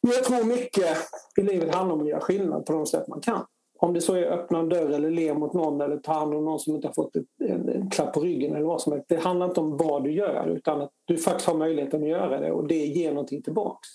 Jag 0.00 0.24
tror 0.24 0.44
mycket 0.44 0.96
i 1.36 1.42
livet 1.42 1.74
handlar 1.74 1.94
om 1.94 2.02
att 2.02 2.08
göra 2.08 2.20
skillnad 2.20 2.66
på 2.66 2.72
de 2.72 2.86
sätt 2.86 3.08
man 3.08 3.20
kan. 3.20 3.44
Om 3.78 3.94
det 3.94 4.00
så 4.00 4.14
är 4.14 4.26
att 4.26 4.38
öppna 4.38 4.58
en 4.58 4.68
dörr 4.68 4.90
eller 4.90 5.10
le 5.10 5.34
mot 5.34 5.52
någon 5.52 5.80
eller 5.80 5.96
ta 5.96 6.12
hand 6.12 6.34
om 6.34 6.44
någon 6.44 6.58
som 6.58 6.74
inte 6.74 6.88
har 6.88 6.94
fått 6.94 7.16
ett, 7.16 7.24
en, 7.44 7.68
en 7.68 7.90
klapp 7.90 8.14
på 8.14 8.20
ryggen 8.20 8.54
eller 8.54 8.66
vad 8.66 8.80
som 8.80 8.92
helst. 8.92 9.08
Det 9.08 9.16
handlar 9.16 9.46
inte 9.46 9.60
om 9.60 9.76
vad 9.76 10.04
du 10.04 10.12
gör 10.12 10.46
utan 10.48 10.80
att 10.80 10.90
du 11.04 11.16
faktiskt 11.16 11.48
har 11.48 11.54
möjligheten 11.54 12.02
att 12.02 12.08
göra 12.08 12.40
det 12.40 12.52
och 12.52 12.66
det 12.66 12.86
ger 12.86 13.10
någonting 13.10 13.42
tillbaks 13.42 13.88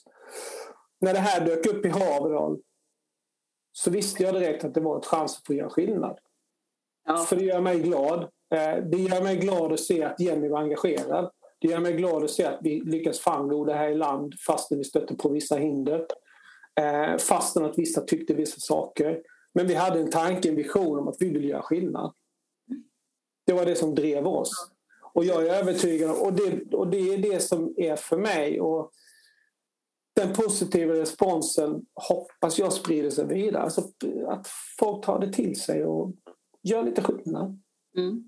när 1.01 1.13
det 1.13 1.19
här 1.19 1.45
dök 1.45 1.65
upp 1.65 1.85
i 1.85 1.89
Haverdal 1.89 2.59
så 3.71 3.91
visste 3.91 4.23
jag 4.23 4.33
direkt 4.33 4.63
att 4.63 4.73
det 4.73 4.81
var 4.81 4.97
ett 4.97 5.05
chans 5.05 5.37
att 5.37 5.47
få 5.47 5.53
göra 5.53 5.69
skillnad. 5.69 6.19
Ja. 7.05 7.17
För 7.17 7.35
det 7.35 7.43
gör 7.43 7.61
mig 7.61 7.79
glad 7.79 8.29
Eh, 8.55 8.83
det 8.83 8.97
gör 8.97 9.21
mig 9.21 9.37
glad 9.37 9.73
att 9.73 9.79
se 9.79 10.03
att 10.03 10.19
Jenny 10.19 10.49
var 10.49 10.59
engagerad. 10.59 11.31
Det 11.59 11.67
gör 11.67 11.79
mig 11.79 11.93
glad 11.93 12.23
att 12.23 12.31
se 12.31 12.45
att 12.45 12.59
vi 12.61 12.79
lyckas 12.79 13.19
famla 13.19 13.65
det 13.65 13.73
här 13.73 13.89
i 13.89 13.95
land 13.95 14.33
fastän 14.47 14.77
vi 14.77 14.83
stötte 14.83 15.15
på 15.15 15.29
vissa 15.29 15.55
hinder. 15.55 16.05
Eh, 16.79 17.17
fastän 17.17 17.65
att 17.65 17.77
vissa 17.77 18.01
tyckte 18.01 18.33
vissa 18.33 18.59
saker. 18.59 19.21
Men 19.53 19.67
vi 19.67 19.73
hade 19.73 19.99
en 19.99 20.11
tanke, 20.11 20.49
en 20.49 20.55
vision 20.55 20.99
om 20.99 21.07
att 21.07 21.15
vi 21.19 21.29
ville 21.29 21.47
göra 21.47 21.61
skillnad. 21.61 22.13
Det 23.45 23.53
var 23.53 23.65
det 23.65 23.75
som 23.75 23.95
drev 23.95 24.27
oss. 24.27 24.51
Och 25.13 25.25
jag 25.25 25.45
är 25.47 25.53
övertygad 25.53 26.11
om, 26.11 26.21
och 26.21 26.33
det, 26.33 26.73
och 26.73 26.87
det 26.87 27.13
är 27.13 27.17
det 27.17 27.39
som 27.39 27.73
är 27.77 27.95
för 27.95 28.17
mig. 28.17 28.61
Och 28.61 28.91
den 30.17 30.33
positiva 30.33 30.93
responsen 30.93 31.81
hoppas 31.95 32.59
jag 32.59 32.73
sprider 32.73 33.09
sig 33.09 33.25
vidare. 33.25 33.63
Alltså 33.63 33.81
att 34.27 34.47
folk 34.79 35.05
tar 35.05 35.19
det 35.19 35.33
till 35.33 35.59
sig 35.59 35.85
och 35.85 36.13
gör 36.63 36.83
lite 36.83 37.01
skillnad. 37.01 37.61
Mm. 37.97 38.23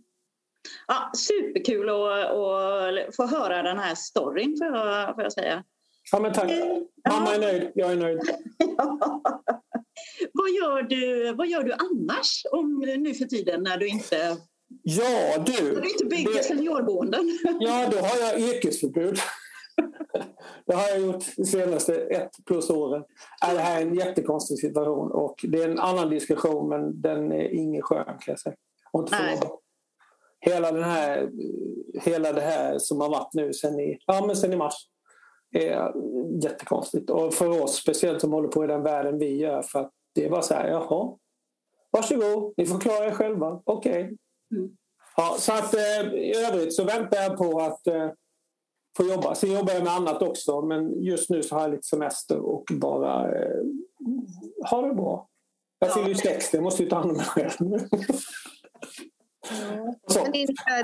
Ja, 0.87 1.11
superkul 1.15 1.89
att, 1.89 1.95
att 1.95 3.15
få 3.15 3.25
höra 3.25 3.63
den 3.63 3.79
här 3.79 3.95
storyn 3.95 4.57
får 4.57 4.67
jag, 4.67 5.15
får 5.15 5.23
jag 5.23 5.33
säga. 5.33 5.63
Ja, 6.11 6.19
men 6.19 6.33
tack. 6.33 6.51
Mamma 7.09 7.35
är 7.35 7.39
nöjd, 7.39 7.71
jag 7.75 7.91
är 7.91 7.95
nöjd. 7.95 8.19
vad, 10.33 10.49
gör 10.49 10.81
du, 10.81 11.33
vad 11.33 11.47
gör 11.47 11.63
du 11.63 11.73
annars 11.73 12.45
om, 12.51 12.79
nu 12.97 13.13
för 13.13 13.25
tiden 13.25 13.63
när 13.63 13.77
du 13.77 13.87
inte 13.87 14.37
Ja, 14.83 15.43
du. 15.45 15.73
När 15.73 15.81
du 15.81 15.89
inte 15.89 16.05
bygger 16.05 16.33
det... 16.33 16.43
seniorboenden. 16.43 17.39
Ja, 17.59 17.89
då 17.91 17.97
har 17.97 18.17
jag 18.17 18.39
yrkesförbud. 18.39 19.19
Det 20.65 20.75
har 20.75 20.89
jag 20.89 21.01
gjort 21.01 21.23
de 21.37 21.45
senaste 21.45 21.95
ett 21.95 22.31
plus 22.45 22.69
åren. 22.69 23.03
Det 23.41 23.59
här 23.59 23.81
är 23.81 23.85
en 23.85 23.95
jättekonstig 23.95 24.59
situation 24.59 25.11
och 25.11 25.45
det 25.47 25.63
är 25.63 25.69
en 25.69 25.79
annan 25.79 26.09
diskussion 26.09 26.69
men 26.69 27.01
den 27.01 27.31
är 27.31 27.53
ingen 27.53 27.81
skön 27.81 28.05
kan 28.05 28.17
jag 28.25 28.39
säga. 28.39 28.55
Nej. 29.11 29.39
Hela, 30.41 30.71
den 30.71 30.83
här, 30.83 31.29
hela 32.01 32.33
det 32.33 32.41
här 32.41 32.77
som 32.79 33.01
har 33.01 33.09
varit 33.09 33.33
nu 33.33 33.53
sen 33.53 33.79
i, 33.79 33.99
ja, 34.05 34.25
men 34.25 34.35
sen 34.35 34.53
i 34.53 34.55
mars 34.55 34.73
är 35.51 35.93
jättekonstigt. 36.43 37.09
Och 37.09 37.33
för 37.33 37.63
oss 37.63 37.75
speciellt 37.75 38.21
som 38.21 38.33
håller 38.33 38.47
på 38.47 38.63
i 38.63 38.67
den 38.67 38.83
världen 38.83 39.19
vi 39.19 39.37
gör 39.37 39.61
för 39.61 39.79
att 39.79 39.91
det 40.15 40.25
är 40.25 40.29
bara 40.29 40.41
så 40.41 40.53
här, 40.53 40.67
jaha, 40.67 41.17
varsågod, 41.91 42.53
ni 42.57 42.65
får 42.65 42.79
klara 42.79 43.05
er 43.05 43.11
själva, 43.11 43.61
okej. 43.63 44.03
Okay. 44.03 44.17
Mm. 44.55 44.77
Ja, 45.17 45.35
så 45.39 45.53
att 45.53 45.73
eh, 45.73 46.13
i 46.13 46.35
övrigt 46.35 46.73
så 46.73 46.83
väntar 46.83 47.17
jag 47.17 47.37
på 47.37 47.59
att 47.59 47.87
eh, 48.97 49.03
få 49.03 49.13
jobba. 49.13 49.35
Sen 49.35 49.51
jobbar 49.51 49.73
jag 49.73 49.83
med 49.83 49.93
annat 49.93 50.21
också 50.21 50.61
men 50.61 51.03
just 51.03 51.29
nu 51.29 51.43
så 51.43 51.55
har 51.55 51.61
jag 51.61 51.71
lite 51.71 51.87
semester 51.87 52.39
och 52.39 52.63
bara 52.71 53.37
eh, 53.37 53.63
ha 54.69 54.81
det 54.81 54.93
bra. 54.93 55.27
Jag 55.79 55.93
fyller 55.93 56.07
ju 56.07 56.15
60, 56.15 56.57
jag 56.57 56.63
måste 56.63 56.83
ju 56.83 56.89
ta 56.89 56.95
hand 56.95 57.11
om 57.11 57.17
mig 57.17 57.25
själv. 57.25 57.51
Men 60.15 60.35
innebär 60.35 60.83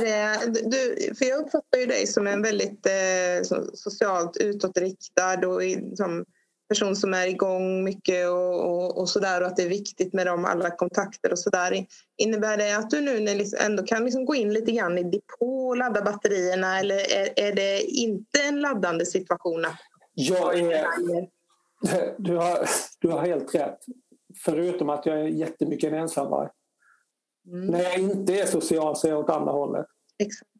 du, 0.69 1.13
för 1.15 1.25
jag 1.25 1.39
uppfattar 1.39 1.77
ju 1.79 1.85
dig 1.85 2.07
som 2.07 2.27
en 2.27 2.41
väldigt 2.41 2.85
eh, 2.85 3.57
socialt 3.73 4.37
utåtriktad 4.37 5.47
och 5.47 5.61
som 5.95 6.25
person 6.69 6.95
som 6.95 7.13
är 7.13 7.27
igång 7.27 7.83
mycket 7.83 8.29
och, 8.29 8.65
och, 8.65 8.97
och 8.97 9.09
sådär 9.09 9.41
och 9.41 9.47
att 9.47 9.55
det 9.55 9.63
är 9.63 9.69
viktigt 9.69 10.13
med 10.13 10.27
dem, 10.27 10.45
alla 10.45 10.69
kontakter 10.71 11.31
och 11.31 11.39
sådär. 11.39 11.85
Innebär 12.17 12.57
det 12.57 12.77
att 12.77 12.89
du 12.89 13.01
nu 13.01 13.19
liksom 13.19 13.59
ändå 13.61 13.83
kan 13.83 14.05
liksom 14.05 14.25
gå 14.25 14.35
in 14.35 14.53
lite 14.53 14.71
grann 14.71 14.97
i 14.97 15.03
depå 15.03 15.67
och 15.67 15.77
ladda 15.77 16.01
batterierna 16.01 16.79
eller 16.79 16.95
är, 16.95 17.29
är 17.35 17.55
det 17.55 17.81
inte 17.81 18.41
en 18.47 18.61
laddande 18.61 19.05
situation? 19.05 19.65
Jag 20.13 20.59
är, 20.59 20.87
du, 22.17 22.35
har, 22.35 22.69
du 22.99 23.07
har 23.07 23.25
helt 23.25 23.55
rätt. 23.55 23.79
Förutom 24.43 24.89
att 24.89 25.05
jag 25.05 25.19
är 25.19 25.25
jättemycket 25.25 25.93
en 25.93 25.99
ensamvarg. 25.99 26.49
Mm. 27.47 27.67
När 27.67 27.83
jag 27.83 27.99
inte 27.99 28.33
är 28.33 28.45
social 28.45 28.95
så 28.95 29.07
är 29.07 29.11
jag 29.11 29.19
åt 29.19 29.29
andra 29.29 29.51
hållet. 29.51 29.85
Exakt. 30.19 30.51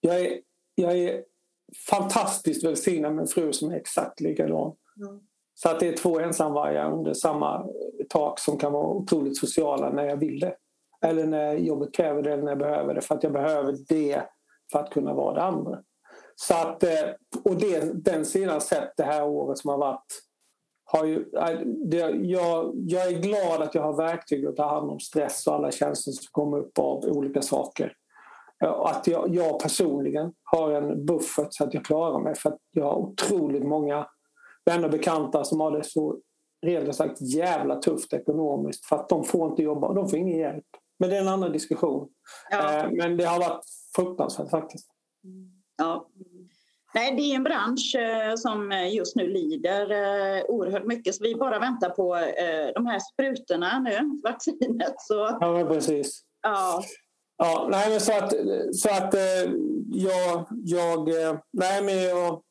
Jag, 0.00 0.20
är, 0.20 0.40
jag 0.74 0.98
är 0.98 1.24
fantastiskt 1.90 2.64
välsignad 2.64 3.14
med 3.14 3.22
en 3.22 3.28
fru 3.28 3.52
som 3.52 3.70
är 3.70 3.76
exakt 3.76 4.20
likadan. 4.20 4.76
Mm. 4.96 5.20
Så 5.54 5.68
att 5.68 5.80
det 5.80 5.88
är 5.88 5.96
två 5.96 6.20
ensamvargar 6.20 6.92
under 6.92 7.14
samma 7.14 7.66
tak 8.08 8.38
som 8.38 8.58
kan 8.58 8.72
vara 8.72 8.86
otroligt 8.86 9.38
sociala 9.38 9.90
när 9.90 10.04
jag 10.04 10.16
vill 10.16 10.40
det. 10.40 10.54
Eller 11.04 11.26
när 11.26 11.54
jobbet 11.54 11.94
kräver 11.94 12.22
det 12.22 12.32
eller 12.32 12.42
när 12.42 12.50
jag 12.50 12.58
behöver 12.58 12.94
det. 12.94 13.00
För 13.00 13.14
att 13.14 13.22
jag 13.22 13.32
behöver 13.32 13.76
det 13.88 14.22
för 14.72 14.78
att 14.78 14.90
kunna 14.90 15.14
vara 15.14 15.34
det 15.34 15.42
andra. 15.42 15.78
Så 16.36 16.54
att, 16.54 16.82
eh, 16.82 17.10
och 17.44 17.56
det, 17.56 18.04
den 18.04 18.24
sidan 18.24 18.60
sett 18.60 18.92
det 18.96 19.02
här 19.02 19.24
året 19.24 19.58
som 19.58 19.70
har 19.70 19.78
varit 19.78 20.06
har 20.84 21.04
ju, 21.04 21.16
eh, 21.36 21.60
det, 21.90 22.10
jag, 22.10 22.72
jag 22.74 23.06
är 23.06 23.18
glad 23.18 23.62
att 23.62 23.74
jag 23.74 23.82
har 23.82 23.96
verktyg 23.96 24.46
att 24.46 24.56
ta 24.56 24.68
hand 24.68 24.90
om 24.90 25.00
stress 25.00 25.46
och 25.46 25.54
alla 25.54 25.70
känslor 25.70 26.12
som 26.12 26.28
kommer 26.30 26.58
upp 26.58 26.78
av 26.78 27.04
olika 27.04 27.42
saker. 27.42 27.92
Eh, 28.64 28.70
att 28.70 29.06
jag, 29.06 29.34
jag 29.34 29.60
personligen 29.60 30.32
har 30.44 30.70
en 30.70 31.06
buffert 31.06 31.48
så 31.50 31.64
att 31.64 31.74
jag 31.74 31.84
klarar 31.84 32.18
mig 32.18 32.34
för 32.34 32.50
att 32.50 32.58
jag 32.70 32.84
har 32.84 32.96
otroligt 32.96 33.66
många 33.66 34.06
vänner 34.64 34.84
och 34.84 34.90
bekanta 34.90 35.44
som 35.44 35.60
har 35.60 35.70
det 35.70 35.84
så 35.84 36.18
rent 36.66 36.96
sagt 36.96 37.20
jävla 37.20 37.76
tufft 37.76 38.12
ekonomiskt 38.12 38.86
för 38.86 38.96
att 38.96 39.08
de 39.08 39.24
får 39.24 39.50
inte 39.50 39.62
jobba 39.62 39.86
och 39.86 39.94
de 39.94 40.08
får 40.08 40.18
ingen 40.18 40.38
hjälp. 40.38 40.64
Men 40.98 41.10
det 41.10 41.16
är 41.16 41.20
en 41.20 41.28
annan 41.28 41.52
diskussion. 41.52 42.08
Ja. 42.50 42.76
Eh, 42.76 42.90
men 42.90 43.16
det 43.16 43.24
har 43.24 43.38
varit 43.38 43.64
fruktansvärt 43.96 44.50
faktiskt. 44.50 44.86
Ja. 45.78 46.08
Nej, 46.94 47.16
det 47.16 47.22
är 47.22 47.36
en 47.36 47.44
bransch 47.44 47.96
eh, 47.96 48.34
som 48.36 48.88
just 48.92 49.16
nu 49.16 49.28
lider 49.28 49.90
eh, 49.90 50.44
oerhört 50.48 50.84
mycket. 50.84 51.14
Så 51.14 51.24
vi 51.24 51.34
bara 51.34 51.58
väntar 51.58 51.90
på 51.90 52.14
de 52.74 52.86
här 52.86 53.00
sprutorna 53.12 53.78
nu, 53.78 54.20
vaccinet. 54.24 54.94
Så... 54.98 55.38
Ja, 55.40 55.66
precis. 55.68 56.22
Ja. 56.42 56.82
Ja, 57.36 57.68
nej, 57.70 57.90
men 57.90 58.00
så 58.00 58.12
att, 58.12 58.32
så 58.74 58.90
att 58.90 59.14
jag, 59.92 60.46
jag, 60.64 61.08
nej, 61.52 61.82
men 61.82 62.02
jag, 62.02 62.42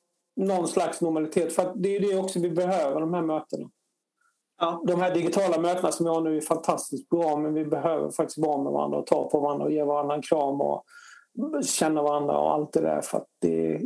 någon 0.41 0.67
slags 0.67 1.01
normalitet. 1.01 1.53
För 1.53 1.73
det 1.75 1.95
är 1.95 1.99
det 1.99 2.17
också 2.17 2.39
vi 2.39 2.49
behöver, 2.49 2.99
de 2.99 3.13
här 3.13 3.21
mötena. 3.21 3.69
Ja. 4.57 4.83
De 4.87 5.01
här 5.01 5.13
digitala 5.13 5.59
mötena 5.59 5.91
som 5.91 6.03
vi 6.03 6.09
har 6.09 6.21
nu 6.21 6.37
är 6.37 6.41
fantastiskt 6.41 7.09
bra 7.09 7.37
men 7.37 7.53
vi 7.53 7.65
behöver 7.65 8.11
faktiskt 8.11 8.37
vara 8.37 8.63
med 8.63 8.71
varandra 8.71 8.97
och 8.97 9.07
ta 9.07 9.29
på 9.29 9.39
varandra 9.39 9.65
och 9.65 9.71
ge 9.71 9.83
varandra 9.83 10.15
en 10.15 10.21
kram 10.21 10.61
och 10.61 10.85
känna 11.65 12.01
varandra 12.01 12.37
och 12.37 12.53
allt 12.53 12.73
det 12.73 12.81
där 12.81 13.01
för 13.01 13.17
att 13.17 13.27
det 13.39 13.71
är 13.71 13.81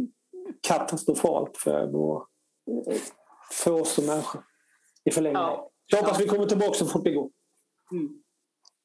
katastrofalt 0.67 1.57
för, 1.57 1.87
vår, 1.87 2.23
för 3.51 3.81
oss 3.81 3.93
som 3.93 4.05
människor 4.05 4.41
i 5.03 5.11
förlängningen. 5.11 5.49
Ja. 5.49 5.69
Jag 5.87 5.97
hoppas 5.97 6.19
vi 6.19 6.27
kommer 6.27 6.45
tillbaka 6.45 6.73
så 6.73 6.85
fort 6.85 7.03
det 7.03 7.11
går. 7.11 7.29
Mm. 7.91 8.21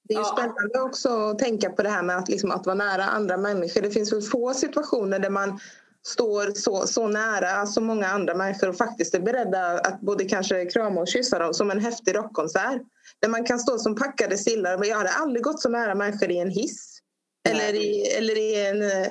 Det 0.03 0.15
är 0.15 0.19
ju 0.19 0.25
spännande 0.25 0.81
också 0.81 1.09
att 1.09 1.39
tänka 1.39 1.71
på 1.71 1.83
det 1.83 1.89
här 1.89 2.03
med 2.03 2.17
att, 2.17 2.29
liksom, 2.29 2.51
att 2.51 2.67
vara 2.67 2.75
nära 2.75 3.05
andra 3.05 3.37
människor. 3.37 3.83
Det 3.83 3.91
finns 3.91 4.13
väl 4.13 4.23
få 4.23 4.55
situationer 4.55 5.19
där 5.19 5.31
man 5.31 5.59
står 6.07 6.53
så, 6.55 6.87
så 6.87 7.09
nära 7.09 7.67
så 7.67 7.81
många 7.81 8.07
andra 8.07 8.35
människor 8.35 8.69
och 8.69 8.77
faktiskt 8.77 9.15
är 9.15 9.21
beredda 9.21 9.79
att 9.79 10.01
både 10.01 10.25
kanske 10.25 10.65
krama 10.65 11.01
och 11.01 11.09
kyssa 11.09 11.39
dem 11.39 11.55
som 11.55 11.71
en 11.71 11.81
häftig 11.81 12.17
rockkonsert. 12.17 12.83
Där 13.21 13.29
man 13.29 13.45
kan 13.45 13.59
stå 13.59 13.79
som 13.79 13.97
packade 13.97 14.39
sillar. 14.39 14.79
Men 14.79 14.89
jag 14.89 14.97
hade 14.97 15.11
aldrig 15.11 15.45
gått 15.45 15.63
så 15.63 15.69
nära 15.69 15.95
människor 15.95 16.31
i 16.31 16.39
en 16.39 16.51
hiss. 16.51 17.01
Eller 17.49 17.75
i, 17.75 18.07
eller 18.07 18.39
i 18.39 18.67
en... 18.67 18.83
Eh, 18.83 19.09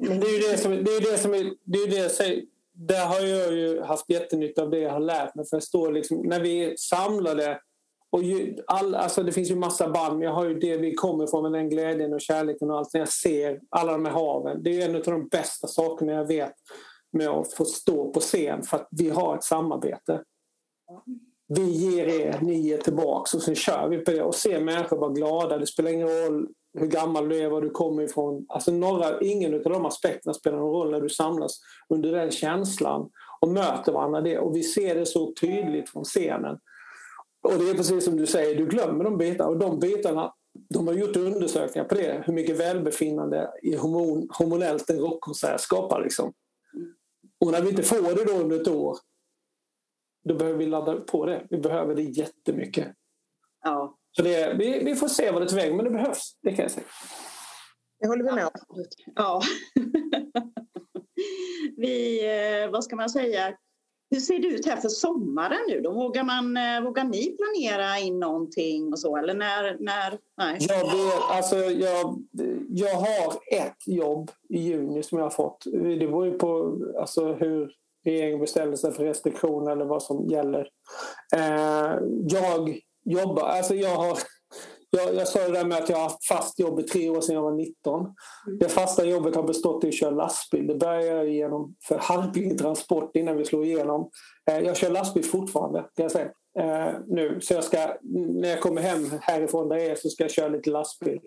Men 0.00 0.20
det 0.20 0.26
är 0.26 0.32
ju 0.32 0.50
det 0.50 0.58
som, 0.58 0.84
det 0.84 0.90
är 0.90 1.12
det 1.12 1.18
som 1.18 1.34
är, 1.34 1.52
det 1.64 1.78
är 1.78 1.90
det 1.90 1.96
jag 1.96 2.10
säger. 2.10 2.42
Där 2.74 3.06
har 3.06 3.20
jag 3.20 3.52
ju 3.52 3.82
haft 3.82 4.10
jättenytta 4.10 4.62
av 4.62 4.70
det 4.70 4.78
jag 4.78 4.90
har 4.90 5.00
lärt 5.00 5.34
mig. 5.34 5.46
För 5.46 5.56
jag 5.56 5.62
står 5.62 5.92
liksom, 5.92 6.18
när 6.18 6.40
vi 6.40 6.64
är 6.64 6.76
samlade 6.76 7.60
och 8.16 8.22
ju, 8.22 8.56
all, 8.66 8.94
alltså 8.94 9.22
det 9.22 9.32
finns 9.32 9.50
ju 9.50 9.56
massa 9.56 9.88
band, 9.88 10.18
men 10.18 10.28
jag 10.28 10.34
har 10.34 10.44
ju 10.44 10.58
det 10.58 10.76
vi 10.76 10.94
kommer 10.94 11.24
ifrån 11.24 11.42
med 11.42 11.52
den 11.52 11.70
glädjen 11.70 12.14
och 12.14 12.20
kärleken 12.20 12.70
och 12.70 12.78
allt. 12.78 12.94
När 12.94 13.00
jag 13.00 13.08
ser 13.08 13.60
alla 13.70 13.92
de 13.92 14.04
här 14.04 14.12
haven. 14.12 14.62
Det 14.62 14.82
är 14.82 14.88
en 14.88 14.96
av 14.96 15.02
de 15.02 15.28
bästa 15.28 15.66
sakerna 15.68 16.12
jag 16.12 16.26
vet 16.26 16.54
med 17.12 17.28
att 17.28 17.52
få 17.52 17.64
stå 17.64 18.12
på 18.12 18.20
scen 18.20 18.62
för 18.62 18.76
att 18.76 18.88
vi 18.90 19.10
har 19.10 19.36
ett 19.36 19.44
samarbete. 19.44 20.22
Vi 21.48 21.70
ger 21.70 22.06
er, 22.06 22.38
ni 22.42 22.54
ger 22.54 22.78
tillbaka 22.78 23.36
och 23.36 23.42
sen 23.42 23.54
kör 23.54 23.88
vi 23.88 23.98
på 23.98 24.10
det 24.10 24.22
och 24.22 24.34
ser 24.34 24.60
människor 24.60 24.96
vara 24.96 25.12
glada. 25.12 25.58
Det 25.58 25.66
spelar 25.66 25.90
ingen 25.90 26.08
roll 26.08 26.48
hur 26.78 26.86
gammal 26.86 27.28
du 27.28 27.38
är, 27.38 27.48
var 27.48 27.62
du 27.62 27.70
kommer 27.70 28.02
ifrån. 28.02 28.46
Alltså 28.48 28.72
några, 28.72 29.20
ingen 29.20 29.54
av 29.54 29.62
de 29.62 29.86
aspekterna 29.86 30.34
spelar 30.34 30.58
någon 30.58 30.72
roll 30.72 30.90
när 30.90 31.00
du 31.00 31.08
samlas 31.08 31.60
under 31.88 32.12
den 32.12 32.30
känslan 32.30 33.10
och 33.40 33.48
möter 33.48 33.92
varandra. 33.92 34.20
Det. 34.20 34.38
Och 34.38 34.56
vi 34.56 34.62
ser 34.62 34.94
det 34.94 35.06
så 35.06 35.32
tydligt 35.40 35.90
från 35.90 36.04
scenen. 36.04 36.58
Och 37.46 37.58
det 37.58 37.70
är 37.70 37.74
precis 37.74 38.04
som 38.04 38.16
du 38.16 38.26
säger, 38.26 38.56
du 38.56 38.66
glömmer 38.66 39.04
de 39.04 39.18
bitarna. 39.18 39.50
Och 39.50 39.58
de 39.58 39.78
bitarna, 39.78 40.34
de 40.68 40.86
har 40.86 40.94
gjort 40.94 41.16
undersökningar 41.16 41.88
på 41.88 41.94
det, 41.94 42.22
hur 42.26 42.32
mycket 42.32 42.60
välbefinnande 42.60 43.50
i 43.62 43.76
hormon, 43.76 44.28
hormonellt 44.30 44.90
en 44.90 44.98
rockkonsert 44.98 45.60
skapar. 45.60 46.02
Liksom. 46.02 46.32
Och 47.40 47.52
när 47.52 47.62
vi 47.62 47.70
inte 47.70 47.82
får 47.82 48.14
det 48.14 48.24
då 48.24 48.32
under 48.32 48.60
ett 48.60 48.68
år, 48.68 48.98
då 50.24 50.34
behöver 50.34 50.58
vi 50.58 50.66
ladda 50.66 51.00
på 51.00 51.26
det. 51.26 51.46
Vi 51.50 51.58
behöver 51.58 51.94
det 51.94 52.02
jättemycket. 52.02 52.94
Ja. 53.62 53.98
Så 54.16 54.22
det, 54.22 54.54
vi, 54.58 54.84
vi 54.84 54.94
får 54.94 55.08
se 55.08 55.30
vad 55.30 55.42
det 55.42 55.48
tar 55.48 55.56
vägen, 55.56 55.76
men 55.76 55.84
det 55.84 55.90
behövs. 55.90 56.36
Det 56.42 56.52
kan 56.52 56.62
jag 56.62 56.72
säga. 56.72 56.86
Det 58.00 58.08
håller 58.08 58.24
vi 58.24 58.32
med 58.32 58.44
om. 58.44 58.50
Ja. 59.14 59.42
vi, 61.76 62.24
eh, 62.64 62.70
vad 62.70 62.84
ska 62.84 62.96
man 62.96 63.10
säga, 63.10 63.56
hur 64.10 64.20
ser 64.20 64.38
det 64.38 64.48
ut 64.48 64.66
här 64.66 64.76
för 64.76 64.88
sommaren 64.88 65.58
nu 65.68 65.80
då? 65.80 65.92
Vågar, 65.92 66.24
man, 66.24 66.56
eh, 66.56 66.80
vågar 66.84 67.04
ni 67.04 67.36
planera 67.36 67.98
in 67.98 68.18
någonting 68.18 68.92
och 68.92 68.98
så 68.98 69.16
eller 69.16 69.34
när? 69.34 69.76
när 69.80 70.18
nej. 70.36 70.58
Jag, 70.60 70.86
alltså, 71.30 71.56
jag, 71.56 72.22
jag 72.68 72.94
har 72.94 73.34
ett 73.52 73.86
jobb 73.86 74.30
i 74.48 74.58
juni 74.58 75.02
som 75.02 75.18
jag 75.18 75.24
har 75.24 75.30
fått. 75.30 75.64
Det 75.72 76.06
beror 76.06 76.26
ju 76.26 76.38
på 76.38 76.78
alltså, 77.00 77.32
hur 77.32 77.72
regeringen 78.04 78.40
beställer 78.40 78.76
sig 78.76 78.92
för 78.92 79.04
restriktioner 79.04 79.72
eller 79.72 79.84
vad 79.84 80.02
som 80.02 80.26
gäller. 80.26 80.68
Eh, 81.34 81.98
jag 82.28 82.80
jobbar, 83.04 83.42
alltså 83.42 83.74
jag 83.74 83.96
har 83.96 84.18
jag, 84.96 85.14
jag 85.14 85.28
sa 85.28 85.38
det 85.38 85.52
där 85.52 85.64
med 85.64 85.78
att 85.78 85.88
jag 85.88 85.96
har 85.96 86.02
haft 86.02 86.26
fast 86.26 86.58
jobb 86.58 86.80
i 86.80 86.82
tre 86.82 87.10
år 87.10 87.20
sedan 87.20 87.34
jag 87.34 87.42
var 87.42 87.52
19. 87.52 88.00
Mm. 88.00 88.58
Det 88.58 88.68
fasta 88.68 89.04
jobbet 89.04 89.34
har 89.34 89.42
bestått 89.42 89.84
i 89.84 89.88
att 89.88 89.94
köra 89.94 90.10
lastbil. 90.10 90.66
Det 90.66 90.74
började 90.74 91.06
jag 91.06 91.28
genom 91.28 91.74
för 91.84 91.98
Harplinge 91.98 92.54
Transport 92.54 93.16
innan 93.16 93.36
vi 93.36 93.44
slog 93.44 93.66
igenom. 93.66 94.10
Eh, 94.50 94.58
jag 94.58 94.76
kör 94.76 94.90
lastbil 94.90 95.24
fortfarande, 95.24 95.80
kan 95.80 96.02
jag 96.02 96.12
säga. 96.12 96.30
Eh, 96.58 96.94
nu. 97.06 97.40
Så 97.40 97.54
jag 97.54 97.64
ska, 97.64 97.78
när 98.02 98.48
jag 98.48 98.60
kommer 98.60 98.82
hem 98.82 99.10
härifrån 99.20 99.68
där 99.68 99.76
jag 99.76 99.86
är 99.86 99.94
så 99.94 100.08
ska 100.08 100.24
jag 100.24 100.30
köra 100.30 100.48
lite 100.48 100.70
lastbil. 100.70 101.20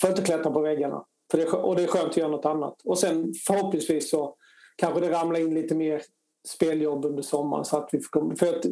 För 0.00 0.08
att 0.08 0.18
inte 0.18 0.32
klättra 0.32 0.52
på 0.52 0.60
väggarna. 0.60 1.04
För 1.30 1.38
det, 1.38 1.46
och 1.46 1.76
det 1.76 1.82
är 1.82 1.86
skönt 1.86 2.08
att 2.08 2.16
göra 2.16 2.28
något 2.28 2.44
annat. 2.44 2.76
Och 2.84 2.98
sen 2.98 3.34
förhoppningsvis 3.46 4.10
så 4.10 4.34
kanske 4.76 5.00
det 5.00 5.10
ramlar 5.10 5.40
in 5.40 5.54
lite 5.54 5.74
mer 5.74 6.02
speljobb 6.48 7.04
under 7.04 7.22
sommaren. 7.22 7.64
Så 7.64 7.76
att 7.76 7.88
vi, 7.92 8.00
för 8.38 8.56
att, 8.56 8.66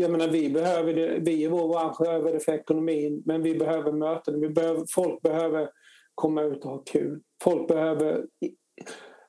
jag 0.00 0.10
menar, 0.10 0.28
vi, 0.28 0.50
behöver 0.50 0.94
det, 0.94 1.18
vi 1.18 1.42
i 1.42 1.46
vår 1.46 1.68
bransch 1.68 1.98
behöver 1.98 2.32
det 2.32 2.40
för 2.40 2.52
ekonomin 2.52 3.22
men 3.26 3.42
vi 3.42 3.54
behöver 3.54 3.92
möten. 3.92 4.40
Vi 4.40 4.48
behöver, 4.48 4.84
folk 4.90 5.22
behöver 5.22 5.70
komma 6.14 6.42
ut 6.42 6.64
och 6.64 6.70
ha 6.70 6.78
kul. 6.78 7.20
Folk 7.42 7.68
behöver 7.68 8.26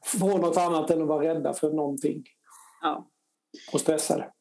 få 0.05 0.37
något 0.37 0.57
annat 0.57 0.91
än 0.91 1.01
att 1.01 1.07
vara 1.07 1.29
rädda 1.29 1.53
för 1.53 1.71
någonting. 1.71 2.23
Ja. 2.81 3.07
Och 3.73 3.79
stressade. 3.79 4.31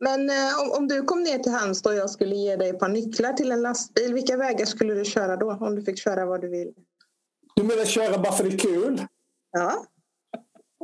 Men 0.00 0.30
eh, 0.30 0.60
om, 0.62 0.78
om, 0.78 0.88
du 0.88 1.02
kom 1.02 1.22
ner 1.22 1.38
till 1.38 1.52
Halmstad 1.52 1.92
och 1.92 1.98
jag 1.98 2.10
skulle 2.10 2.34
ge 2.34 2.56
dig 2.56 2.68
ett 2.68 2.78
par 2.78 2.88
nycklar 2.88 3.32
till 3.32 3.52
en 3.52 3.62
lastbil, 3.62 4.14
vilka 4.14 4.36
vägar 4.36 4.64
skulle 4.64 4.94
du 4.94 5.04
köra 5.04 5.36
då? 5.36 5.52
Om 5.60 5.76
du 5.76 5.82
fick 5.82 5.98
köra 5.98 6.26
vad 6.26 6.40
du 6.40 6.48
vill? 6.48 6.74
Du 7.56 7.62
menar 7.62 7.84
köra 7.84 8.18
bara 8.18 8.32
för 8.32 8.44
det 8.44 8.50
är 8.50 8.58
kul? 8.58 9.06
Ja. 9.52 9.84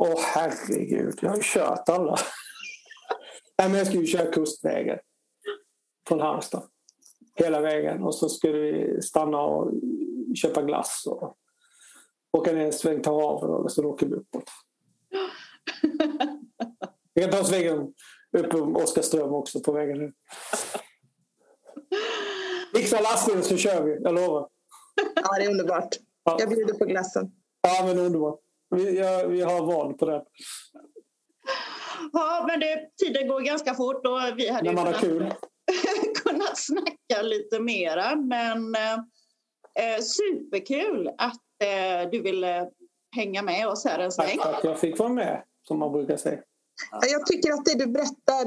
Åh 0.01 0.21
herregud, 0.21 1.19
jag 1.23 1.29
har 1.29 1.37
ju 1.37 1.43
kört 1.43 1.89
alla. 1.89 2.19
Nej, 3.59 3.69
men 3.69 3.79
jag 3.79 3.87
skulle 3.87 4.03
ju 4.03 4.07
köra 4.07 4.33
kustvägen 4.33 4.99
från 6.09 6.21
Halmstad. 6.21 6.63
Hela 7.35 7.61
vägen. 7.61 8.03
Och 8.03 8.15
så 8.15 8.29
skulle 8.29 8.59
vi 8.59 9.03
stanna 9.03 9.41
och 9.41 9.73
köpa 10.37 10.63
glass 10.63 11.05
och 11.07 11.37
åka 12.33 12.53
ner 12.53 12.65
en 12.65 12.73
sväng, 12.73 13.03
ta 13.03 13.11
av 13.11 13.45
och 13.45 13.73
så 13.73 13.85
åker 13.85 14.07
vi 14.07 14.15
uppåt. 14.15 14.51
Vi 17.15 17.23
kan 17.23 17.31
ta 17.31 17.41
oss 17.41 17.53
vägen 17.53 17.95
upp 18.39 18.55
om 18.55 18.77
Oskarström 18.77 19.35
också 19.35 19.61
på 19.61 19.73
vägen 19.73 19.99
nu. 19.99 20.13
Fixa 22.75 23.01
lastbilen 23.01 23.43
så 23.43 23.57
kör 23.57 23.83
vi, 23.83 23.99
jag 24.03 24.15
lovar. 24.15 24.49
Ja, 25.15 25.39
det 25.39 25.45
är 25.45 25.51
underbart. 25.51 25.97
Jag 26.25 26.49
bjuder 26.49 26.75
på 26.75 26.85
glassen. 26.85 27.33
Ja, 27.61 27.85
men 27.87 27.99
underbart. 27.99 28.41
Vi, 28.71 28.99
ja, 28.99 29.27
vi 29.29 29.41
har 29.41 29.67
val 29.67 29.95
på 29.95 30.07
det. 30.07 30.25
Ja, 32.13 32.45
men 32.49 32.61
det, 32.61 32.89
tiden 33.05 33.29
går 33.29 33.41
ganska 33.41 33.75
fort 33.75 34.07
och 34.07 34.39
vi 34.39 34.49
hade 34.49 34.73
När 34.73 34.85
man 34.85 34.85
kunnat, 34.85 35.01
kul. 35.01 35.35
kunnat 36.25 36.59
snacka 36.59 37.23
lite 37.23 37.61
mera. 37.61 38.17
Men 38.17 38.75
eh, 38.75 40.03
superkul 40.03 41.09
att 41.19 41.43
eh, 41.65 42.11
du 42.11 42.23
ville 42.23 42.69
hänga 43.17 43.43
med 43.43 43.69
oss 43.69 43.85
här 43.85 43.99
en 43.99 44.13
sväng. 44.13 44.39
Tack 44.39 44.59
att 44.59 44.65
jag 44.65 44.81
fick 44.81 44.99
vara 44.99 45.09
med, 45.09 45.43
som 45.69 45.79
man 45.79 45.93
brukar 45.93 46.17
säga. 46.17 46.41
Jag 47.11 47.27
tycker 47.27 47.53
att 47.53 47.65
det 47.65 47.75
du 47.75 47.87
berättar, 47.87 48.45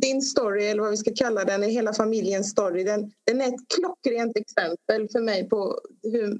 din 0.00 0.22
story 0.22 0.66
eller 0.66 0.82
vad 0.82 0.90
vi 0.90 0.96
ska 0.96 1.12
kalla 1.14 1.44
den, 1.44 1.62
är 1.62 1.68
hela 1.68 1.92
familjens 1.92 2.50
story. 2.50 2.84
Den, 2.84 3.12
den 3.24 3.40
är 3.40 3.48
ett 3.48 3.68
klockrent 3.76 4.36
exempel 4.36 5.08
för 5.12 5.20
mig 5.20 5.48
på 5.48 5.80
hur 6.02 6.38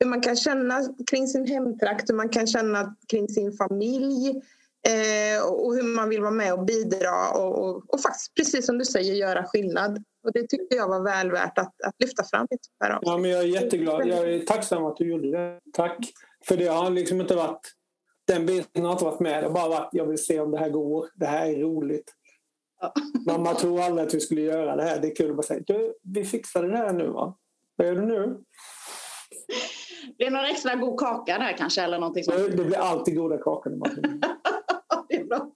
hur 0.00 0.10
man 0.10 0.20
kan 0.20 0.36
känna 0.36 0.94
kring 1.10 1.28
sin 1.28 1.46
hemtrakt, 1.46 2.10
hur 2.10 2.14
man 2.14 2.28
kan 2.28 2.46
känna 2.46 2.96
kring 3.08 3.28
sin 3.28 3.52
familj 3.52 4.42
eh, 4.86 5.42
och 5.46 5.74
hur 5.74 5.82
man 5.82 6.08
vill 6.08 6.20
vara 6.20 6.30
med 6.30 6.52
och 6.52 6.64
bidra 6.64 7.30
och, 7.30 7.64
och, 7.64 7.94
och, 7.94 8.00
faktiskt, 8.00 8.34
precis 8.34 8.66
som 8.66 8.78
du 8.78 8.84
säger, 8.84 9.14
göra 9.14 9.44
skillnad. 9.44 10.04
Och 10.26 10.32
det 10.32 10.46
tyckte 10.48 10.76
jag 10.76 10.88
var 10.88 11.04
väl 11.04 11.30
värt 11.30 11.58
att, 11.58 11.74
att 11.86 11.94
lyfta 11.98 12.24
fram 12.24 12.46
ett 12.50 12.60
Ja, 13.00 13.18
men 13.18 13.30
jag 13.30 13.40
är 13.40 13.44
jätteglad. 13.44 14.06
Jag 14.06 14.32
är 14.32 14.40
tacksam 14.40 14.84
att 14.84 14.96
du 14.96 15.10
gjorde 15.10 15.30
det. 15.30 15.60
Tack. 15.72 15.98
För 16.44 16.56
det 16.56 16.66
har 16.66 16.90
liksom 16.90 17.20
inte 17.20 17.36
varit... 17.36 17.74
Den 18.26 18.46
biten 18.46 18.84
har 18.84 18.92
inte 18.92 19.04
varit 19.04 19.20
med. 19.20 19.42
Det 19.42 19.46
har 19.46 19.54
bara 19.54 19.68
varit 19.68 19.88
jag 19.92 20.06
vill 20.06 20.24
se 20.24 20.40
om 20.40 20.50
det 20.50 20.58
här 20.58 20.70
går. 20.70 21.08
Det 21.14 21.26
här 21.26 21.46
är 21.46 21.60
roligt. 21.60 22.14
Ja. 22.80 22.92
Mamma 23.26 23.54
tror 23.54 23.80
aldrig 23.80 24.06
att 24.06 24.14
vi 24.14 24.20
skulle 24.20 24.40
göra 24.40 24.76
det 24.76 24.82
här. 24.82 25.00
Det 25.00 25.08
är 25.08 25.14
kul 25.14 25.30
att 25.30 25.36
bara 25.36 25.42
säga 25.42 25.62
du, 25.66 25.94
vi 26.02 26.24
fixade 26.24 26.70
det 26.70 26.76
här 26.76 26.92
nu 26.92 27.06
va? 27.06 27.36
Vad 27.76 27.86
gör 27.86 27.94
du 27.94 28.06
nu? 28.06 28.38
Det 30.18 30.26
är 30.26 30.30
någon 30.30 30.44
extra 30.44 30.74
god 30.74 31.00
kaka 31.00 31.38
där 31.38 31.56
kanske 31.58 31.82
eller 31.82 31.98
någonting 31.98 32.24
sånt. 32.24 32.56
Det 32.56 32.64
blir 32.64 32.78
alltid 32.78 33.16
goda 33.16 33.38
kakor. 33.38 33.72
bra. 35.28 35.50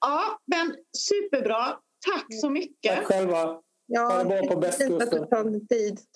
Ja, 0.00 0.38
men 0.46 0.76
superbra. 0.98 1.78
Tack 2.06 2.26
så 2.40 2.50
mycket. 2.50 2.96
Tack 2.96 3.04
själva. 3.04 3.60
Ja, 3.86 4.00
ha 4.00 4.18
det 4.18 4.24
bra 4.24 4.54
på 4.54 4.60
bästkusten. 4.60 5.28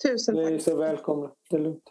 Tusen 0.03 0.35
tack. 0.35 0.45
Ni 0.45 0.53
är 0.53 0.59
så 0.59 0.75
välkomna. 0.75 1.31
Det 1.49 1.55
är 1.55 1.59
lugnt. 1.59 1.83